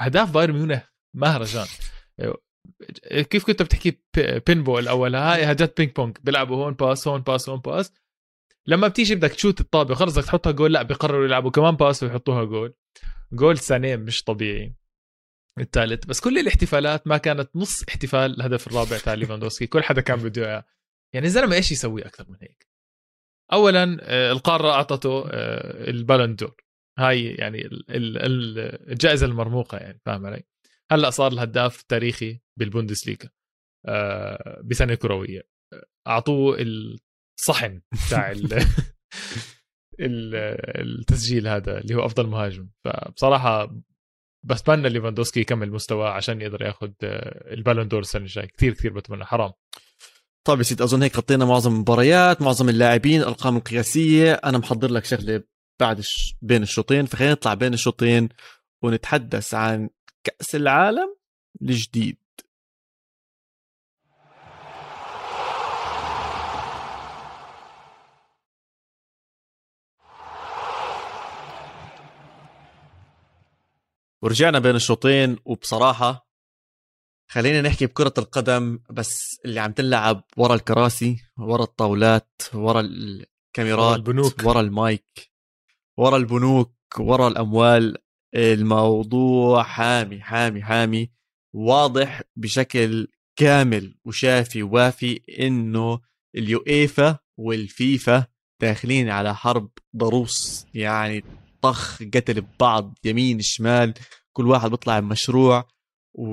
أهداف 0.00 0.30
بايرن 0.30 0.54
ميونخ 0.54 0.82
مهرجان. 1.16 1.66
كيف 3.30 3.44
كنت 3.46 3.62
بتحكي 3.62 4.00
pinball 4.46 4.88
أول؟ 4.88 5.14
هاي 5.16 5.44
هجت 5.44 5.76
ping 5.76 5.92
pong 5.92 6.16
بيلعبوا 6.22 6.56
هون 6.64 6.74
pass 6.74 7.08
هون 7.08 7.20
pass 7.20 7.48
هون 7.48 7.60
pass 7.60 7.92
لما 8.66 8.88
بتيجي 8.88 9.14
بدك 9.14 9.30
تشوت 9.30 9.60
الطابة 9.60 9.94
خلص 9.94 10.14
بدك 10.18 10.26
تحطها 10.26 10.50
جول 10.52 10.72
لا 10.72 10.82
بيقرروا 10.82 11.24
يلعبوا 11.24 11.50
كمان 11.50 11.76
pass 11.76 12.02
ويحطوها 12.02 12.44
جول 12.44 12.74
جول 13.32 13.58
سانيه 13.58 13.96
مش 13.96 14.24
طبيعي. 14.24 14.74
الثالث 15.60 16.04
بس 16.06 16.20
كل 16.20 16.38
الاحتفالات 16.38 17.06
ما 17.06 17.16
كانت 17.16 17.56
نص 17.56 17.82
احتفال 17.88 18.34
الهدف 18.36 18.66
الرابع 18.66 18.98
تاع 18.98 19.14
ليفاندوسكي. 19.14 19.66
كل 19.66 19.82
حدا 19.82 20.00
كان 20.00 20.18
بده 20.18 20.46
إياه. 20.46 20.64
يعني 21.14 21.26
الزلمه 21.26 21.54
إيش 21.56 21.72
يسوي 21.72 22.06
أكثر 22.06 22.24
من 22.28 22.36
هيك؟ 22.42 22.66
اولا 23.52 23.96
آه، 24.00 24.32
القارة 24.32 24.70
أعطته 24.70 25.24
آه، 25.30 25.90
ال 25.90 25.97
Ballon 25.97 26.36
d'Or. 26.36 26.56
هاي 26.98 27.24
يعني 27.24 27.66
ال- 27.66 27.90
ال- 27.90 28.18
ال- 28.18 28.90
الجائزة 28.92 29.26
المرموقة 29.26 29.78
يعني 29.78 30.00
فاهم 30.06 30.26
علي؟ 30.26 30.42
هلأ 30.92 31.10
صار 31.10 31.32
الهداف 31.32 31.80
التاريخي 31.80 32.40
بالبوندسليغا 32.58 33.28
آه، 33.86 34.60
بسنه 34.64 34.94
كروية. 34.94 35.42
أعطوه 36.06 36.56
الصحن 37.38 37.80
تاع 38.10 38.30
ال- 38.30 38.52
ال- 40.00 40.34
التسجيل 41.00 41.48
هذا 41.48 41.78
اللي 41.78 41.94
هو 41.94 42.06
أفضل 42.06 42.26
مهاجم. 42.26 42.68
فبصراحة 42.84 43.76
بتمنى 44.44 44.88
ليفاندوسكي 44.88 45.40
يكمل 45.40 45.70
مستواه 45.70 46.10
عشان 46.10 46.40
يقدر 46.40 46.62
ياخذ 46.62 46.90
البالون 47.02 47.88
دور 47.88 48.00
السنة 48.00 48.22
الجاي 48.22 48.46
كثير 48.46 48.74
كثير 48.74 48.92
بتمنى. 48.92 49.24
حرام. 49.24 49.52
طيب 50.46 50.58
يا 50.58 50.62
سيدي 50.62 50.84
أظن 50.84 51.02
هيك 51.02 51.16
غطينا 51.16 51.44
معظم 51.44 51.74
المباريات 51.74 52.42
معظم 52.42 52.68
اللاعبين 52.68 53.20
الأرقام 53.20 53.56
القياسية. 53.56 54.32
أنا 54.32 54.58
محضر 54.58 54.90
لك 54.90 55.04
شغلة 55.04 55.42
بعد. 55.80 56.04
بين 56.42 56.62
الشوطين 56.62 57.06
فخلينا 57.06 57.32
نطلع 57.32 57.54
بين 57.54 57.74
الشوطين 57.74 58.28
ونتحدث 58.84 59.54
عن 59.54 59.88
كأس 60.26 60.54
العالم 60.54 61.16
الجديد 61.62 62.16
ورجعنا 74.22 74.58
بين 74.58 74.76
الشوطين 74.76 75.36
وبصراحة 75.44 76.28
خلينا 77.30 77.60
نحكي 77.60 77.86
بكرة 77.86 78.14
القدم 78.18 78.78
بس 78.90 79.40
اللي 79.44 79.60
عم 79.60 79.72
تلعب 79.72 80.24
ورا 80.36 80.54
الكراسي 80.54 81.16
ورا 81.38 81.62
الطاولات 81.62 82.42
ورا 82.54 82.80
الكاميرات 82.80 83.86
ورا 83.88 83.96
البنوك. 83.96 84.44
ورا 84.44 84.60
المايك 84.60 85.30
ورا 85.96 86.16
البنوك 86.16 86.72
ورا 86.98 87.28
الأموال 87.28 87.98
الموضوع 88.36 89.62
حامي 89.62 90.20
حامي 90.20 90.62
حامي 90.62 91.10
واضح 91.54 92.22
بشكل 92.36 93.08
كامل 93.38 93.94
وشافي 94.04 94.62
وافي 94.62 95.20
إنه 95.40 96.00
اليوئيفا 96.36 97.18
والفيفا 97.38 98.26
داخلين 98.62 99.08
على 99.10 99.34
حرب 99.34 99.70
ضروس 99.96 100.66
يعني 100.74 101.24
طخ 101.62 102.02
قتل 102.02 102.40
ببعض 102.40 102.98
يمين 103.04 103.40
شمال 103.40 103.94
كل 104.32 104.46
واحد 104.46 104.70
بيطلع 104.70 105.00
بمشروع 105.00 105.68
و 106.14 106.32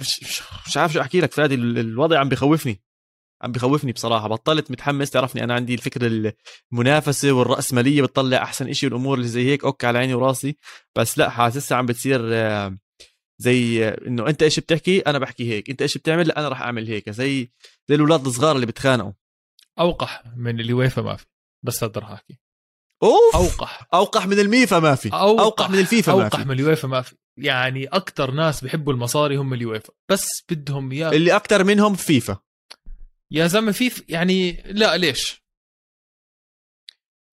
مش, 0.00 0.22
مش- 0.66 0.76
عارف 0.76 0.92
شو 0.92 1.00
أحكي 1.00 1.20
لك 1.20 1.32
فادي 1.32 1.54
ال- 1.54 1.78
الوضع 1.78 2.18
عم 2.20 2.28
بخوفني 2.28 2.80
عم 3.44 3.52
بخوفني 3.52 3.92
بصراحة. 3.92 4.28
بطلت 4.28 4.70
متحمس 4.70 5.10
تعرفني 5.10 5.44
أنا 5.44 5.54
عندي 5.54 5.74
الفكرة 5.74 6.32
المنافسة 6.72 7.32
والرأسمالية 7.32 8.02
بتطلع 8.02 8.42
أحسن 8.42 8.68
إشي 8.68 8.86
والأمور 8.86 9.16
اللي 9.18 9.28
زي 9.28 9.46
هيك. 9.50 9.64
أوكي 9.64 9.86
على 9.86 9.98
عيني 9.98 10.14
وراسي. 10.14 10.56
بس 10.96 11.18
لا 11.18 11.30
حاسسها 11.30 11.78
عم 11.78 11.86
بتصير 11.86 12.20
آه، 12.24 12.78
زي 13.38 13.88
آه، 13.88 14.06
إنه 14.06 14.28
أنت 14.28 14.42
إيش 14.42 14.60
بتحكي؟ 14.60 15.00
أنا 15.00 15.18
بحكي 15.18 15.50
هيك. 15.52 15.70
أنت 15.70 15.82
إيش 15.82 15.98
بتعمل؟ 15.98 16.28
لا 16.28 16.38
أنا 16.38 16.48
راح 16.48 16.62
أعمل 16.62 16.88
هيك. 16.88 17.10
زي 17.10 17.50
زي 17.88 17.94
الأولاد 17.94 18.26
الصغار 18.26 18.56
اللي 18.56 18.66
بتخانقوا. 18.66 19.12
أوقح 19.78 20.22
من 20.36 20.60
اليويفا 20.60 21.02
ما 21.02 21.16
في. 21.16 21.26
بس 21.64 21.84
راح 21.84 22.10
أحكي. 22.10 22.38
أوف! 23.02 23.36
أوقح. 23.36 23.88
أوقح 23.94 24.26
من 24.26 24.38
اليويفا 24.38 24.78
ما 24.78 24.94
في. 24.94 25.12
أوقح, 25.12 25.42
أوقح 25.42 25.70
من 25.70 25.78
الفيفا 25.78 26.14
ما 26.14 26.24
أوقح 26.24 26.38
في. 26.38 26.44
من 26.44 26.54
اليويفا 26.54 26.88
ما 26.88 27.02
في. 27.02 27.14
يعني 27.38 27.86
أكثر 27.86 28.30
ناس 28.30 28.64
بحبوا 28.64 28.92
المصاري 28.92 29.36
هم 29.36 29.54
اليويفا 29.54 29.92
بس 30.10 30.44
بدهم 30.50 30.92
يا 30.92 31.12
اللي 31.12 31.36
أكثر 31.36 31.64
منهم 31.64 31.94
فيفا. 31.94 32.38
يا 33.30 33.46
زلمة 33.46 33.72
في 33.72 34.04
يعني 34.08 34.52
لا 34.52 34.96
ليش؟ 34.96 35.44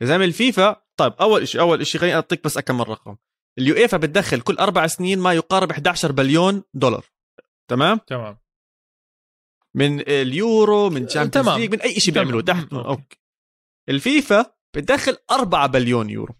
يا 0.02 0.06
زلمة 0.06 0.26
الفيفا 0.26 0.86
طيب 0.98 1.14
أول 1.14 1.48
شيء 1.48 1.62
أول 1.62 1.88
شيء 1.88 2.02
خليني 2.02 2.16
أعطيك 2.16 2.44
بس 2.44 2.58
أكمل 2.58 2.89
رقم. 2.89 3.18
اليويفا 3.60 3.98
بتدخل 3.98 4.42
كل 4.42 4.56
أربع 4.56 4.88
سنين 4.88 5.20
ما 5.20 5.34
يقارب 5.34 5.72
11 5.72 6.12
بليون 6.12 6.64
دولار. 6.74 7.06
تمام؟ 7.70 7.98
تمام. 7.98 8.38
من 9.76 10.00
اليورو 10.00 10.89
من 10.89 11.08
Champions 11.07 11.34
تمام. 11.48 11.60
League 11.59 11.72
من 11.72 11.82
أي 11.82 12.00
شيء. 12.00 12.14
بيعملوه 12.14 12.42
تحت. 12.42 12.74
Okay. 12.74 12.88
Okay. 12.88 13.18
الفيفا 13.89 14.56
بتدخل 14.76 15.18
4 15.32 15.68
بليون 15.68 16.10
يورو. 16.10 16.36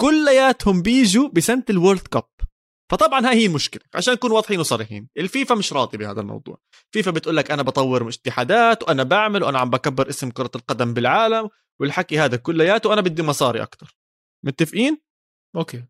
كلياتهم 0.00 0.82
بيجوا 0.82 1.28
بسنة 1.28 1.64
ال 1.70 1.76
World 1.76 2.06
Cup. 2.06 2.28
فطبعا 2.90 3.26
هاي 3.28 3.34
هي 3.36 3.46
المشكلة 3.46 3.82
عشان 3.94 4.14
نكون 4.14 4.32
واضحين 4.32 4.60
وصريحين. 4.60 5.08
الفيفا 5.16 5.54
مش 5.54 5.72
راضي 5.72 5.98
بهذا 5.98 6.20
الموضوع. 6.20 6.58
فيفا 6.90 7.10
بتقول 7.10 7.36
لك 7.36 7.50
أنا 7.50 7.62
بطور 7.62 8.08
اتحادات 8.08 8.82
وأنا 8.82 9.02
بعمل 9.02 9.42
وأنا 9.42 9.58
عم 9.58 9.70
بكبر 9.70 10.08
اسم 10.08 10.30
كرة 10.30 10.50
القدم 10.54 10.94
بالعالم 10.94 11.48
والحكي 11.80 12.18
هذا 12.18 12.36
كلياته 12.36 12.88
وأنا 12.88 13.00
بدي 13.00 13.22
مصاري 13.22 13.62
أكثر 13.62 13.94
متفقين؟ 14.44 15.00
Okay. 15.56 15.84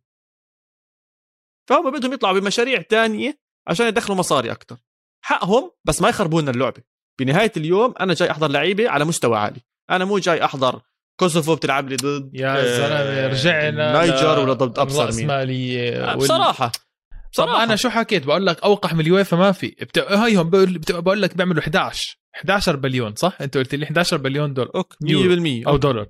فهم 1.69 1.91
بدهم 1.91 2.13
يطلعوا 2.13 2.41
بمشاريع 2.41 2.83
تانية 2.83 3.39
عشان 3.69 3.87
يدخلوا 3.87 4.17
مصاري 4.19 4.53
أكثر 4.53 4.77
حقهم 5.25 5.71
بس 5.85 6.03
ما 6.03 6.09
يخربوا 6.09 6.41
لنا 6.43 6.51
اللعبة. 6.51 6.83
بنهاية 7.21 7.53
اليوم 7.57 7.95
أنا 8.01 8.15
جاي 8.15 8.31
أحضر 8.31 8.49
لعيبة 8.49 8.89
على 8.89 9.05
مستوى 9.05 9.39
عالي. 9.39 9.61
أنا 9.91 10.05
مو 10.05 10.19
جاي 10.19 10.45
أحضر 10.45 10.81
كوسوفو 11.21 11.55
بتلعب 11.55 11.89
لي 11.89 11.97
ضد 11.97 12.31
يا 12.35 12.57
آه، 12.59 12.77
زلمه 12.77 13.27
رجعنا 13.27 14.01
نيجر 14.07 14.39
ولا 14.39 14.53
ضد 14.53 14.79
ابصر 14.79 14.97
مين 14.99 15.05
الرأسمالية 15.09 16.01
وال- 16.17 16.71
بصراحه 17.35 17.57
طب 17.59 17.63
أنا 17.63 17.77
شو 17.77 17.89
حكيت؟ 17.89 18.27
بقول 18.27 18.47
لك 18.47 18.63
أوقح 18.63 18.95
من 18.95 19.01
اليويفا 19.01 19.37
ما 19.37 19.53
في. 19.53 19.67
بت... 19.67 19.99
هاي 19.99 20.35
هم 20.37 20.51
بقول, 20.51 21.23
لك 21.23 21.37
بيعملوا 21.37 21.63
11 21.63 22.19
11 22.37 22.77
بليون 22.77 23.15
صح؟ 23.15 23.37
أنت 23.41 23.57
قلت 23.57 23.75
لي 23.75 23.85
11 23.85 24.17
بليون 24.17 24.55
دولار. 24.55 24.71
Okay 24.75 24.97
يورو 25.03 25.45
100% 25.63 25.67
أو 25.67 25.77
دولار. 25.77 26.07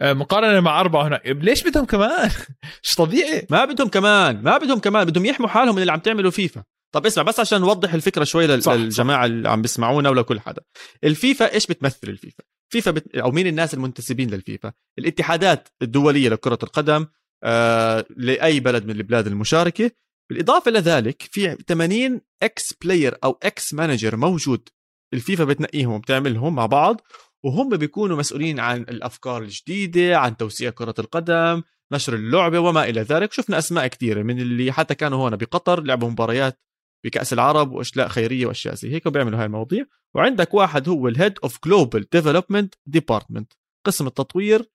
آه، 0.00 0.12
مقارنة 0.12 0.60
مع 0.60 0.80
أربعة 0.80 1.06
هناك 1.08 1.22
ليش 1.26 1.62
بدهم 1.64 1.84
كمان؟ 1.84 2.30
مش 2.84 2.94
طبيعي. 2.94 3.46
ما 3.50 3.64
بدهم 3.64 3.88
كمان 3.88 4.42
ما 4.42 4.58
بدهم 4.58 4.78
كمان. 4.78 5.04
بدهم 5.04 5.26
يحموا 5.26 5.48
حالهم 5.48 5.74
من 5.74 5.80
اللي 5.80 5.92
عم 5.92 5.98
تعملوا 5.98 6.30
فيفا. 6.30 6.64
طب 6.94 7.06
اسمع 7.06 7.22
بس 7.24 7.40
عشان 7.40 7.60
نوضح 7.60 7.94
الفكرة 7.94 8.24
شوي 8.24 8.46
لل- 8.46 8.62
صح، 8.62 8.72
للجماعة 8.72 9.26
اللي 9.26 9.48
عم 9.48 9.62
بيسمعونا 9.62 10.10
ولكل 10.10 10.40
حدا. 10.40 10.62
الفيفا 11.04 11.52
إيش 11.54 11.66
بتمثل 11.66 12.08
الفيفا؟ 12.08 12.44
فيفا 12.72 12.90
بت... 12.90 13.16
أو 13.16 13.30
مين 13.30 13.46
الناس 13.46 13.74
المنتسبين 13.74 14.30
للفيفا؟ 14.30 14.72
الاتحادات 14.98 15.68
الدولية 15.82 16.28
لكرة 16.28 16.58
القدم 16.62 17.06
آه... 17.44 18.04
لأي 18.16 18.60
بلد 18.60 18.84
من 18.84 18.90
البلاد 18.90 19.26
المشاركة 19.26 19.90
بالإضافة 20.30 20.70
لذلك 20.70 21.22
في 21.22 21.56
80 21.68 22.20
ex 22.42 22.74
player 22.82 23.18
أو 23.24 23.38
ex 23.42 23.74
manager 23.74 24.16
موجود. 24.16 24.68
الفيفا 25.14 25.44
بتنقيهم 25.44 25.92
وبتعملهم 25.92 26.54
مع 26.54 26.66
بعض 26.66 27.00
وهم 27.44 27.76
بيكونوا 27.76 28.16
مسؤولين 28.16 28.60
عن 28.60 28.80
الأفكار 28.80 29.42
الجديدة 29.42 30.18
عن 30.18 30.36
توسيع 30.36 30.70
كرة 30.70 30.94
القدم 30.98 31.62
نشر 31.92 32.14
اللعبة 32.14 32.58
وما 32.58 32.84
إلى 32.84 33.00
ذلك. 33.00 33.32
شفنا 33.32 33.58
أسماء 33.58 33.86
كثيرة 33.86 34.22
من 34.22 34.40
اللي 34.40 34.72
حتى 34.72 34.94
كانوا 34.94 35.18
هون 35.18 35.36
بقطر 35.36 35.82
لعبوا 35.82 36.10
مباريات 36.10 36.60
بكأس 37.04 37.32
العرب 37.32 37.72
وأشياء 37.72 38.08
خيرية 38.08 38.46
وأشياء 38.46 38.74
زي 38.74 38.92
هيك 38.92 39.06
وبيعملوا 39.06 39.38
هاي 39.38 39.46
المواضيع. 39.46 39.84
وعندك 40.14 40.54
واحد 40.54 40.88
هو 40.88 41.08
ال 41.08 41.14
head 41.14 41.38
of 41.44 41.58
global 41.64 42.08
development 42.12 42.74
department 42.86 43.52
قسم 43.86 44.06
التطوير 44.06 44.70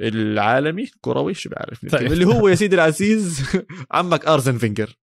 العالمي 0.00 0.82
الكروي 0.82 1.34
شو 1.34 1.50
بعرف؟ 1.50 1.86
طيب. 1.86 2.02
اللي 2.12 2.24
هو 2.24 2.48
يا 2.48 2.54
سيدي 2.54 2.74
العزيز 2.74 3.42
عمك 3.90 4.26
أرسن 4.26 4.58
فينجر 4.58 4.96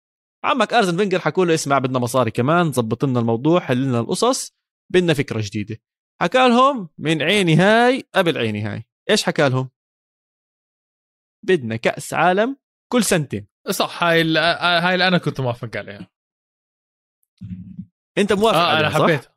عمك 0.44 0.74
أرزن 0.74 0.98
فينجر 0.98 1.20
حكوا 1.20 1.46
له 1.46 1.54
اسمع 1.54 1.78
بدنا 1.80 2.00
مصاري 2.00 2.32
كمان 2.32 2.72
ظبط 2.72 3.06
لنا 3.06 3.20
الموضوع 3.20 3.60
حل 3.60 3.84
لنا 3.84 4.00
القصص 4.00 4.54
بدنا 4.94 5.14
فكرة 5.14 5.42
جديدة. 5.46 5.78
حكى 6.22 6.38
لهم 6.48 6.90
من 6.98 7.22
عيني 7.22 7.56
هاي 7.56 8.04
قبل 8.16 8.38
عيني 8.38 8.62
هاي. 8.62 8.86
إيش 9.10 9.24
حكى 9.24 9.50
لهم؟ 9.50 9.70
بدنا 11.46 11.76
كأس 11.76 12.14
عالم 12.14 12.58
كل 12.92 13.04
سنتين. 13.04 13.48
صح 13.70 14.04
هاي 14.04 14.22
ال- 14.22 14.38
آه، 14.38 14.80
هاي 14.80 14.94
اللي 14.94 15.08
أنا 15.08 15.18
كنت 15.18 15.42
موافق 15.42 15.78
عليها. 15.78 16.10
أنت 18.18 18.34
موافق 18.34 18.58
آه 18.58 18.76
عليها 18.76 18.90
أنا؟ 18.90 19.04
حبيتها 19.04 19.36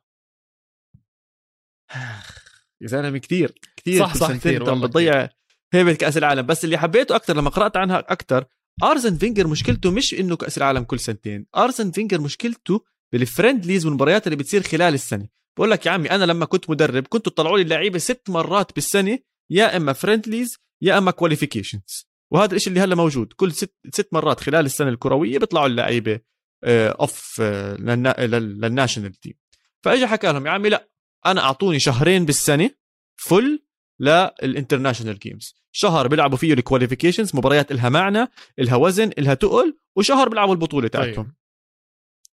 يا 2.81 2.87
زلمة 2.87 3.17
كثير 3.17 3.59
كثير 3.77 3.99
صح، 3.99 4.15
صح، 4.15 4.29
انت 4.29 4.47
عم 4.47 4.53
والله 4.61 4.87
بتضيع 4.87 5.29
هيبه 5.73 5.93
كأس 5.93 6.17
العالم. 6.17 6.45
بس 6.45 6.65
اللي 6.65 6.77
حبيته 6.77 7.15
أكثر 7.15 7.37
لما 7.37 7.49
قرأت 7.49 7.77
عنها 7.77 7.99
أكثر 7.99 8.45
أرسن 8.83 9.17
فينجر 9.17 9.47
مشكلته 9.47 9.91
مش 9.91 10.13
إنه 10.13 10.35
كأس 10.35 10.57
العالم 10.57 10.83
كل 10.83 10.99
سنتين. 10.99 11.45
أرسن 11.57 11.91
فينجر 11.91 12.21
مشكلته 12.21 12.83
بال 13.13 13.25
friendlies 13.25 13.85
والمباريات 13.85 14.27
اللي 14.27 14.35
بتصير 14.35 14.63
خلال 14.63 14.93
السنة. 14.93 15.27
بقول 15.57 15.71
لك 15.71 15.85
يا 15.85 15.91
عمي 15.91 16.11
أنا 16.11 16.25
لما 16.25 16.45
كنت 16.45 16.69
مدرب 16.69 17.07
كنتوا 17.07 17.31
تطلعوا 17.31 17.57
لي 17.57 17.63
اللعيبة 17.63 17.99
ست 17.99 18.29
مرات 18.29 18.75
بالسنة 18.75 19.19
يا 19.49 19.77
إما 19.77 19.93
friendlies 19.93 20.57
يا 20.81 20.97
إما 20.97 21.11
qualifications 21.11 22.07
وهذا 22.31 22.55
الشيء 22.55 22.67
اللي 22.67 22.79
هلا 22.79 22.95
موجود. 22.95 23.33
كل 23.33 23.51
ست 23.51 23.75
ست 23.93 24.09
مرات 24.11 24.39
خلال 24.39 24.65
السنة 24.65 24.89
الكروية 24.89 25.39
بيطلعوا 25.39 25.67
اللعيبة 25.67 26.19
اوف 26.65 27.41
لل 27.79 28.06
national 28.06 29.13
team 29.13 29.33
فاجى 29.83 30.07
حكى 30.07 30.27
لهم 30.27 30.45
يا 30.45 30.51
عمي 30.51 30.69
لا 30.69 30.89
أنا 31.25 31.41
أعطوني 31.41 31.79
شهرين 31.79 32.25
بالسنة 32.25 32.69
فل 33.15 33.63
لل 33.99 34.15
international 34.15 35.19
games 35.19 35.55
شهر 35.71 36.07
بيلعبوا 36.07 36.37
فيه 36.37 36.53
ال 36.53 36.58
qualifications 36.58 37.35
مباريات 37.35 37.71
إلها 37.71 37.89
معنى 37.89 38.27
إلها 38.59 38.75
وزن 38.75 39.11
إلها 39.17 39.33
ثقل 39.33 39.77
وشهر 39.95 40.29
بيلعبوا 40.29 40.53
البطولة 40.53 40.87
تاعتهم. 40.87 41.23
طيب. 41.23 41.33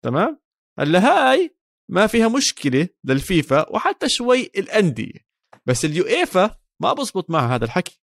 تمام؟ 0.02 0.40
هلأ 0.78 0.98
هاي 0.98 1.56
ما 1.90 2.06
فيها 2.06 2.28
مشكلة 2.28 2.88
للفيفا 3.04 3.70
وحتى 3.70 4.08
شوي 4.08 4.50
الأندية. 4.58 5.26
بس 5.66 5.84
اليويفا 5.84 6.58
ما 6.82 6.92
بزبط 6.92 7.30
مع 7.30 7.54
هذا 7.54 7.64
الحكي. 7.64 8.00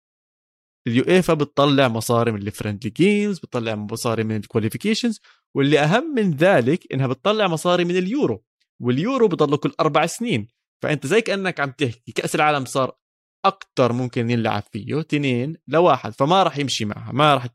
اليويفا 0.86 1.34
بتطلع 1.34 1.88
مصاري 1.88 2.32
من 2.32 2.42
ال 2.42 2.47
friendly 2.47 2.90
games 2.90 3.38
بتطلع 3.38 3.74
مصاري 3.74 4.24
من 4.24 4.36
ال 4.36 4.42
qualifications 4.42 5.20
واللي 5.54 5.78
أهم 5.80 6.14
من 6.14 6.30
ذلك 6.30 6.92
إنها 6.92 7.06
بتطلع 7.06 7.48
مصاري 7.48 7.84
من 7.84 7.96
اليورو. 7.96 8.44
واليورو 8.82 9.28
بضله 9.28 9.56
كل 9.56 9.72
أربع 9.80 10.06
سنين. 10.06 10.48
فأنت 10.82 11.06
زي 11.06 11.20
كأنك 11.20 11.60
عم 11.60 11.70
تحكي 11.70 12.12
كأس 12.12 12.34
العالم 12.34 12.64
صار 12.64 12.99
أكثر 13.44 13.92
ممكن 13.92 14.30
يلعب 14.30 14.62
فيه 14.72 15.00
تنين 15.02 15.56
لواحد 15.68 16.12
فما 16.12 16.42
راح 16.42 16.58
يمشي 16.58 16.84
معها 16.84 17.12
ما 17.12 17.34
راح 17.34 17.46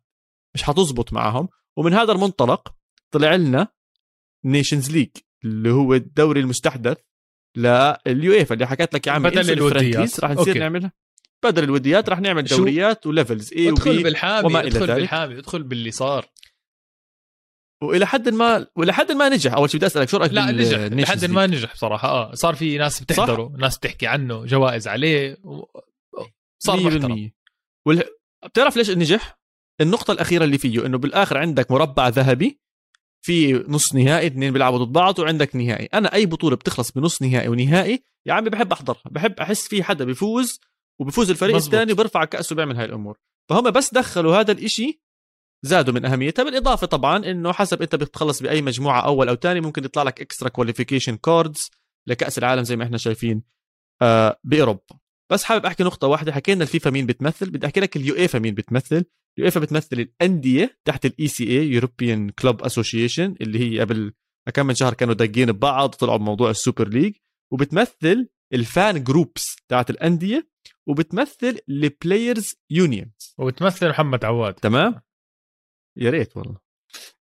مش 0.55 0.63
حتزبط 0.63 1.13
معهم 1.13 1.49
ومن 1.77 1.93
هذا 1.93 2.11
المنطلق 2.11 2.75
طلع 3.11 3.35
لنا 3.35 3.67
Nations 4.45 4.91
League 4.91 5.09
اللي 5.43 5.71
هو 5.71 5.93
الدوري 5.93 6.39
المستحدث 6.39 6.97
لليويفا 7.57 8.53
اللي 8.53 8.67
حكيت 8.67 8.93
لك 8.93 9.07
يا 9.07 9.11
عمي 9.11 9.29
بدل 9.29 9.51
الوديات. 9.51 10.19
راح 10.19 10.31
نصير. 10.31 10.57
نعملها 10.57 10.91
بدل 11.43 11.63
الوديات 11.63 12.09
راح 12.09 12.19
نعمل؟ 12.19 12.43
دوريات 12.43 13.07
و 13.07 13.14
levels 13.14 13.53
اي 13.53 13.69
ادخل 13.69 14.03
بالحامي 14.03 14.47
وما 14.47 14.59
إلى 14.59 14.67
ادخل 14.67 14.87
ذلك. 14.87 14.95
بالحامي 14.95 15.37
ادخل 15.37 15.63
باللي 15.63 15.91
صار 15.91 16.25
وإلى 17.85 18.07
حد 18.07 18.29
ما 18.29 18.67
وإلى 18.75 18.93
حد 18.93 19.11
ما 19.11 19.29
نجح. 19.29 19.53
أول 19.53 19.69
شيء 19.69 19.77
بدي 19.77 19.85
أسألك 19.85 20.09
شو 20.09 20.17
رأيك 20.17 20.33
لا 20.33 20.51
نجح. 20.51 20.77
لحد؟ 20.79 21.25
ما 21.25 21.47
نجح 21.47 21.73
بصراحة. 21.73 22.09
آه 22.09 22.33
صار 22.33 22.55
في 22.55 22.77
ناس 22.77 22.99
بتحضره 22.99 23.53
ناس 23.57 23.77
بتحكي 23.77 24.07
عنه 24.07 24.45
جوائز 24.45 24.87
عليه 24.87 25.37
و... 25.43 25.63
صار 26.63 26.79
محترم. 26.79 27.27
100% 27.27 27.31
وال... 27.87 28.03
بتعرف 28.45 28.77
ليش 28.77 28.89
نجح؟ 28.89 29.39
النقطة 29.81 30.11
الأخيرة 30.11 30.43
اللي 30.43 30.57
فيه 30.57 30.85
إنه 30.85 30.97
بالآخر 30.97 31.37
عندك 31.37 31.71
مربع 31.71 32.07
ذهبي 32.07 32.59
في 33.25 33.53
نص 33.67 33.95
نهائي 33.95 34.27
اثنين 34.27 34.53
بيلعبوا 34.53 34.77
ضد 34.77 34.91
بعض 34.91 35.19
وعندك 35.19 35.55
نهائي. 35.55 35.85
أنا 35.85 36.13
أي 36.13 36.25
بطولة 36.25 36.55
بتخلص 36.55 36.91
بنص 36.91 37.21
نهائي 37.21 37.47
ونهائي 37.47 38.03
يا 38.27 38.33
عمي 38.33 38.49
بحب 38.49 38.71
أحضرها 38.71 39.01
بحب 39.11 39.39
أحس 39.39 39.67
في 39.67 39.83
حدا 39.83 40.05
بيفوز 40.05 40.59
وبفوز 41.01 41.29
الفريق. 41.29 41.55
الثاني 41.55 41.91
وبرفع 41.91 42.25
كأسه 42.25 42.53
وبيعمل 42.53 42.77
هاي 42.77 42.85
الأمور. 42.85 43.17
فهم 43.49 43.71
بس 43.71 43.93
دخلوا 43.93 44.35
هذا 44.37 44.51
الإشي 44.51 45.01
زادوا 45.65 45.93
من 45.93 46.05
أهميتها 46.05 46.43
بالإضافة 46.43 46.87
طبعا 46.87 47.31
إنه 47.31 47.51
حسب 47.51 47.81
أنت 47.81 47.95
بتخلص 47.95 48.41
بأي 48.41 48.61
مجموعة 48.61 49.01
أول 49.01 49.29
أو 49.29 49.35
ثاني 49.35 49.61
ممكن 49.61 49.83
يطلع 49.83 50.03
لك 50.03 50.21
extra 50.21 50.49
qualification 50.49 51.17
cards 51.17 51.71
لكأس 52.07 52.37
العالم 52.37 52.63
زي 52.63 52.75
ما 52.75 52.83
إحنا 52.83 52.97
شايفين 52.97 53.43
آه 54.01 54.39
بأوروبا. 54.43 54.99
بس 55.31 55.43
حابب 55.43 55.65
أحكي 55.65 55.83
نقطة 55.83 56.07
واحدة 56.07 56.31
حكينا 56.31 56.63
الفيفا 56.63 56.89
مين 56.89 57.05
بتمثل؟ 57.05 57.49
بدي 57.49 57.65
أحكي 57.65 57.79
لك 57.79 57.95
اليويفا 57.97 58.39
مين 58.39 58.53
بتمثل. 58.53 59.05
اليويفا 59.37 59.59
بتمثل 59.59 59.99
الأندية 59.99 60.77
تحت 60.85 61.05
ال 61.05 61.27
ECA 61.27 61.43
European 61.43 62.29
Club 62.29 62.61
Association 62.61 63.35
اللي 63.41 63.59
هي 63.59 63.79
قبل 63.79 64.13
كم 64.53 64.65
من 64.65 64.75
شهر 64.75 64.93
كانوا 64.93 65.13
داقين 65.13 65.51
ببعض 65.51 65.93
وطلعوا 65.93 66.17
بموضوع 66.17 66.49
ال 66.49 66.56
Super 66.56 66.87
League. 66.87 67.13
وبتمثل 67.53 68.27
ال 68.53 68.66
fan 68.66 69.03
groups 69.03 69.55
تاعت 69.69 69.89
الأندية 69.89 70.47
وبتمثل 70.87 71.57
ال 71.69 71.80
players 71.80 72.55
unions 72.69 73.35
وتمثل 73.37 73.89
محمد 73.89 74.25
عواد. 74.25 74.53
تمام؟ 74.53 75.01
يا 75.97 76.09
ريت 76.09 76.37
والله. 76.37 76.57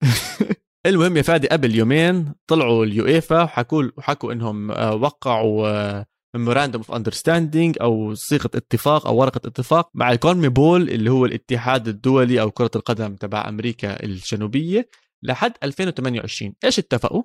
المهم 0.87 1.17
يا 1.17 1.23
فادي 1.23 1.49
قبل 1.49 1.75
يومين 1.75 2.35
طلعوا 2.47 2.85
اليويفا 2.85 3.43
وحكوا 3.43 3.85
وحكوا 3.97 4.33
إنهم 4.33 4.71
آه، 4.71 4.95
وقعوا 4.95 6.05
memorandum 6.37 6.83
of 6.83 6.93
understanding 6.93 7.77
أو 7.81 8.15
صيغة 8.15 8.51
اتفاق 8.55 9.07
أو 9.07 9.17
ورقة 9.17 9.41
اتفاق 9.49 9.91
مع 9.95 10.13
الكونميبول 10.13 10.91
اللي 10.91 11.11
هو 11.11 11.25
الاتحاد 11.25 11.89
الدولي 11.89 12.41
أو 12.41 12.51
كرة 12.51 12.71
القدم 12.77 13.17
تبع 13.17 13.49
أمريكا 13.49 14.03
الجنوبية 14.03 14.89
لحد 15.23 15.53
2028 15.63 16.55
إيش 16.65 16.79
اتفقوا؟ 16.79 17.23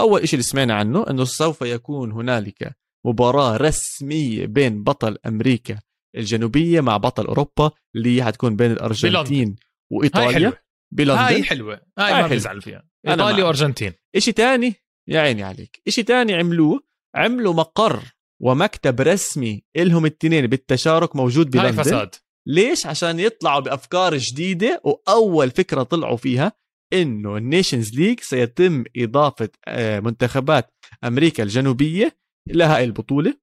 أول 0.00 0.28
شيء 0.28 0.34
اللي 0.34 0.42
سمعنا 0.42 0.74
عنه 0.74 1.06
إنه 1.10 1.24
سوف 1.24 1.62
يكون 1.62 2.12
هنالك 2.12 2.76
مباراة 3.06 3.56
رسمية 3.56 4.46
بين 4.46 4.84
بطل 4.84 5.18
أمريكا 5.26 5.78
الجنوبية 6.16 6.80
مع 6.80 6.96
بطل 6.96 7.26
أوروبا 7.26 7.70
اللي 7.96 8.16
هي 8.16 8.24
حتكون 8.24 8.56
بين 8.56 8.72
الأرجنتين 8.72 9.56
وإيطاليا. 9.92 10.52
بلندن. 10.92 11.20
هاي 11.20 11.42
حلوة. 11.42 11.80
هاي 11.98 12.12
هاي 12.12 12.22
ما. 12.22 12.28
بزعل 12.28 12.62
فيها. 12.62 12.88
إيطاليا. 13.08 13.44
وأرجنتين. 13.44 13.92
شيء 14.18 14.34
تاني؟ 14.34 14.74
يا 15.08 15.20
عيني 15.20 15.42
عليك. 15.42 15.82
إشي 15.88 16.02
تاني 16.02 16.34
عملوه 16.34 16.80
عملوا 17.14 17.54
مقر 17.54 18.02
ومكتب 18.42 19.00
رسمي 19.00 19.62
إلهم 19.76 20.06
التنين 20.06 20.46
بالتشارك 20.46 21.16
موجود 21.16 21.56
هاي 21.56 21.66
بلندن. 21.66 21.82
فساد. 21.82 22.14
ليش؟ 22.46 22.86
عشان 22.86 23.20
يطلعوا 23.20 23.60
بأفكار 23.60 24.16
جديدة 24.16 24.80
وأول 24.84 25.50
فكرة 25.50 25.82
طلعوا 25.82 26.16
فيها 26.16 26.52
إنه 26.92 27.36
ال 27.36 27.43
Nations 27.43 27.94
League 27.94 28.20
سيتم 28.20 28.84
إضافة 28.96 29.48
آه، 29.68 30.00
منتخبات 30.00 30.74
أمريكا 31.04 31.42
الجنوبية 31.42 32.18
إلى 32.50 32.64
هاي 32.64 32.84
البطولة. 32.84 33.34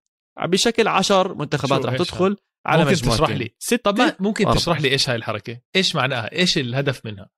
بشكل 0.41 0.87
عشر 0.87 1.35
منتخبات 1.35 1.85
إيش 1.85 1.97
تدخل 1.97 2.37
على 2.65 2.83
ممكن 2.83 2.93
مجموعتين 2.93 3.25
تشرح 3.25 3.37
لي؟ 3.37 3.55
ستة 3.59 3.91
طب 3.91 4.15
ممكن 4.19 4.45
أربعة. 4.45 4.59
تشرح 4.59 4.81
لي 4.81 4.91
إيش 4.91 5.09
هاي 5.09 5.15
الحركة 5.15 5.61
إيش 5.75 5.95
معناها 5.95 6.31
إيش 6.31 6.57
الهدف 6.57 7.05
منها 7.05 7.29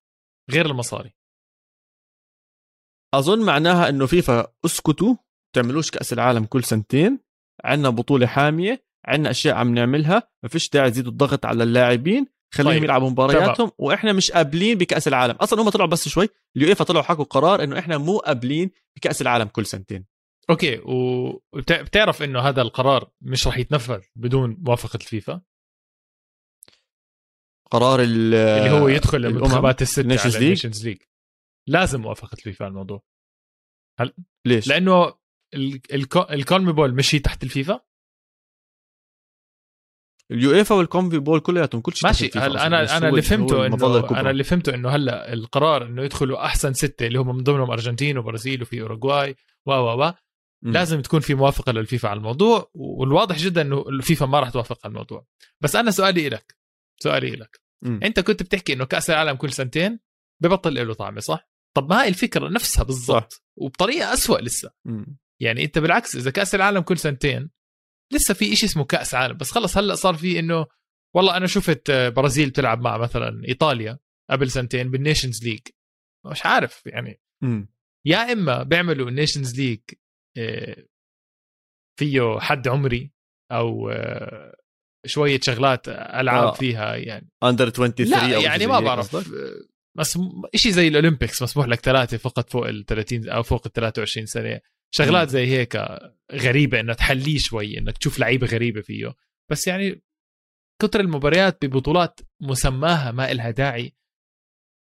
غير 0.51 0.65
المصاري 0.65 1.13
أظن 3.13 3.45
معناها 3.45 3.89
إنه 3.89 4.05
فيفا 4.05 4.47
أسكتوا 4.65 5.15
تعملوش 5.55 5.91
كأس 5.91 6.13
العالم 6.13 6.45
كل 6.45 6.63
سنتين 6.63 7.19
عندنا 7.63 7.89
بطولة 7.89 8.27
حامية 8.27 8.87
عندنا 9.05 9.29
أشياء 9.29 9.55
عم 9.55 9.73
نعملها 9.73 10.23
ما 10.43 10.49
فيش 10.49 10.69
داعي 10.69 10.91
تزيدوا 10.91 11.11
الضغط 11.11 11.45
على 11.45 11.63
اللاعبين 11.63 12.27
خليهم 12.53 12.69
طيب. 12.69 12.77
طيب. 12.79 12.83
يلعبوا 12.83 13.09
مبارياتهم 13.09 13.71
وإحنا 13.77 14.13
مش 14.13 14.31
قابلين 14.31 14.77
بكأس 14.77 15.07
العالم 15.07 15.35
أصلا 15.35 15.61
هم 15.61 15.69
طلعوا 15.69 15.89
بس 15.89 16.07
شوي 16.07 16.29
اليويفا 16.57 16.83
طلعوا 16.83 17.03
حكوا 17.03 17.23
قرار 17.23 17.63
إنه 17.63 17.79
إحنا 17.79 17.97
مو 17.97 18.17
قابلين 18.17 18.71
بكأس 18.97 19.21
العالم 19.21 19.47
كل 19.47 19.65
سنتين 19.65 20.05
Okay 20.49 20.81
وبتعرف 20.85 22.23
إنه 22.23 22.39
هذا 22.39 22.61
القرار 22.61 23.11
مش 23.21 23.47
رح 23.47 23.57
يتنفذ 23.57 24.01
بدون 24.15 24.57
موافقة 24.59 24.97
الفيفا 24.97 25.41
قرار 27.71 28.01
ال- 28.01 28.33
اللي 28.33 28.69
هو 28.69 28.87
يدخل 28.87 29.25
المنتخبات 29.25 29.83
Nations 29.83 30.25
على. 30.25 30.37
ال 30.37 30.44
Nations 30.44 30.87
League 30.87 30.97
لازم 31.67 32.01
موافقة 32.01 32.33
الفيفا 32.35 32.65
على 32.65 32.71
الموضوع 32.71 33.03
ليش 34.45 34.67
لأنه 34.67 35.17
الكونميبول 36.31 36.95
ماشي 36.95 37.19
تحت 37.19 37.43
الفيفا 37.43 37.81
اليويفا 40.31 40.75
والكونميبول 40.75 41.39
كلياتهم 41.39 41.81
كل 41.81 41.93
شيء 41.93 42.07
ماشي 42.07 42.27
تحت 42.27 42.37
الفيفا 42.37 42.51
هلا. 42.57 42.67
أنا 42.67 42.97
أنا 42.97 43.09
اللي 43.09 43.21
فهمته 43.21 43.65
انه. 43.65 44.19
أنا 44.19 44.29
اللي 44.29 44.43
فهمته 44.43 44.73
إنه 44.75 44.89
هلا 44.89 45.33
القرار 45.33 45.85
إنه 45.85 46.03
يدخلوا 46.03 46.45
أحسن 46.45 46.73
ستة 46.73 47.07
اللي 47.07 47.19
هم 47.19 47.35
من 47.35 47.43
ضمنهم 47.43 47.71
أرجنتين 47.71 48.17
وبرازيل 48.17 48.61
وفي 48.61 48.81
أوروغواي 48.81 49.35
و 49.65 49.71
و 49.71 50.05
و 50.07 50.13
مم. 50.63 50.71
لازم 50.73 51.01
تكون 51.01 51.19
في 51.19 51.33
موافقة 51.33 51.71
للفيفا 51.71 52.09
على 52.09 52.17
الموضوع 52.17 52.71
والواضح 52.73 53.37
جدا 53.37 53.61
إنه 53.61 53.89
الفيفا 53.89 54.25
ما 54.25 54.39
راح 54.39 54.49
توافق 54.49 54.79
على 54.83 54.91
الموضوع 54.91 55.25
بس 55.61 55.75
أنا 55.75 55.91
سؤالي 55.91 56.29
لك 56.29 56.57
سؤالي 57.03 57.31
لك 57.31 57.61
مم. 57.83 57.99
أنت 58.03 58.19
كنت 58.19 58.43
بتحكي 58.43 58.73
إنه 58.73 58.85
كأس 58.85 59.09
العالم 59.09 59.35
كل 59.35 59.53
سنتين 59.53 59.99
ببطل 60.43 60.87
له 60.87 60.93
طعمه 60.93 61.19
صح 61.19 61.49
طب 61.75 61.89
ما 61.89 62.03
هي 62.03 62.07
الفكرة 62.07 62.49
نفسها 62.49 62.83
بالضبط 62.83 63.43
وبطريقة 63.57 64.13
أسوأ 64.13 64.37
لسه 64.39 64.71
مم. 64.85 65.17
يعني 65.41 65.63
أنت 65.63 65.79
بالعكس 65.79 66.15
إذا 66.15 66.31
كأس 66.31 66.55
العالم 66.55 66.81
كل 66.81 66.97
سنتين 66.97 67.49
لسه 68.13 68.33
في 68.33 68.53
إشي 68.53 68.65
اسمه 68.65 68.83
كأس 68.85 69.15
عالم 69.15 69.37
بس 69.37 69.51
خلص 69.51 69.77
هلأ 69.77 69.95
صار 69.95 70.13
في 70.15 70.39
إنه 70.39 70.65
والله 71.15 71.37
أنا 71.37 71.47
شفت 71.47 71.91
برازيل 71.91 72.49
بتلعب 72.49 72.81
مع 72.81 72.97
مثلا 72.97 73.47
إيطاليا 73.47 73.99
قبل 74.29 74.51
سنتين 74.51 74.91
بال 74.91 75.03
Nations 75.03 75.43
League 75.43 75.59
مش 76.25 76.45
عارف 76.45 76.81
يعني 76.85 77.21
مم. 77.43 77.69
يا 78.05 78.33
إما 78.33 78.63
بيعملوا 78.63 79.09
ال 79.09 79.16
Nations 79.16 79.59
League 79.59 79.79
فيه 81.99 82.39
حد 82.39 82.67
عمري 82.67 83.11
أو 83.51 83.89
آه، 83.89 84.55
شوية 85.05 85.39
شغلات 85.43 85.89
ألعاب 85.89 86.47
آه. 86.47 86.53
فيها 86.53 86.95
يعني. 86.95 87.29
under 87.43 87.69
23 87.69 88.09
لا 88.29 88.35
أو 88.35 88.41
يعني 88.41 88.67
ما 88.67 88.79
بعرف؟ 88.79 89.15
بس 89.97 90.19
شيء 90.55 90.71
زي 90.71 90.87
ال 90.87 90.94
Olympics 90.94 91.43
مسموح 91.43 91.67
لك 91.67 91.79
ثلاثة 91.79 92.17
فقط 92.17 92.49
فوق 92.49 92.67
ال 92.67 92.85
30 92.85 93.29
أو 93.29 93.43
فوق 93.43 93.61
ال 93.65 93.71
23 93.71 94.25
سنة. 94.25 94.59
شغلات. 94.93 95.29
زي 95.29 95.47
هيك 95.47 95.77
غريبة 96.33 96.79
إنها 96.79 96.95
تحليه 96.95 97.37
شوي 97.37 97.77
إنك 97.77 97.97
تشوف 97.97 98.19
لعيبة 98.19 98.47
غريبة 98.47 98.81
فيه. 98.81 99.13
بس 99.51 99.67
يعني 99.67 100.01
كتر 100.81 100.99
المباريات 100.99 101.65
ببطولات 101.65 102.19
مسماها 102.41 103.11
ما 103.11 103.31
إلها 103.31 103.51
داعي 103.51 103.93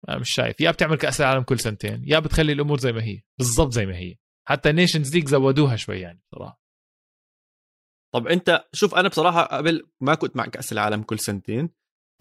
أنا 0.10 0.18
مش 0.18 0.30
شايف. 0.30 0.62
يا 0.62 0.72
بتعمل 0.72 0.96
كأس 0.96 1.22
العالم 1.22 1.44
كل 1.44 1.60
سنتين 1.60 2.04
يا 2.08 2.20
بتخلي 2.20 2.52
الأمور 2.52 2.80
زي 2.80 2.92
ما 2.92 3.04
هي. 3.04 3.22
بالضبط 3.40 3.72
زي 3.72 3.86
ما 3.86 3.96
هي. 3.96 4.16
حتى 4.48 4.72
Nations 4.72 5.16
League 5.16 5.28
زودوها 5.28 5.76
شوي 5.76 6.00
يعني 6.00 6.22
صراحة 6.36 6.62
طب 8.14 8.28
أنت 8.28 8.68
شوف 8.74 8.96
أنا 8.96 9.10
بصراحة 9.10 9.44
قبل 9.44 9.90
ما 10.02 10.16
كنت 10.16 10.36
مع 10.36 10.46
كأس 10.46 10.72
العالم 10.72 11.04
كل 11.04 11.20
سنتين 11.20 11.70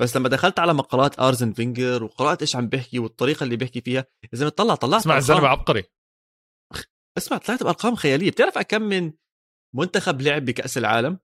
بس 0.01 0.17
لما 0.17 0.29
دخلت 0.29 0.59
على 0.59 0.75
مقالات 0.75 1.21
أرسن 1.21 1.53
فينجر 1.53 2.05
وقرات 2.05 2.41
إيش 2.41 2.57
عم 2.57 2.69
بيحكي 2.69 2.99
والطريقة 2.99 3.45
اللي 3.45 3.57
بيحكي 3.57 3.81
فيها 3.81 4.07
اذا 4.35 4.49
طلع 4.49 4.75
طلعت 4.75 5.01
اسمع 5.01 5.17
الزلمة 5.17 5.49
عبقري. 5.49 5.85
اسمع 7.19 7.39
طلعت 7.39 7.63
بأرقام 7.63 7.95
خيالية. 7.95 8.31
بتعرف 8.31 8.59
كم 8.59 8.83
من 8.83 9.13
منتخب 9.75 10.21
لعب 10.21 10.45
بكأس 10.45 10.79
العالم؟ 10.79 11.19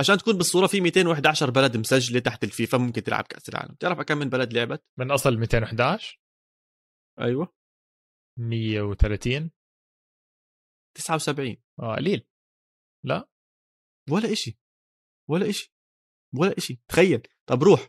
عشان 0.00 0.18
تكون 0.18 0.36
بالصورة 0.36 0.66
في 0.66 0.80
211 0.80 1.50
بلد 1.50 1.76
مسجلة 1.76 2.20
تحت 2.20 2.44
الفيفا 2.44 2.78
ممكن 2.78 3.02
تلعب 3.02 3.24
كأس 3.24 3.48
العالم. 3.48 3.74
بتعرف 3.74 4.00
كم 4.00 4.18
من 4.18 4.28
بلد 4.28 4.52
لعبت؟ 4.52 4.84
من 4.98 5.10
أصل 5.10 5.38
211 5.38 6.20
أيوه. 7.20 7.54
130 8.38 9.50
79 10.94 11.56
آه 11.80 11.96
قليل. 11.96 12.26
لا. 13.04 13.28
ولا 14.10 14.32
إشي. 14.32 14.58
ولا 15.30 15.48
إشي. 15.50 15.74
ولا 16.36 16.54
إشي. 16.58 16.80
تخيل. 16.88 17.22
طب 17.48 17.62
روح. 17.62 17.88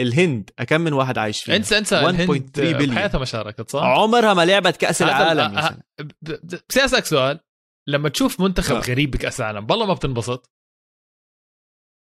الهند 0.00 0.50
أكم 0.58 0.80
من 0.80 0.92
واحد 0.92 1.18
عايش 1.18 1.42
فيها. 1.42 1.56
انسى 1.56 1.78
انسى. 1.78 1.96
1.3 2.00 2.04
الهند 2.04 2.60
بليون. 2.60 2.94
بحياتها 2.94 3.18
ما 3.18 3.24
شاركت 3.24 3.70
صح؟ 3.70 3.82
عمرها 3.82 4.34
ما 4.34 4.44
لعبت 4.44 4.76
كأس 4.76 5.02
العالم 5.02 5.58
آه،. 5.58 5.70
ب- 6.00 6.12
ب- 6.22 6.60
بس 6.68 6.78
أسألك 6.78 7.04
سؤال. 7.04 7.40
لما 7.88 8.08
تشوف 8.08 8.40
منتخب 8.40 8.76
آه. 8.76 8.80
غريب 8.80 9.10
بكأس 9.10 9.40
العالم 9.40 9.66
بالله 9.66 9.86
ما 9.86 9.94
بتنبسط؟ 9.94 10.50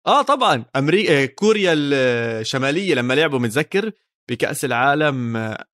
آه 0.07 0.23
طبعا. 0.23 0.65
أمريكا 0.77 1.27
كوريا 1.27 1.73
الشمالية 1.77 2.95
لما 2.95 3.15
لعبوا 3.15 3.39
متذكر 3.39 3.93
بكأس 4.31 4.65
العالم 4.65 5.37
آه، 5.37 5.65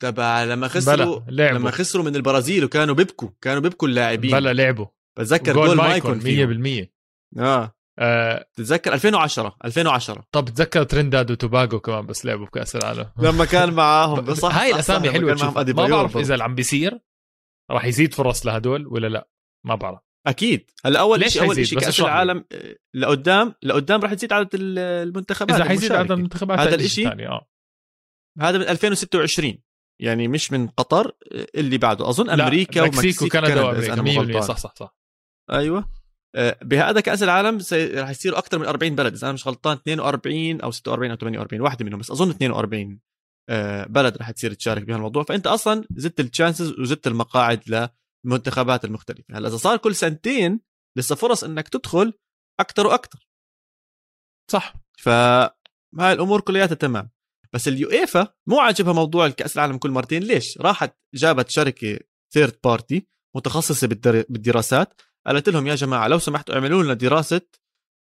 تبع 0.00 0.44
لما 0.44 0.68
خسروا 0.68 1.20
لما 1.28 1.70
خسروا 1.70 2.04
من 2.04 2.16
البرازيل 2.16 2.64
وكانوا 2.64 2.94
بيبكوا 2.94 3.28
كانوا 3.40 3.60
بيبكوا 3.62 3.88
اللاعبين. 3.88 4.30
بلا 4.30 4.52
لعبوا. 4.52 4.86
بتذكر 5.18 5.52
جول 5.52 5.66
جول 5.66 5.76
مايكون 5.76 6.10
مايكون 6.10 6.20
فيهم. 6.20 6.84
100% 6.84 6.88
آه. 7.38 7.74
آه. 7.98 8.46
تتذكر 8.54 8.94
2010 8.94 9.56
2010 9.64 10.24
طب 10.32 10.44
تذكر 10.44 10.82
ترينداد 10.82 11.30
وتوباغو 11.30 11.80
كمان 11.80 12.06
بس 12.06 12.24
لعبوا 12.26 12.46
بكأس 12.46 12.76
العالم. 12.76 13.10
لما 13.22 13.44
كان 13.44 13.72
معاهم 13.72 14.34
صح 14.34 14.56
هاي 14.56 14.74
الأسامي 14.74 15.10
حلوة. 15.10 15.34
ما 15.74 15.86
بعرف. 15.86 16.16
إذا 16.16 16.32
اللي 16.34 16.44
عم 16.44 16.54
بيصير 16.54 16.98
راح 17.70 17.84
يزيد 17.84 18.14
فرص 18.14 18.46
لهدول 18.46 18.86
ولا 18.86 19.06
لا. 19.06 19.28
ما 19.66 19.74
بعرف. 19.74 19.98
أكيد. 20.26 20.70
هلأ 20.84 21.00
أول 21.00 21.30
شيء 21.30 21.42
أول؟ 21.42 21.66
شيء 21.66 21.78
كأس. 21.78 22.00
العالم 22.00 22.44
آه، 22.52 22.76
لقدام 22.94 23.54
لقدام 23.62 24.00
راح 24.00 24.14
تزيد 24.14 24.32
عدد 24.32 24.54
ال- 24.54 24.78
المنتخبات 24.78 25.56
إذا 25.56 25.64
حيزيد. 25.64 25.92
عدد 25.92 26.10
المنتخبات 26.12 26.58
هذا؟ 26.58 26.74
الشيء 26.74 27.08
آه. 27.28 27.48
هذا 28.40 28.58
من 28.58 28.64
2026 28.64 29.58
يعني 30.00 30.28
مش 30.28 30.52
من 30.52 30.68
قطر 30.68 31.12
آه، 31.32 31.46
اللي 31.54 31.78
بعده. 31.78 32.08
أظن 32.08 32.30
أمريكا 32.30 32.82
ومكسيك 32.82 33.22
وكندا 33.22 33.62
وأمريكا. 33.62 33.92
أنا 33.92 34.02
مو 34.02 34.10
100% 34.10 34.18
غلطان. 34.18 34.42
صح 34.42 34.58
صح 34.58 34.74
صح. 34.76 34.96
أيوه. 35.50 35.88
آه، 36.34 36.58
بهذا 36.62 37.00
كأس 37.00 37.22
العالم 37.22 37.58
راح 37.72 38.10
يصيروا 38.10 38.38
أكثر 38.38 38.58
من 38.58 38.66
40 38.66 38.94
بلد 38.94 39.14
إذا 39.14 39.26
أنا 39.26 39.32
مش 39.32 39.46
غلطان 39.46 39.76
42 39.76 40.60
أو 40.60 40.70
46 40.70 41.10
أو 41.10 41.16
48 41.16 41.60
واحدة 41.60 41.84
منهم 41.84 42.00
بس 42.00 42.10
أظن 42.10 42.30
42 42.30 43.00
آه، 43.48 43.86
بلد 43.86 44.16
راح 44.16 44.30
تصير 44.30 44.52
تشارك 44.52 44.82
بهالموضوع 44.82 45.22
فأنت 45.22 45.46
أصلا 45.46 45.84
زدت 45.96 46.20
التشانسز 46.20 46.72
وزدت 46.80 47.06
المقاعد 47.06 47.90
للمنتخبات 48.26 48.84
المختلفة. 48.84 49.24
هلأ 49.30 49.48
إذا 49.48 49.56
صار 49.56 49.76
كل 49.76 49.94
سنتين 49.94 50.60
لسه 50.98 51.14
فرص 51.14 51.44
إنك 51.44 51.68
تدخل 51.68 52.12
أكثر 52.60 52.86
وأكثر 52.86 53.28
صح. 54.50 54.74
فهاي 54.98 56.12
الأمور 56.12 56.40
كلياتها 56.40 56.74
تمام. 56.74 57.10
بس 57.54 57.68
اليويفا 57.68 58.28
مو 58.46 58.60
عاجبها 58.60 58.92
موضوع 58.92 59.26
الكأس 59.26 59.56
العالم 59.56 59.76
كل 59.78 59.90
مرتين. 59.90 60.22
ليش؟ 60.22 60.58
راحت 60.58 60.96
جابت 61.14 61.50
شركة 61.50 61.98
third 62.34 62.56
party 62.64 63.06
متخصصة 63.36 63.86
بالدر- 63.86 64.24
بالدراسات 64.28 65.00
قالت 65.26 65.48
لهم 65.48 65.66
يا 65.66 65.74
جماعة 65.74 66.08
لو 66.08 66.18
سمحتوا 66.18 66.54
اعملوا 66.54 66.82
لنا 66.82 66.94
دراسة 66.94 67.40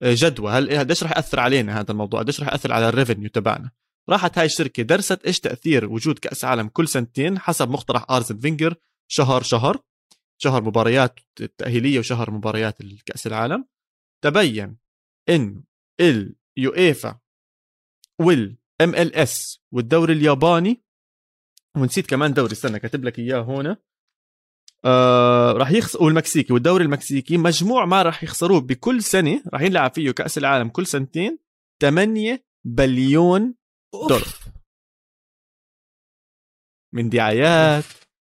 آه، 0.04 0.14
جدوى. 0.18 0.52
هل 0.52 0.78
قديش 0.80 1.04
رح 1.04 1.12
يأثر 1.12 1.40
علينا 1.40 1.80
هذا 1.80 1.92
الموضوع؟ 1.92 2.20
قديش 2.20 2.42
رح 2.42 2.48
يأثر 2.48 2.74
على 2.74 2.90
ال 2.90 2.95
revenue 2.95 3.30
تبعنا؟ 3.30 3.72
راحت 4.10 4.38
هاي 4.38 4.46
الشركة 4.46 4.84
درست 4.84 5.26
إيش 5.26 5.40
تأثير 5.40 5.86
وجود 5.86 6.20
كأس 6.20 6.46
عالم 6.46 6.68
كل 6.68 6.88
سنتين 6.88 7.40
حسب 7.40 7.70
مقترح 7.70 8.06
آرسن 8.12 8.38
فينجر. 8.38 8.76
شهر 9.12 9.44
شهر 9.44 9.80
شهر 10.42 10.64
مباريات 10.64 11.20
التاهيليه 11.42 12.00
وشهر 12.00 12.32
مباريات 12.32 12.82
الكأس 12.82 13.28
العالم. 13.28 13.66
تبين 14.24 14.78
انه 15.30 15.64
اليويفا 16.58 17.20
وال 18.80 18.96
MLS 18.96 19.60
والدوري 19.72 20.14
الياباني. 20.14 20.84
ونسيت 21.78 22.08
كمان 22.08 22.34
دوري 22.34 22.52
استنى 22.52 22.80
كاتب 22.80 23.04
لك 23.06 23.20
إياه 23.20 23.40
هون 23.40 23.76
آه 24.86 25.52
راح 25.52 25.72
يخسر 25.72 26.04
والمكسيكي 26.04 26.54
والدوري 26.54 26.84
المكسيكي 26.84 27.38
مجموع 27.38 27.86
ما 27.86 28.02
راح 28.02 28.24
يخسروه 28.24 28.62
بكل 28.62 29.04
سنة. 29.04 29.44
راح 29.54 29.62
يلعب 29.62 29.94
فيه 29.94 30.12
كأس 30.12 30.38
العالم 30.38 30.70
كل 30.70 30.88
سنتين. 30.88 31.40
8 31.82 32.46
بليون 32.66 33.56
دولار. 33.94 34.20
أوف. 34.20 34.50
من 36.94 37.10
دعايات 37.10 37.84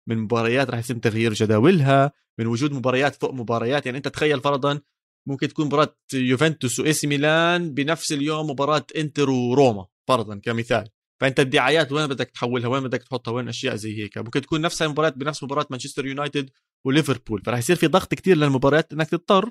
من 0.09 0.19
مباريات 0.19 0.71
راح 0.71 0.79
يتم 0.79 0.99
تغيير 0.99 1.33
جداولها 1.33 2.13
من 2.39 2.47
وجود 2.47 2.73
مباريات 2.73 3.15
فوق 3.15 3.33
مباريات. 3.33 3.87
يعني 3.87 3.99
أنت 3.99 4.09
تخيل 4.09 4.41
فرضا 4.41 4.81
ممكن 5.29 5.49
تكون 5.49 5.67
مباراة 5.67 5.97
يوفنتوس 6.13 6.81
وإي 6.81 6.93
ميلان 7.05 7.75
بنفس 7.75 8.13
اليوم 8.13 8.51
مباراة 8.51 8.87
إنتر 8.97 9.31
وروما. 9.31 9.87
فرضا 10.09 10.37
كمثال. 10.39 10.89
فأنت 11.21 11.41
الدعايات 11.41 11.93
وين 11.93 12.07
بدك 12.07 12.31
تحولها؟ 12.31 12.69
وين 12.69 12.83
بدك 12.83 13.03
تحطها؟ 13.03 13.33
وين 13.33 13.49
أشياء 13.49 13.75
زي 13.75 13.99
هيك؟ 13.99 14.19
ممكن 14.19 14.41
تكون 14.41 14.61
نفسها 14.61 14.87
المباريات 14.87 15.17
بنفس 15.17 15.43
مباراة 15.43 15.67
مانشستر 15.71 16.07
يونايتد 16.07 16.51
وليفربول. 16.87 17.43
فراح 17.43 17.59
يصير 17.59 17.77
في 17.77 17.87
ضغط 17.87 18.15
كتير 18.15 18.37
للمباريات 18.37 18.93
إنك 18.93 19.09
تضطر 19.09 19.51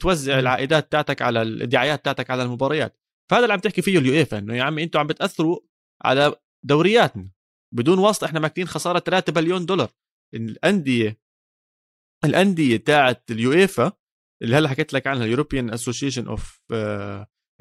توزع 0.00 0.38
العائدات 0.38 0.92
تاعتك 0.92 1.22
على 1.22 1.42
الدعايات 1.42 2.04
تاعتك 2.04 2.30
على 2.30 2.42
المباريات. 2.42 2.98
فهذا 3.30 3.42
اللي 3.42 3.52
عم 3.52 3.60
تحكي 3.60 3.82
فيه 3.82 3.98
اليويفا 3.98 4.38
إنه 4.38 4.56
يا 4.56 4.62
عمي 4.62 4.82
أنتم 4.82 5.00
عم 5.00 5.06
بتأثروا 5.06 5.60
على 6.02 6.34
دورياتنا. 6.64 7.30
بدون 7.74 7.98
واسطة 7.98 8.24
إحنا 8.24 8.40
ماكلين 8.40 8.68
خسارة 8.68 8.98
3 8.98 9.32
بليون 9.32 9.66
دولار. 9.66 9.90
الأندية 10.34 11.20
الأندية 12.24 12.76
تاعت 12.76 13.30
اليويفا 13.30 13.92
اللي 14.42 14.56
هلأ 14.56 14.68
حكيت 14.68 14.92
لك 14.92 15.06
عنها 15.06 15.24
ال 15.24 15.29
European 15.29 15.70
Association 15.70 16.26
of 16.26 16.60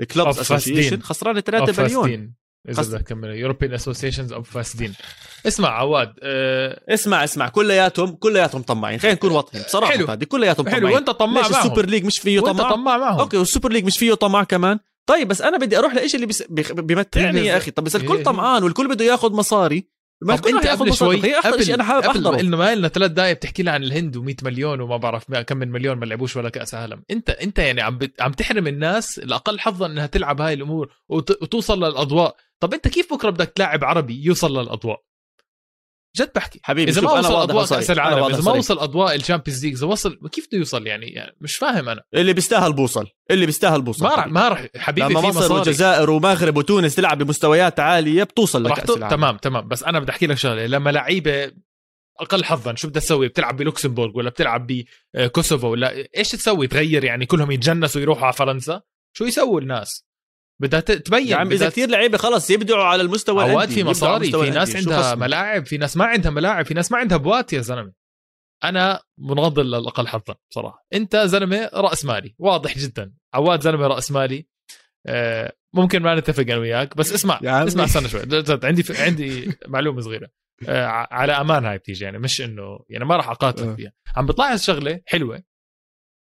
clubs 0.04 0.40
association 0.40 1.02
خسرانة 1.02 1.40
3 1.40 1.84
بليون 1.84 2.34
إذا 2.70 2.84
بدك 2.84 3.02
تكمل 3.02 3.30
European 3.30 3.74
associations 3.74 4.34
of 4.34 4.50
فاسدين 4.52 4.94
اسمع 5.48 5.70
عواد 5.70 6.14
أه 6.24 6.82
اسمع 6.90 7.24
اسمع. 7.24 7.50
كلياتهم 7.50 8.16
كلياتهم 8.16 8.62
طماعين. 8.62 9.00
خلينا 9.00 9.16
نكون 9.16 9.32
واضحين. 9.32 9.62
بصراحة 9.62 9.92
حلو. 9.92 10.06
هذه 10.06 10.24
كلياتهم 10.24 10.66
طماعين. 10.66 10.86
حلو 10.86 10.96
وأنت 10.96 11.10
طماع 11.10 11.42
معهم 11.50 11.56
ال 11.56 11.61
Super 11.61 11.86
League 11.86 12.06
مش 12.06 12.20
فيه 12.20 12.40
طماع؟ 12.40 12.72
طماع 12.72 12.98
معهم. 12.98 13.20
okay 13.20 13.38
وال 13.38 13.47
Super 13.47 13.72
League 13.72 13.86
مش 13.86 13.98
فيه 13.98 14.14
طماع 14.14 14.44
كمان؟ 14.44 14.80
طيب 15.06 15.28
بس 15.28 15.42
أنا 15.42 15.58
بدي 15.58 15.78
أروح 15.78 15.94
لإشي 15.94 16.18
اللي 16.18 16.28
بيمتعني 16.72 17.46
يا 17.46 17.58
أخي. 17.58 17.72
طب 17.72 17.84
بس 17.84 17.96
الكل 17.96 18.24
طمعان 18.24 18.64
والكل 18.64 18.88
بده 18.88 19.06
ياخذ 19.06 19.34
مصاري. 19.34 19.95
ما 20.26 20.36
طب 20.36 20.48
أنت 20.48 20.68
قبل 20.68 20.94
شوي 20.94 21.22
شيء 21.62 21.76
أنا 21.76 21.84
حابب 21.84 22.06
أحضره. 22.06 22.40
إنه 22.40 22.58
ما 22.58 22.76
لنا 22.76 22.88
ثلاث 22.88 23.12
دقائق 23.12 23.36
بتحكي 23.36 23.64
لي 23.64 23.72
عن 23.72 23.84
الهند 23.84 24.18
و100 24.18 24.44
مليون 24.44 24.82
وما 24.82 24.98
بعرف 24.98 25.34
كم 25.34 25.58
من 25.58 25.72
مليون 25.72 25.98
ما 25.98 26.06
لعبوش 26.06 26.36
ولا 26.36 26.50
كأس 26.50 26.76
عالم. 26.76 27.04
انت 27.12 27.30
أنت 27.30 27.60
يعني 27.60 27.82
عم 27.82 27.98
بت... 27.98 28.22
عم 28.22 28.32
تحرم 28.32 28.68
الناس 28.68 29.20
الأقل 29.20 29.60
حظا 29.60 29.86
إنها 29.86 30.06
تلعب 30.08 30.42
هاي 30.42 30.54
الأمور 30.54 30.94
وت... 31.10 31.32
وتوصل 31.32 31.84
للأضواء. 31.84 32.36
طب 32.60 32.74
أنت 32.74 32.88
كيف 32.88 33.14
بكرة 33.14 33.30
بدك 33.30 33.50
تلاعب 33.56 33.84
عربي 33.84 34.24
يوصل 34.26 34.60
للأضواء؟ 34.60 35.04
جد 36.16 36.32
بحكي. 36.36 36.60
حبيبي 36.64 36.92
إذا 36.92 37.02
ما 37.02 37.12
وصل 37.12 37.36
أضواء 37.36 37.66
كأس 37.66 37.92
العالم 37.92 38.24
إذا 38.24 38.42
ما 38.42 38.52
وصل 38.52 38.80
أضواء 38.80 39.16
ال 39.16 39.21
Champions 39.21 39.66
League 39.66 39.76
إذا 39.76 39.88
وصل 39.88 40.20
كيف 40.32 40.48
بده 40.48 40.58
يوصل؟ 40.58 40.88
يعني, 40.88 41.06
يعني 41.06 41.36
مش 41.42 41.56
فاهم 41.56 41.90
أنا. 41.90 42.02
اللي 42.14 42.34
بيستاهل 42.34 42.74
بوصل 42.74 43.08
اللي 43.32 43.46
بيستاهل 43.46 43.82
بوصل. 43.82 44.04
ما 44.04 44.16
راح 44.16 44.28
ما 44.28 44.48
راح 44.48 44.68
حبيبي 44.78 45.14
لما 45.14 45.22
في 45.22 45.28
مصر 45.28 45.54
والجزائر 45.54 46.10
ومغرب 46.10 46.58
وتونس 46.58 46.96
تلعب 46.96 47.18
بمستويات 47.18 47.80
عالية 47.80 48.24
بتوصل 48.24 48.64
لكأس. 48.64 48.90
العالم. 48.90 49.16
تمام 49.16 49.38
تمام. 49.38 49.68
بس 49.68 49.84
أنا 49.84 50.00
بدي 50.00 50.12
أحكي 50.12 50.28
لك 50.28 50.38
شغلة 50.38 50.66
لما 50.66 50.90
لعيبة 50.90 51.52
أقل 52.20 52.44
حظا 52.44 52.76
شو 52.76 52.88
بدها 52.88 53.02
تسوي؟ 53.02 53.28
بتلعب 53.28 53.58
بلوكسمبورغ 53.58 54.18
ولا 54.18 54.30
بتلعب 54.30 54.68
بكوسوفو 55.16 55.68
ولا 55.68 56.08
إيش 56.18 56.32
تسوي؟ 56.32 56.68
تغير 56.68 57.04
يعني 57.04 57.26
كلهم 57.26 57.52
يتجنسوا 57.52 58.02
يروحوا 58.02 58.26
على 58.26 58.34
فرنسا؟ 58.34 58.82
شو 59.14 59.26
يسووا 59.26 59.62
الناس؟ 59.62 60.06
بدها 60.62 60.80
تبين 60.80 61.34
عم 61.34 61.52
إذا 61.52 61.70
كثير 61.70 61.90
لعيبة 61.90 62.18
خلص 62.18 62.50
يبدعوا 62.50 62.84
على 62.84 63.02
المستوى 63.02 63.44
عواد 63.44 63.70
في 63.70 63.84
مصاري 63.84 64.32
في 64.32 64.50
ناس 64.50 64.76
عندها 64.76 65.16
ملاعب 65.16 65.66
في 65.66 65.78
ناس 65.78 65.98
ما 65.98 66.06
عندها 66.06 66.32
ملاعب 66.32 66.66
في 66.66 66.74
ناس 66.74 66.92
ما 66.92 66.98
عندها 66.98 67.18
boots 67.18 67.54
يا 67.54 67.62
زلمة. 67.62 67.94
أنا 68.64 69.02
مناهض 69.18 69.60
للاقل 69.60 70.08
حظا 70.08 70.36
بصراحة. 70.52 70.86
أنت 70.94 71.18
زلمة 71.18 71.70
رأس 71.74 72.06
مالي 72.06 72.36
واضح 72.40 72.78
جدا. 72.78 73.14
عواد 73.34 73.62
زلمة 73.62 73.88
رأس 73.88 74.12
مالي. 74.12 74.48
آه، 75.08 75.54
ممكن 75.74 76.02
ما 76.02 76.16
نتفق 76.16 76.44
أنا 76.44 76.58
وياك 76.58 76.98
بس 76.98 77.14
اسمع 77.14 77.40
اسمع 77.44 77.84
استنى 77.84 78.10
شوي. 78.10 78.22
عندي 78.64 78.84
عندي 78.90 79.52
معلومة 79.68 80.02
صغيرة. 80.02 80.30
آه، 80.68 80.86
على 81.12 81.32
أمان 81.32 81.66
هاي 81.66 81.78
بتيجي 81.78 82.04
يعني 82.06 82.20
مش 82.20 82.42
إنه 82.42 82.80
يعني 82.90 83.06
ما 83.06 83.16
راح 83.16 83.30
أقاتل 83.30 83.68
آه. 83.68 83.76
فيها. 83.76 83.94
عم 84.16 84.26
بتلاحظ 84.26 84.62
شغلة 84.62 85.02
حلوة. 85.06 85.44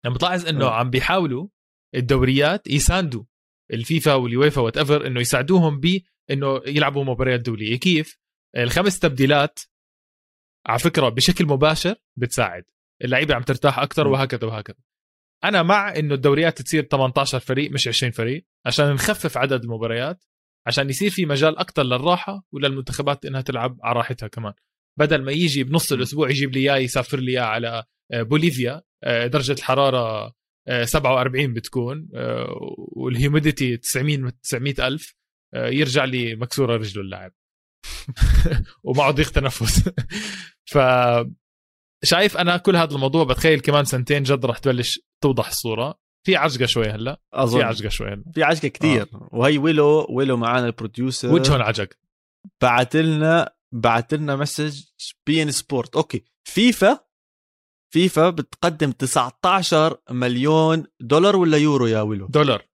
عم 0.05 0.13
بتلاحظ 0.15 0.47
إنه 0.47 0.71
عم 0.71 0.91
بيحاولوا 0.91 1.49
الدوريات 1.95 2.67
يساندوا 2.67 3.25
الفيفا 3.73 4.15
واليويفا 4.15 4.61
whatever 4.61 5.07
إنه 5.07 5.21
يساعدوهم 5.21 5.81
ب 5.81 6.01
إنه 6.31 6.61
يلعبوا 6.67 7.05
مباريات 7.05 7.41
دولية. 7.41 7.79
كيف؟ 7.79 8.19
الخمس 8.57 8.99
تبديلات 8.99 9.59
على 10.67 10.79
فكرة 10.79 11.09
بشكل 11.09 11.47
مباشر 11.47 11.95
بتساعد. 12.17 12.65
اللعيبة 13.05 13.35
عم 13.35 13.43
ترتاح 13.43 13.79
أكثر 13.79 14.09
وهكذا 14.09 14.47
وهكذا. 14.49 14.77
أنا 15.45 15.63
مع 15.63 15.97
إنه 15.97 16.15
الدوريات 16.15 16.63
تصير 16.63 16.83
18 16.83 17.39
فريق 17.39 17.71
مش 17.71 17.89
20 17.89 18.13
فريق 18.13 18.47
عشان 18.67 18.93
نخفف 18.93 19.39
عدد 19.39 19.63
المباريات 19.65 20.25
عشان 20.67 20.91
يصير 20.91 21.11
في 21.11 21.27
مجال 21.27 21.59
أكثر 21.59 21.83
للراحة 21.83 22.47
وللمنتخبات 22.53 23.27
إنها 23.27 23.41
تلعب 23.41 23.79
على 23.83 23.97
راحتها 23.97 24.29
كمان. 24.29 24.53
بدل 24.99 25.23
ما 25.23 25.33
يجي 25.33 25.65
بنص 25.65 25.93
الأسبوع 25.93 26.31
يجيب 26.31 26.53
لي 26.53 26.61
اياه 26.61 26.77
يسافر 26.77 27.19
لي 27.19 27.33
اياه 27.33 27.43
على 27.43 27.85
آه، 28.13 28.23
بوليفيا 28.23 28.83
آه، 29.05 29.27
درجة 29.27 29.53
الحرارة 29.53 30.35
47 30.85 31.53
بتكون 31.53 32.09
آه، 32.15 32.47
وال 32.77 32.97
humidity 32.97 33.77
900 33.77 34.31
900 34.43 34.87
ألف 34.87 35.15
يرجع 35.55 36.05
لي 36.05 36.35
مكسورة 36.37 36.77
رجله 36.77 37.03
اللاعب. 37.03 37.33
ومعه 38.85 39.11
ضيق 39.11 39.31
تنفس. 39.31 39.89
ف 40.73 40.79
شايف 42.05 42.37
أنا 42.37 42.57
كل 42.57 42.77
هذا 42.77 42.95
الموضوع 42.95 43.25
بتخيل 43.25 43.61
كمان 43.61 43.85
سنتين 43.85 44.23
جد 44.23 44.47
رح 44.47 44.59
تبلش 44.59 45.01
توضح 45.23 45.49
الصورة. 45.49 46.05
في 46.27 46.37
عجقة 46.37 46.67
شوي 46.67 46.87
هلأ. 46.87 47.21
أظن. 47.33 47.59
في 47.59 47.65
عجقة 47.65 47.89
شوي 47.89 48.09
هلأ. 48.09 48.25
في 48.35 48.43
عجقة 48.43 48.69
كثير 48.69 49.03
آه. 49.03 49.29
وهي 49.33 49.59
ويلو 49.59 50.07
ويلو 50.11 50.37
معانا 50.37 50.67
ال 50.67 50.73
producer. 50.73 51.33
وجههم 51.33 51.63
عجق 51.63 51.89
بعت 52.63 52.97
لنا 52.97 53.55
بعت 53.73 54.15
لنا 54.15 54.37
message 54.37 54.83
بي 55.27 55.43
إن 55.43 55.51
سبورت. 55.51 55.97
okay. 55.97 56.25
فيفا 56.45 56.99
فيفا 57.95 58.31
بتقدم 58.31 58.93
19 58.93 59.99
مليون 60.11 60.87
دولار 61.01 61.37
ولا 61.37 61.59
يورو 61.59 61.87
يا 61.87 62.01
ويلو؟ 62.01 62.27
دولار. 62.27 62.65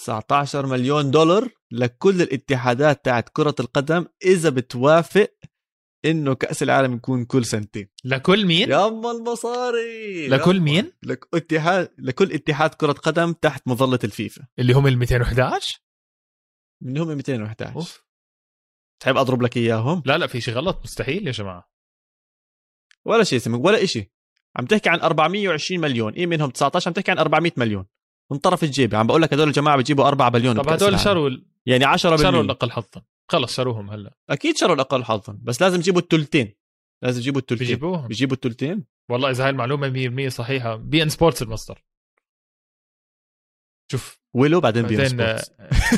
19 0.00 0.66
مليون 0.66 1.10
دولار 1.10 1.48
لكل 1.70 2.22
الاتحادات 2.22 3.04
تاعت 3.04 3.28
كرة 3.28 3.54
القدم 3.60 4.06
إذا 4.24 4.50
بتوافق 4.50 5.30
إنه 6.04 6.34
كأس 6.34 6.62
العالم 6.62 6.94
يكون 6.94 7.24
كل 7.24 7.44
سنتين. 7.44 7.88
لكل 8.04 8.46
مين؟ 8.46 8.70
ياما 8.70 9.10
المصاري! 9.10 10.28
لكل 10.28 10.60
مين؟ 10.60 10.92
لك 11.02 11.28
اتحاد 11.34 11.94
لكل 11.98 12.32
اتحاد 12.32 12.74
كرة 12.74 12.92
قدم 12.92 13.32
تحت 13.32 13.68
مظلة 13.68 13.98
الفيفا. 14.04 14.46
اللي 14.58 14.72
هم 14.72 14.86
ال 14.86 14.98
211 14.98 15.80
من 16.82 16.98
هم 16.98 17.08
211 17.08 17.76
أوف. 17.76 18.04
تحب 19.02 19.16
أضرب 19.16 19.42
لك 19.42 19.56
إياهم؟ 19.56 20.02
لا 20.06 20.18
لا 20.18 20.26
في 20.26 20.40
شيء 20.40 20.54
غلط 20.54 20.80
مستحيل 20.84 21.26
يا 21.26 21.32
جماعة. 21.32 21.70
ولا 23.04 23.24
شيء 23.24 23.38
اسمك 23.38 23.64
ولا 23.64 23.86
شيء 23.86 24.13
عم 24.56 24.66
تحكي 24.66 24.88
عن 24.88 25.00
420 25.00 25.80
مليون 25.80 26.12
إيه 26.12 26.26
منهم 26.26 26.50
19 26.50 26.88
عم 26.88 26.94
تحكي 26.94 27.10
عن 27.10 27.18
400 27.18 27.52
مليون. 27.56 27.86
من 28.32 28.38
طرف 28.38 28.64
الجيب 28.64 28.94
عم 28.94 29.06
بقول 29.06 29.22
لك 29.22 29.32
هدول 29.32 29.48
الجماعة 29.48 29.76
بيجيبوا 29.76 30.08
4 30.08 30.28
بليون 30.28 30.62
طب 30.62 30.68
هدول 30.68 31.00
شروا 31.00 31.30
يعني 31.66 31.84
10 31.84 32.16
شروا 32.16 32.42
الأقل 32.42 32.70
حظا. 32.70 33.02
خلص 33.30 33.56
شروهم 33.56 33.90
هلا. 33.90 34.14
أكيد 34.30 34.56
شروا 34.56 34.74
الأقل 34.74 35.04
حظا 35.04 35.38
بس 35.42 35.62
لازم 35.62 35.78
يجيبوا 35.78 36.00
الثلثين. 36.00 36.54
لازم 37.02 37.20
يجيبوا 37.20 37.40
الثلثين. 37.40 37.66
بيجيبوهم. 37.66 38.08
بيجيبوا 38.08 38.36
الثلثين. 38.36 38.84
والله 39.10 39.30
إذا 39.30 39.44
هاي 39.44 39.50
المعلومة 39.50 40.26
100% 40.26 40.28
صحيحة. 40.28 40.76
بي 40.76 41.02
إن 41.02 41.08
سبورتس 41.08 41.42
المصدر. 41.42 41.84
شوف. 43.92 44.18
ويلو 44.34 44.60
بعدين 44.60 44.82
بي 44.82 45.02
إن 45.02 45.08
سبورتس. 45.08 45.50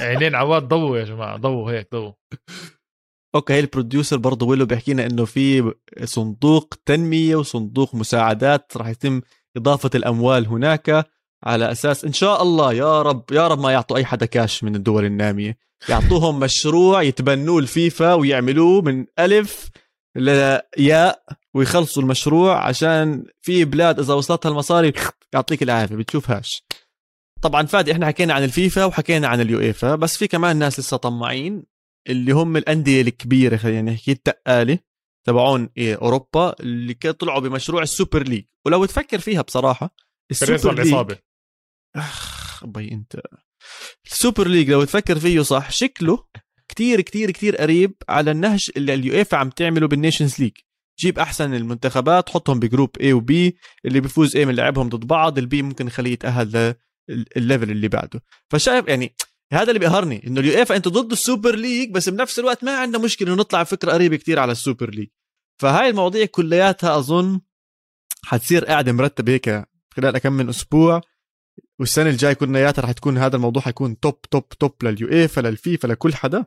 عينين 0.02 0.34
عواد 0.34 0.68
ضووا 0.68 0.98
يا 0.98 1.04
جماعة 1.04 1.36
ضووا 1.36 1.72
هيك 1.72 1.88
ضووا. 1.92 2.12
okay 3.34 3.52
هي 3.52 3.60
ال 3.60 3.66
producer 3.66 4.16
برضه 4.16 4.46
ويلو 4.46 4.66
بيحكي 4.66 4.92
لنا 4.92 5.06
إنه 5.06 5.24
في 5.24 5.74
صندوق 6.04 6.74
تنمية 6.86 7.36
وصندوق 7.36 7.94
مساعدات 7.94 8.76
راح 8.76 8.88
يتم 8.88 9.20
إضافة 9.56 9.90
الأموال 9.94 10.46
هناك 10.46 11.06
على 11.44 11.72
أساس 11.72 12.04
إن 12.04 12.12
شاء 12.12 12.42
الله 12.42 12.72
يا 12.72 13.02
رب 13.02 13.24
يا 13.32 13.48
رب 13.48 13.60
ما 13.60 13.72
يعطوا 13.72 13.96
أي 13.96 14.04
حدا 14.04 14.26
كاش 14.26 14.64
من 14.64 14.74
الدول 14.76 15.04
النامية. 15.04 15.58
يعطوهم 15.88 16.40
مشروع 16.40 17.02
يتبنوه 17.02 17.58
الفيفا 17.58 18.14
ويعملوه 18.14 18.82
من 18.82 19.06
ألف 19.18 19.68
لياء 20.16 21.22
ويخلصوا 21.54 22.02
المشروع 22.02 22.66
عشان 22.66 23.24
في 23.42 23.64
بلاد 23.64 23.98
إذا 24.00 24.14
وصلتها 24.14 24.48
المصاري 24.48 24.92
يعطيك 25.34 25.62
العافية 25.62 25.96
بتشوفهاش. 25.96 26.62
طبعا 27.42 27.66
فادي 27.66 27.92
إحنا 27.92 28.06
حكينا 28.06 28.34
عن 28.34 28.44
الفيفا 28.44 28.84
وحكينا 28.84 29.28
عن 29.28 29.40
اليويفا 29.40 29.94
بس 29.94 30.16
في 30.16 30.28
كمان 30.28 30.56
ناس 30.56 30.80
لسه 30.80 30.96
طماعين. 30.96 31.75
اللي 32.08 32.32
هم 32.32 32.56
الأندية 32.56 33.02
الكبيرة 33.02 33.56
خلينا 33.56 33.92
نحكي 33.92 34.12
التقالة 34.12 34.78
تبعون 35.26 35.68
إيه 35.76 35.94
أوروبا 35.94 36.54
اللي 36.60 36.94
طلعوا 36.94 37.40
بمشروع 37.40 37.82
ال 37.82 37.89
Super 37.89 38.22
League. 38.22 38.44
ولو 38.66 38.84
تفكر 38.84 39.18
فيها 39.18 39.42
بصراحة 39.42 39.94
ال 40.30 40.39
Super 40.39 40.82
League. 40.82 41.16
أخ 41.96 42.66
بي 42.66 42.92
أنت. 42.92 43.20
ال 44.06 44.13
Super 44.13 44.48
League 44.48 44.70
لو 44.70 44.84
تفكر 44.84 45.18
فيه 45.18 45.40
صح 45.40 45.70
شكله 45.70 46.26
كتير 46.68 47.00
كتير 47.00 47.30
كتير 47.30 47.56
قريب 47.56 47.94
على 48.08 48.30
النهج 48.30 48.70
اللي 48.76 48.94
اليويفا 48.94 49.36
عم 49.36 49.50
تعمله 49.50 49.88
بال 49.88 50.00
Nations 50.00 50.40
League. 50.40 50.52
جيب 51.00 51.18
أحسن 51.18 51.54
المنتخبات 51.54 52.30
حطهم 52.30 52.60
ب 52.60 52.66
group 52.66 52.96
A 53.02 53.06
و 53.06 53.31
B 53.31 53.56
اللي 53.84 54.00
بيفوز 54.00 54.36
A 54.36 54.40
من 54.40 54.54
لعبهم 54.54 54.88
ضد 54.88 55.06
بعض 55.06 55.38
ال 55.38 55.50
B 55.50 55.62
ممكن 55.62 55.86
يخليه 55.86 56.12
يتأهل 56.12 56.74
للل 57.08 57.31
level 57.31 57.70
اللي 57.70 57.88
بعده. 57.88 58.22
فشايف 58.50 58.88
يعني 58.88 59.14
هذا 59.52 59.68
اللي 59.68 59.78
بيقهرني 59.78 60.26
إنه 60.26 60.40
اليويفا 60.40 60.76
انت 60.76 60.88
ضد 60.88 61.12
ال 61.12 61.19
Super 61.19 61.56
League 61.56 61.90
بس 61.90 62.08
بنفس 62.08 62.38
الوقت 62.38 62.64
ما 62.64 62.78
عندنا 62.78 63.04
مشكلة 63.04 63.28
إنه 63.28 63.40
نطلع 63.40 63.64
فكرة 63.64 63.92
قريبة 63.92 64.16
كتير 64.16 64.38
على 64.38 64.52
ال 64.52 64.58
Super 64.58 64.90
League. 64.90 65.08
فهاي 65.60 65.88
المواضيع 65.88 66.24
كلياتها 66.24 66.98
أظن 66.98 67.40
حتصير 68.24 68.64
قاعدة 68.64 68.92
مرتبة 68.92 69.32
هيك 69.32 69.68
خلال 69.90 70.18
كم 70.18 70.32
من 70.32 70.48
أسبوع 70.48 71.00
والسنة 71.80 72.10
الجاي 72.10 72.34
كلياتها 72.34 72.82
رح 72.82 72.92
تكون 72.92 73.18
هذا 73.18 73.36
الموضوع 73.36 73.62
حيكون 73.62 74.00
top 74.00 74.20
top 74.20 74.48
top 74.48 74.84
لليويفا 74.84 75.40
للفيفا 75.40 75.86
لكل 75.86 76.14
حدا 76.14 76.46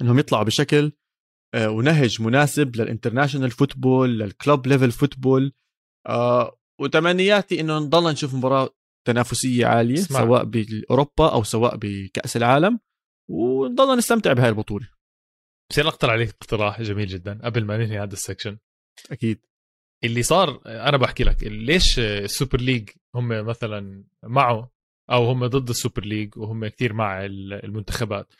إنهم 0.00 0.18
يطلعوا 0.18 0.44
بشكل 0.44 0.92
آه، 1.54 1.70
ونهج 1.70 2.22
مناسب 2.22 2.76
لل 2.76 2.86
international 2.86 3.50
football 3.50 4.18
لل 4.18 4.34
club 4.34 4.66
level 4.66 4.92
football. 4.92 5.52
آه 6.06 6.58
وتمنياتي 6.80 7.60
إنه 7.60 7.78
نضل 7.78 8.12
نشوف 8.12 8.34
مباراة 8.34 8.77
تنافسية 9.08 9.66
عالية 9.66 9.94
اسمع. 9.94 10.20
سواء 10.20 10.44
باوروبا 10.44 11.32
أو 11.32 11.42
سواء 11.42 11.76
بكأس 11.76 12.36
العالم 12.36 12.80
ونضل 13.30 13.98
نستمتع 13.98 14.32
بهاي 14.32 14.48
البطولة. 14.48 14.88
بصير 15.70 15.88
أقترح 15.88 16.12
عليك 16.12 16.28
اقتراح 16.28 16.82
جميل 16.82 17.06
جدا 17.06 17.40
قبل 17.44 17.64
ما 17.64 17.76
ننهي 17.76 17.98
هذا 17.98 18.12
ال 18.12 18.17
section. 18.17 18.58
أكيد. 19.10 19.46
اللي 20.04 20.22
صار 20.22 20.60
أنا 20.66 20.96
بحكي 20.96 21.24
لك 21.24 21.42
ليش 21.42 21.98
ال 21.98 22.08
Super 22.08 22.60
League 22.60 22.90
هم 23.14 23.28
مثلا 23.28 24.04
معه 24.24 24.70
أو 25.10 25.24
هم 25.24 25.46
ضد 25.46 25.68
ال 25.68 25.74
Super 25.74 26.04
League 26.04 26.36
وهم 26.36 26.66
كثير 26.66 26.92
مع 26.92 27.24
المنتخبات 27.24 28.34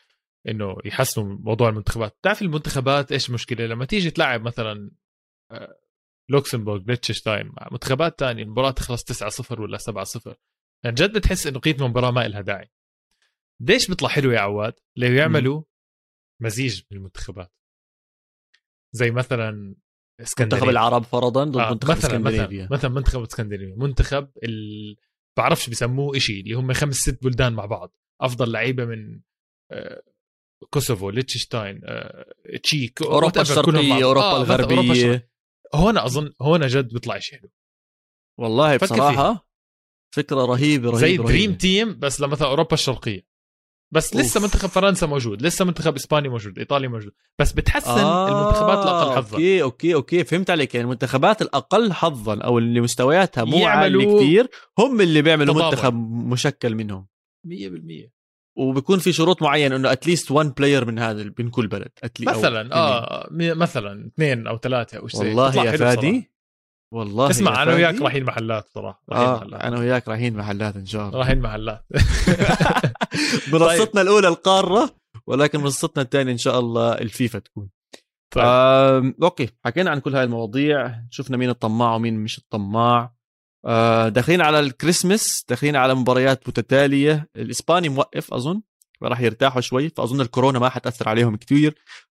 إنه 0.49 0.77
يحسنوا 0.85 1.39
موضوع 1.41 1.69
المنتخبات. 1.69 2.17
بتعرف 2.21 2.43
المنتخبات 2.43 3.13
إيش 3.13 3.29
المشكلة 3.29 3.67
لما 3.67 3.85
تيجي 3.85 4.11
تلعب 4.11 4.43
مثلا 4.43 4.91
آه، 5.53 5.79
لوكسمبورغ 6.31 6.83
ليتششتاين 6.87 7.47
مع 7.47 7.69
منتخبات 7.73 8.19
تانية 8.19 8.43
المباراة 8.43 8.71
تخلص 8.71 9.05
9 9.05 9.29
0 9.29 9.61
ولا 9.61 9.79
7 9.79 10.05
0 10.05 10.37
يعني 10.85 10.97
جد 10.97 11.13
بتحس 11.19 11.47
إنه 11.47 11.59
قيمه 11.59 11.85
المباراه 11.85 12.11
ما 12.11 12.29
لها 12.29 12.41
داعي. 12.41 12.71
ليش 13.61 13.89
بيطلع 13.89 14.09
حلو 14.09 14.31
يا 14.31 14.41
عواد؟ 14.41 14.75
لو 14.97 15.13
يعملوا 15.13 15.63
مزيج 16.43 16.83
من 16.91 16.99
المنتخبات 16.99 17.53
زي 18.93 19.11
مثلا 19.11 19.77
إسكندنافيا. 20.21 20.61
منتخب 20.61 20.71
العرب 20.71 21.03
فرضا 21.03 21.45
ضد 21.45 21.57
آه 21.57 21.71
منتخب 21.71 21.91
مثلا 21.91 22.11
اسكندنافيا 22.11 22.69
مثلا 22.71 22.91
منتخب 22.91 23.23
اسكندنافيا 23.23 23.75
منتخب 23.77 24.31
ال... 24.45 24.97
بعرفش 25.37 25.71
بسموه 25.71 26.19
شيء 26.19 26.41
اللي 26.41 26.55
هم 26.55 26.73
خمس 26.73 26.95
ست 26.95 27.23
بلدان 27.23 27.53
مع 27.53 27.65
بعض. 27.65 27.95
أفضل 28.21 28.53
لعيبة 28.53 28.85
من 28.85 29.21
آه 29.73 30.03
كوسوفو 30.71 31.11
ليتششتاين 31.11 31.81
آه 31.85 32.35
تشيك 32.63 33.03
أوروبا 33.03 33.41
الشرقية 33.41 34.05
أوروبا 34.05 34.27
آه 34.27 34.37
الغربية. 34.43 35.31
هون 35.75 35.99
أظن 35.99 36.33
هون 36.43 36.67
جد 36.67 36.93
بيطلع 36.93 37.19
شيء 37.19 37.39
حلو. 37.39 37.51
والله 38.39 38.77
بصراحة 38.77 39.48
فكرة 40.15 40.45
رهيبة 40.45 40.91
رهيبة 40.91 40.99
زي 40.99 41.17
dream 41.17 41.55
team 41.55 41.99
بس 41.99 42.21
لمثلا 42.21 42.49
أوروبا 42.49 42.75
الشرقية. 42.75 43.29
بس 43.95 44.13
أوف. 44.13 44.23
لسه 44.23 44.41
منتخب 44.41 44.69
فرنسا 44.69 45.07
موجود 45.07 45.43
لسه 45.43 45.65
منتخب 45.65 45.95
إسبانيا 45.95 46.31
موجود 46.31 46.59
إيطاليا 46.59 46.89
موجود. 46.89 47.13
بس 47.39 47.53
بتحسن 47.53 47.91
آه 47.91 48.29
المنتخبات 48.29 48.79
الأقل 48.79 49.17
حظا. 49.17 49.37
okay 49.37 49.63
okay 49.63 49.95
okay 49.95 50.25
فهمت 50.25 50.51
عليك. 50.51 50.75
يعني 50.75 50.85
المنتخبات 50.85 51.43
الأقل 51.43 51.93
حظا 51.93 52.39
أو 52.39 52.59
اللي 52.59 52.81
مستوياتها 52.81 53.45
مو 53.45 53.67
عالية 53.67 54.17
كثير 54.17 54.49
هم 54.79 55.01
اللي 55.01 55.23
بيعملوا 55.23 55.55
تضابط. 55.55 55.75
منتخب 55.75 55.95
مشكل 56.13 56.75
منهم. 56.75 57.07
100% 57.47 58.11
وبيكون 58.57 58.99
في 58.99 59.13
شروط 59.13 59.43
معينة 59.43 59.77
إنه 59.77 59.93
at 59.93 60.04
least 60.04 60.31
one 60.31 60.51
player 60.51 60.85
من 60.85 60.99
هذا 60.99 61.33
من 61.39 61.51
كل 61.51 61.67
بلد 61.67 61.89
مثلا 62.21 62.75
آه 62.75 63.29
مثلا 63.33 64.07
اثنين 64.07 64.47
أو 64.47 64.59
ثلاثة 64.59 64.99
أو 64.99 65.09
شيء. 65.09 65.21
والله 65.21 65.65
يا 65.65 65.77
فادي. 65.77 66.31
والله 66.93 67.31
اسمع 67.31 67.63
أنا 67.63 67.75
وياك 67.75 68.03
رايحين 68.03 68.25
محلات 68.25 68.67
صراحة 68.75 69.03
رايحين 69.11 69.29
آه 69.29 69.37
محلات. 69.37 69.61
أنا 69.61 69.79
وياك 69.79 70.09
رايحين 70.09 70.37
محلات 70.37 70.77
إن 70.77 70.87
شاء 70.87 71.09
الله. 71.09 71.19
رايحين 71.19 71.41
محلات. 71.41 71.85
منصتنا 73.53 73.85
طيب. 73.85 73.99
الأولى 73.99 74.29
القارة 74.29 74.91
ولكن 75.27 75.61
منصتنا 75.61 76.03
الثانية 76.03 76.33
إن 76.33 76.39
شاء 76.39 76.59
الله 76.59 76.93
الفيفا 76.93 77.39
تكون. 77.39 77.69
طيب. 78.35 78.45
آه، 78.47 79.13
okay 79.23 79.49
حكينا 79.65 79.91
عن 79.91 79.99
كل 79.99 80.17
هاي 80.17 80.25
المواضيع 80.25 80.95
شفنا 81.11 81.37
مين 81.37 81.51
الطماع 81.51 81.95
ومين 81.95 82.15
مش 82.15 82.39
الطماع. 82.39 83.15
آه، 83.67 84.09
داخلين 84.09 84.41
على 84.41 84.61
الكريسماس 84.61 85.45
داخلين 85.49 85.77
على 85.77 85.95
مباريات 85.95 86.49
متتالية. 86.49 87.29
الإسباني 87.37 87.89
موقف 87.89 88.35
أظن 88.35 88.63
راح 89.03 89.21
يرتاحوا 89.21 89.61
شوي 89.61 89.89
فأظن 89.89 90.21
الكورونا 90.21 90.59
ما 90.59 90.69
حتأثر 90.69 91.09
عليهم 91.09 91.37
كثير 91.37 91.75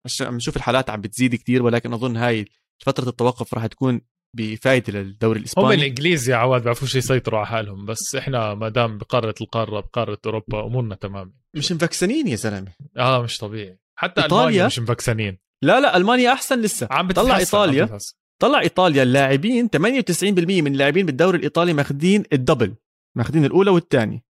عشان 0.05 0.34
نشوف 0.34 0.57
الحالات 0.57 0.89
عم 0.89 1.01
بتزيد 1.01 1.36
كثير 1.36 1.63
ولكن 1.63 1.93
أظن 1.93 2.17
هاي 2.17 2.45
فترة 2.86 3.09
التوقف 3.09 3.53
راح 3.53 3.65
تكون 3.65 4.01
بفائدة 4.36 4.93
للدوري 4.99 5.39
الإسباني. 5.39 5.67
هم 5.67 5.71
الإنجليز 5.71 6.30
يا 6.30 6.36
عواد 6.36 6.61
بيعرفوش 6.61 6.95
يسيطروا 6.95 7.39
على 7.39 7.47
حالهم 7.47 7.86
بس 7.86 8.15
إحنا 8.15 8.53
ما 8.53 8.69
دام 8.69 8.97
بقارة 8.97 9.36
القارة 9.41 9.80
بقارة 9.80 10.17
أوروبا 10.25 10.65
أمورنا 10.65 10.95
تمام. 10.95 11.34
مش 11.55 11.71
مفكسنين 11.71 12.27
يا 12.27 12.36
زلمة. 12.36 12.71
آه 12.97 13.21
مش 13.21 13.38
طبيعي. 13.38 13.80
حتى 13.95 14.23
إيطاليا؟ 14.23 14.45
المانيا 14.45 14.65
مش 14.65 14.80
مفكسنين. 14.80 15.38
لا 15.61 15.80
لا 15.80 15.97
ألمانيا 15.97 16.34
أحسن 16.34 16.61
لسه. 16.61 16.88
عم 16.91 17.11
طلع 17.11 17.38
إيطاليا. 17.38 17.84
عم 17.84 17.97
طلع 18.41 18.59
إيطاليا 18.59 19.03
اللاعبين 19.03 19.69
98% 19.69 20.61
من 20.61 20.71
اللاعبين 20.73 21.05
بالدوري 21.05 21.38
الإيطالي 21.38 21.73
ماخذين 21.73 22.23
الدبل 22.34 22.75
ماخذين 23.17 23.45
الأولى 23.45 23.71
والثانية. 23.71 24.30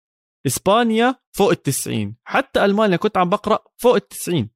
إسبانيا 0.47 1.15
فوق 1.31 1.51
ال 1.51 1.61
90 1.61 2.15
حتى 2.23 2.65
ألمانيا 2.65 2.97
كنت 2.97 3.17
عم 3.17 3.29
بقرأ 3.29 3.59
فوق 3.77 3.95
ال 3.95 4.07
90 4.07 4.49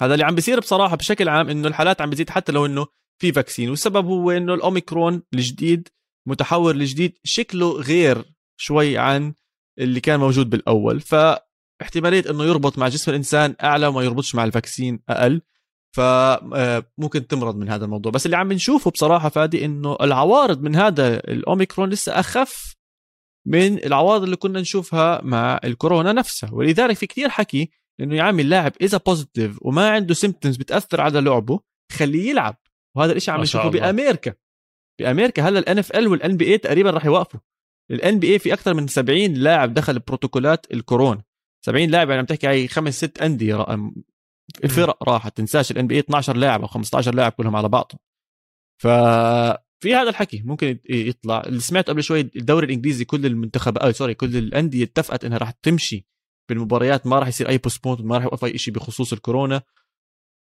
هذا 0.00 0.14
اللي 0.14 0.24
عم 0.24 0.34
بيصير 0.34 0.60
بصراحة 0.60 0.96
بشكل 0.96 1.28
عام 1.28 1.48
إنه 1.48 1.68
الحالات 1.68 2.00
عم 2.00 2.10
بتزيد 2.10 2.30
حتى 2.30 2.52
لو 2.52 2.66
إنه 2.66 2.86
في 3.22 3.32
vaccine. 3.32 3.70
والسبب 3.70 4.06
هو 4.06 4.30
إنه 4.30 4.54
الأوميكرون 4.54 5.22
الجديد 5.34 5.88
متحور 6.28 6.74
الجديد 6.74 7.18
شكله 7.24 7.72
غير 7.72 8.24
شوي 8.56 8.98
عن 8.98 9.34
اللي 9.78 10.00
كان 10.00 10.20
موجود 10.20 10.50
بالأول. 10.50 11.00
فاحتمالية 11.00 12.30
إنه 12.30 12.44
يربط 12.44 12.78
مع 12.78 12.88
جسم 12.88 13.10
الإنسان 13.10 13.54
أعلى 13.62 13.86
وما 13.86 14.02
يربطش 14.02 14.34
مع 14.34 14.44
ال 14.44 14.51
vaccine 14.51 15.00
أقل. 15.08 15.42
فممكن 15.96 17.20
آه، 17.20 17.26
تمرض 17.28 17.56
من 17.56 17.68
هذا 17.68 17.84
الموضوع. 17.84 18.12
بس 18.12 18.26
اللي 18.26 18.36
عم 18.36 18.52
نشوفه 18.52 18.90
بصراحة 18.90 19.28
فادي 19.28 19.64
إنه 19.64 19.96
العوارض 20.00 20.62
من 20.62 20.76
هذا 20.76 21.16
الأوميكرون 21.16 21.88
لسه 21.90 22.20
أخف 22.20 22.76
من 23.46 23.84
العوارض 23.84 24.22
اللي 24.22 24.36
كنا 24.36 24.60
نشوفها 24.60 25.20
مع 25.24 25.60
الكورونا 25.64 26.12
نفسها. 26.12 26.50
ولذلك 26.52 26.96
في 26.96 27.06
كثير 27.06 27.28
حكي 27.28 27.70
إنه 28.00 28.16
يا 28.16 28.22
عمي 28.22 28.42
اللاعب 28.42 28.72
إذا 28.80 29.00
positive 29.06 29.58
وما 29.60 29.90
عنده 29.90 30.14
symptoms 30.14 30.56
بتأثر 30.56 31.00
على 31.00 31.20
لعبه 31.20 31.60
خليه 31.92 32.30
يلعب. 32.30 32.61
وهذا 32.96 33.12
الشيء 33.12 33.34
عم 33.34 33.40
نشوفه 33.40 33.68
بأمريكا. 33.68 34.34
بأمريكا 35.00 35.42
هلا 35.48 35.58
ال 35.58 35.78
NFL 35.78 36.08
وال 36.08 36.36
NBA 36.36 36.58
تقريبا 36.58 36.90
راح 36.90 37.04
يوقفوا. 37.04 37.40
ال 37.90 38.18
NBA 38.18 38.38
في 38.38 38.52
أكثر 38.52 38.74
من 38.74 38.86
70 38.86 39.34
لاعب 39.34 39.74
دخل 39.74 39.98
بروتوكولات 39.98 40.66
الكورونا. 40.72 41.22
70 41.66 41.90
لاعب 41.90 42.08
يعني 42.08 42.20
عم 42.20 42.26
تحكي 42.26 42.46
هاي 42.46 42.68
خمس 42.68 42.96
ست 42.96 43.22
أندية 43.22 43.66
فرق 44.68 45.08
راحت. 45.08 45.36
تنساش 45.36 45.70
ال 45.70 45.86
NBA 45.86 46.00
12 46.00 46.36
لاعب 46.36 46.60
أو 46.60 46.66
15 46.66 47.14
لاعب 47.14 47.32
كلهم 47.32 47.56
على 47.56 47.68
بعضهم. 47.68 47.98
ففي 48.82 49.94
هذا 49.94 50.08
الحكي 50.10 50.42
ممكن 50.44 50.78
يطلع. 50.88 51.40
اللي 51.46 51.60
سمعت 51.60 51.90
قبل 51.90 52.02
شوي 52.02 52.20
الدوري 52.20 52.66
الإنجليزي 52.66 53.04
كل 53.04 53.26
المنتخب 53.26 53.78
آه 53.78 53.90
sorry 53.90 54.14
كل 54.14 54.36
الأندية 54.36 54.84
اتفقت 54.84 55.24
إنها 55.24 55.38
راح 55.38 55.50
تمشي 55.50 56.06
بالمباريات 56.48 57.06
ما 57.06 57.18
راح 57.18 57.28
يصير 57.28 57.48
أي 57.48 57.58
postpone 57.58 58.06
ما 58.06 58.16
راح 58.16 58.24
يوقف 58.24 58.44
أي 58.44 58.58
شيء 58.58 58.74
بخصوص 58.74 59.12
الكورونا. 59.12 59.62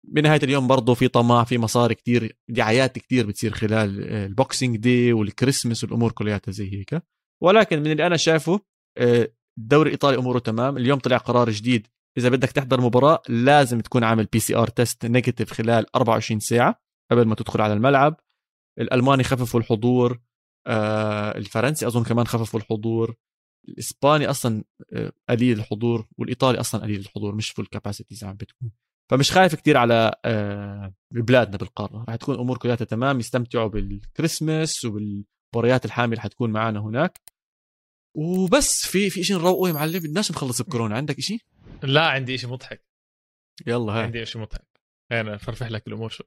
بنهاية 0.03 0.39
اليوم 0.43 0.67
برضه 0.67 0.93
في 0.93 1.07
طمع 1.07 1.43
في 1.43 1.57
مصاري 1.57 1.95
كتير 1.95 2.37
دعايات 2.49 2.99
كتير 2.99 3.27
بتصير 3.27 3.53
خلال 3.53 4.03
ال 4.13 4.22
Boxing 4.22 4.77
Day 4.77 5.13
وال 5.13 5.26
Christmas 5.26 5.83
والأمور 5.83 6.11
كلياتها 6.11 6.51
زي 6.51 6.73
هيك. 6.73 7.03
ولكن 7.43 7.79
من 7.79 7.91
اللي 7.91 8.07
أنا 8.07 8.17
شايفه 8.17 8.59
آه، 8.97 9.31
الدوري 9.57 9.87
الإيطالي 9.87 10.17
أموره 10.17 10.39
تمام 10.39 10.77
اليوم 10.77 10.99
طلع 10.99 11.17
قرار 11.17 11.49
جديد. 11.49 11.87
إذا 12.17 12.29
بدك 12.29 12.51
تحضر 12.51 12.81
مباراة 12.81 13.21
لازم 13.29 13.79
تكون 13.79 14.03
عامل 14.03 14.25
PCR 14.25 14.67
test 14.67 15.05
negative 15.05 15.53
خلال 15.53 15.95
24 15.95 16.39
ساعة 16.39 16.81
قبل 17.11 17.25
ما 17.27 17.35
تدخل 17.35 17.61
على 17.61 17.73
الملعب. 17.73 18.19
الألماني 18.79 19.23
خففوا 19.23 19.59
الحضور 19.59 20.19
آه، 20.67 21.37
الفرنسي 21.37 21.87
أظن 21.87 22.03
كمان 22.03 22.27
خففوا 22.27 22.59
الحضور. 22.59 23.15
الإسباني 23.69 24.29
أصلا 24.29 24.63
آه، 24.93 25.11
قليل 25.29 25.59
الحضور 25.59 26.07
والإيطالي 26.17 26.59
أصلا 26.59 26.81
قليل 26.81 26.99
الحضور 26.99 27.35
مش 27.35 27.49
full 27.51 27.65
capacity 27.65 28.15
زي 28.15 28.27
ما 28.27 28.33
بتكون. 28.33 28.71
فمش 29.11 29.31
خايف 29.31 29.55
كتير 29.55 29.77
على 29.77 30.15
آه، 30.25 30.93
بلادنا 31.13 31.57
بالقارة. 31.57 32.05
راح 32.07 32.15
تكون 32.15 32.39
امور 32.39 32.57
كلها 32.57 32.75
تمام 32.75 33.19
يستمتعوا 33.19 33.67
بالكريسماس 33.67 34.85
وبالمباريات 34.85 35.85
الحامله 35.85 36.19
حتكون 36.19 36.51
معنا 36.51 36.79
هناك. 36.79 37.21
وبس 38.17 38.87
في 38.87 39.09
في 39.09 39.23
شيء 39.23 39.37
نروقه 39.37 39.67
يا 39.67 39.73
معلم؟ 39.73 39.99
بدناش 39.99 40.31
نخلص 40.31 40.61
بكورونا 40.61 40.95
عندك 40.95 41.19
شيء 41.19 41.39
لا 41.83 42.07
عندي 42.07 42.37
شيء 42.37 42.49
مضحك. 42.49 42.85
يلا 43.67 43.93
هاي 43.93 44.03
عندي 44.03 44.25
شيء 44.25 44.41
مضحك. 44.41 44.81
أنا 45.11 45.37
أفرفح 45.37 45.67
لك 45.67 45.87
الأمور 45.87 46.09
شو 46.09 46.23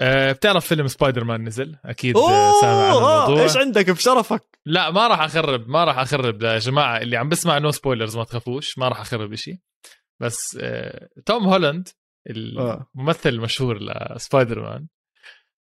أه 0.00 0.32
بتعرف 0.32 0.66
فيلم 0.66 0.86
سبايدر 0.86 1.24
مان 1.24 1.44
نزل؟ 1.44 1.76
أكيد 1.84 2.16
سامع 2.60 2.88
عن 2.88 2.96
الموضوع. 2.96 3.42
إيش 3.42 3.56
عندك 3.56 3.90
بشرفك؟ 3.90 4.58
لا 4.66 4.90
ما 4.90 5.08
راح 5.08 5.20
أخرب 5.20 5.68
ما 5.68 5.84
راح 5.84 5.98
أخرب. 5.98 6.42
يا 6.42 6.58
جماعة 6.58 6.98
اللي 6.98 7.16
عم 7.16 7.28
بسمع 7.28 7.58
no 7.58 7.70
spoilers 7.70 8.16
ما 8.16 8.24
تخافوش 8.24 8.78
ما 8.78 8.88
راح 8.88 9.00
أخرب 9.00 9.34
شيء 9.34 9.58
بس 10.22 10.58
آه، 10.60 11.08
توم 11.26 11.44
هولاند 11.44 11.88
آه. 11.88 12.90
الممثل 12.94 13.28
المشهور 13.28 13.78
لسبايدر 13.82 14.62
مان 14.62 14.86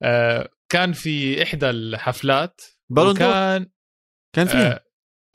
آه، 0.02 0.50
كان 0.68 0.92
في 0.92 1.42
إحدى 1.42 1.70
الحفلات 1.70 2.60
كان 3.18 3.70
كان 4.34 4.46
في 4.46 4.80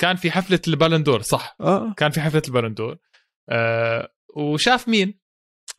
كان 0.01 0.15
في 0.15 0.31
حفلة 0.31 0.59
ال 0.67 0.72
Ballon 0.72 1.02
d'Or 1.02 1.21
صح 1.21 1.55
آه. 1.61 1.93
كان 1.93 2.11
في 2.11 2.21
حفلة 2.21 2.41
ال 2.47 2.52
Ballon 2.52 2.79
d'Or 2.79 2.97
وشاف 4.35 4.87
مين؟ 4.87 5.19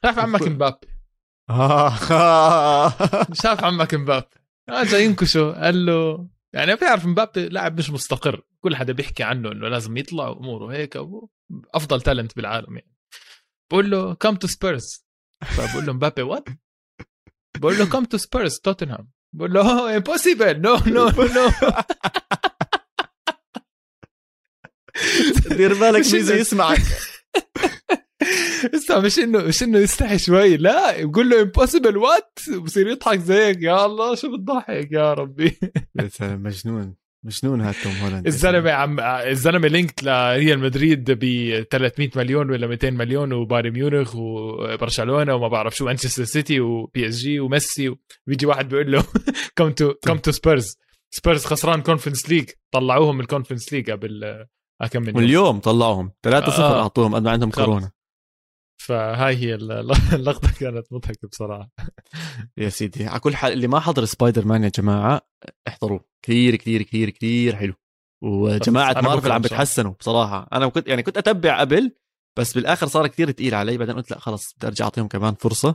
شاف 0.05 0.18
عمك 0.18 0.43
مبابي 0.43 0.89
شاف 3.43 3.64
عمك 3.64 3.95
مبابي 3.95 4.26
اجى 4.68 5.05
ينكشه 5.05 5.53
قال 5.53 5.87
له 5.87 6.28
يعني 6.53 6.76
بيعرف 6.76 7.07
مبابي 7.07 7.49
لاعب 7.49 7.78
مش 7.78 7.91
مستقر 7.91 8.43
كل 8.61 8.76
حدا 8.76 8.93
بيحكي 8.93 9.22
عنه 9.22 9.53
إنه 9.53 9.68
لازم 9.68 9.97
يطلع 9.97 10.28
اموره 10.28 10.72
هيك 10.72 10.99
افضل 11.74 12.01
talent 12.01 12.37
بالعالم 12.37 12.76
يعني 12.76 12.96
بقول 13.71 13.91
له 13.91 14.14
come 14.14 14.37
to 14.37 14.47
Spurs 14.47 15.07
فبقول 15.45 15.87
له 15.87 15.93
مبابي 15.93 16.23
what 16.23 16.49
بقول 17.59 17.79
له 17.79 17.91
come 17.91 18.05
to 18.05 18.17
Spurs 18.17 18.59
توتنهام 18.59 19.11
بقول 19.33 19.53
له 19.53 19.97
impossible 19.97 20.61
no 20.61 20.77
no 20.87 21.11
no 21.11 21.51
دير 25.57 25.75
بالك 25.75 26.12
ميزو 26.12 26.35
يسمعك. 26.35 26.83
اسمع 28.75 28.99
مش 28.99 29.19
انه 29.19 29.39
مش 29.39 29.62
إنه 29.62 29.79
يستحي 29.79 30.19
شوي. 30.19 30.57
لا 30.57 31.05
بقول 31.05 31.31
له 31.31 31.43
impossible 31.43 31.97
what 31.97 32.39
بصير 32.59 32.89
يضحك 32.89 33.19
زيك. 33.19 33.62
يا 33.62 33.87
الله 33.87 34.14
شو 34.14 34.37
بتضحك 34.37 34.93
يا 34.93 35.14
ربي. 35.14 35.59
يا 36.01 36.09
سلام 36.09 36.43
مجنون. 36.43 36.95
مجنون 37.27 37.61
هاد 37.61 37.74
توم 37.83 37.93
هولاند؟ 37.93 38.27
الزلمة 38.27 38.70
عم 38.70 39.01
الزلمة 39.01 39.68
linked 39.69 40.03
لريال 40.03 40.59
مدريد 40.59 41.11
ب 41.11 41.24
300 41.70 42.11
مليون 42.16 42.51
ولا 42.51 42.66
200 42.66 42.91
مليون 42.91 43.33
وبايرن 43.33 43.70
ميونخ 43.70 44.16
وبرشلونة 44.16 45.35
وما 45.35 45.49
بعرف 45.49 45.77
شو 45.77 45.85
مانشستر 45.85 46.24
سيتي 46.24 46.61
وبي 46.61 47.09
إس 47.09 47.16
جي 47.16 47.41
وميسي 47.41 47.95
بيجي 48.27 48.47
واحد 48.47 48.68
بيقول 48.68 48.93
له 48.93 49.05
come 49.57 49.71
to 49.71 49.95
come 49.95 50.19
to 50.19 50.31
Spurs 50.31 50.77
Spurs 51.11 51.45
خسران 51.45 51.83
Conference 51.83 52.31
League 52.31 52.51
طلعوهم 52.74 53.14
من 53.14 53.20
ال 53.21 53.25
Conference 53.25 53.73
League 53.73 53.91
قبل 53.91 54.45
كم 54.91 55.03
من 55.03 55.16
واليوم 55.16 55.59
طلعوهم. 55.59 56.11
3-0 56.29 56.33
آه. 56.33 56.83
أعطوهم 56.83 57.14
قد 57.14 57.22
ما 57.22 57.31
عندهم 57.31 57.51
كورونا. 57.51 57.91
فهاي 58.77 59.37
هي 59.37 59.55
اللقطة 60.14 60.53
كانت 60.61 60.93
مضحكة 60.93 61.29
بصراحة. 61.29 61.70
يا 62.57 62.68
سيدي 62.68 63.07
على 63.07 63.20
كل 63.20 63.37
حال 63.37 63.53
اللي 63.53 63.68
ما 63.68 63.81
حضر 63.81 64.05
سبايدر 64.05 64.45
مان 64.47 64.64
يا 64.64 64.68
جماعة 64.68 65.20
احضروه. 65.68 66.05
كثير 66.22 66.57
كثير 66.57 66.83
كثير 66.83 67.11
كثير 67.11 67.57
حلو. 67.57 67.74
وجماعة 68.22 69.01
مارفل 69.01 69.33
عم 69.33 69.43
بتحسنوا 69.43 69.93
بصراحة. 69.93 70.49
أنا 70.53 70.68
كنت 70.68 70.89
يعني 70.89 71.03
كنت 71.03 71.16
أتبع 71.16 71.61
قبل 71.61 71.93
بس 72.39 72.55
بالآخر 72.55 72.87
صار 72.87 73.07
كثير 73.07 73.31
ثقيل 73.31 73.55
علي. 73.55 73.79
بعدين 73.79 73.95
قلت 73.97 74.11
لا 74.11 74.18
خلص 74.18 74.55
بدي 74.57 74.66
أرجع 74.66 74.85
أعطيهم 74.85 75.09
كمان 75.09 75.35
فرصة. 75.35 75.74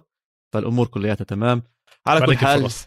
فالأمور 0.53 0.87
كلياتها 0.87 1.25
تمام. 1.25 1.63
على 2.07 2.25
كل 2.25 2.37
حال 2.37 2.57
الفرص. 2.57 2.85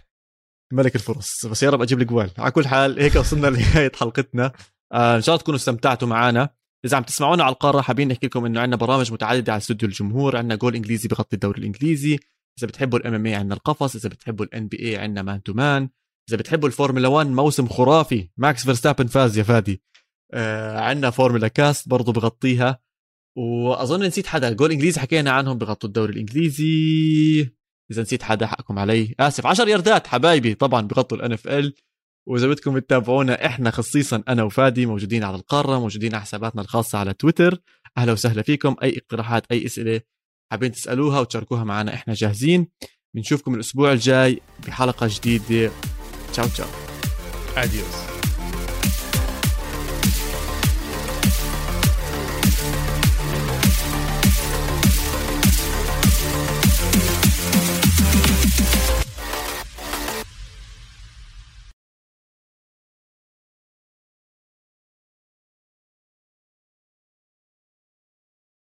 ملك 0.72 0.94
الفرص. 0.94 1.46
بس 1.46 1.62
يا 1.62 1.70
رب 1.70 1.82
أجيب 1.82 2.00
الجول 2.02 2.30
على 2.38 2.50
كل 2.50 2.66
حال 2.68 3.00
هيك 3.00 3.14
وصلنا 3.16 3.46
لنهاية 3.56 3.92
حلقتنا. 3.94 4.52
آه 4.92 5.16
إن 5.16 5.22
شاء 5.22 5.34
الله 5.34 5.42
تكونوا 5.42 5.58
استمتعتوا 5.58 6.08
معنا. 6.08 6.48
إذا 6.84 6.96
عم 6.96 7.02
تسمعونا 7.02 7.44
على 7.44 7.52
القارة 7.52 7.80
حابين 7.80 8.08
نحكي 8.08 8.26
لكم 8.26 8.44
إنه 8.44 8.60
عندنا 8.60 8.76
برامج 8.76 9.12
متعددة 9.12 9.52
على 9.52 9.58
استوديو 9.58 9.88
الجمهور 9.88 10.36
عندنا 10.36 10.54
جول 10.54 10.74
إنجليزي 10.74 11.08
بغطي 11.08 11.34
الدوري 11.36 11.58
الإنجليزي. 11.58 12.18
إذا 12.58 12.66
بتحبوا 12.66 12.98
ال 12.98 13.14
MMA 13.14 13.34
عندنا 13.34 13.54
القفص 13.54 13.96
إذا 13.96 14.08
بتحبوا 14.08 14.44
ال 14.44 14.68
NBA 14.68 14.96
عندنا 14.96 15.22
Man 15.22 15.42
to 15.42 15.52
Man. 15.52 15.88
إذا 16.28 16.36
بتحبوا 16.36 16.68
الفورمولا 16.68 17.08
1 17.08 17.26
موسم 17.26 17.68
خرافي 17.68 18.28
ماكس 18.36 18.64
فيرستابن 18.64 19.06
فاز 19.06 19.38
يا 19.38 19.42
فادي. 19.42 19.82
آه 20.32 20.80
عندنا 20.80 21.10
Formula 21.10 21.48
Cast 21.48 21.88
برضو 21.88 22.12
بغطيها. 22.12 22.80
وأظن 23.38 24.02
نسيت 24.02 24.26
حدا 24.26 24.52
جول 24.52 24.72
إنجليزي 24.72 25.00
حكينا 25.00 25.30
عنهم 25.30 25.58
بغطوا 25.58 25.88
الدوري 25.88 26.12
الإنجليزي. 26.12 27.54
إذا 27.90 28.02
نسيت 28.02 28.22
حدا 28.22 28.46
حقكم 28.46 28.78
علي. 28.78 29.14
آسف 29.20 29.46
10 29.46 29.68
ياردات 29.68 30.06
حبايبي 30.06 30.54
طبعا 30.54 30.80
بغطوا 30.80 31.16
ال 31.18 31.32
NFL. 31.32 31.74
وإذا 32.28 32.46
بدكم 32.46 32.78
تتابعونا 32.78 33.46
إحنا 33.46 33.70
خصيصا 33.70 34.22
أنا 34.28 34.42
وفادي 34.42 34.86
موجودين 34.86 35.24
على 35.24 35.36
القارة 35.36 35.78
موجودين 35.78 36.14
على 36.14 36.22
حساباتنا 36.22 36.62
الخاصة 36.62 36.98
على 36.98 37.12
تويتر. 37.12 37.60
أهلا 37.98 38.12
وسهلا 38.12 38.42
فيكم. 38.42 38.76
أي 38.82 38.98
اقتراحات 38.98 39.46
أي 39.50 39.66
أسئلة 39.66 40.00
حابين 40.52 40.72
تسألوها 40.72 41.20
وتشاركوها 41.20 41.64
معنا 41.64 41.94
إحنا 41.94 42.14
جاهزين. 42.14 42.68
بنشوفكم 43.14 43.54
الأسبوع 43.54 43.92
الجاي 43.92 44.40
بحلقة 44.66 45.08
جديدة. 45.10 45.72
تشاو 46.32 46.46
تشاو. 46.46 46.68
اديوس 47.56 48.13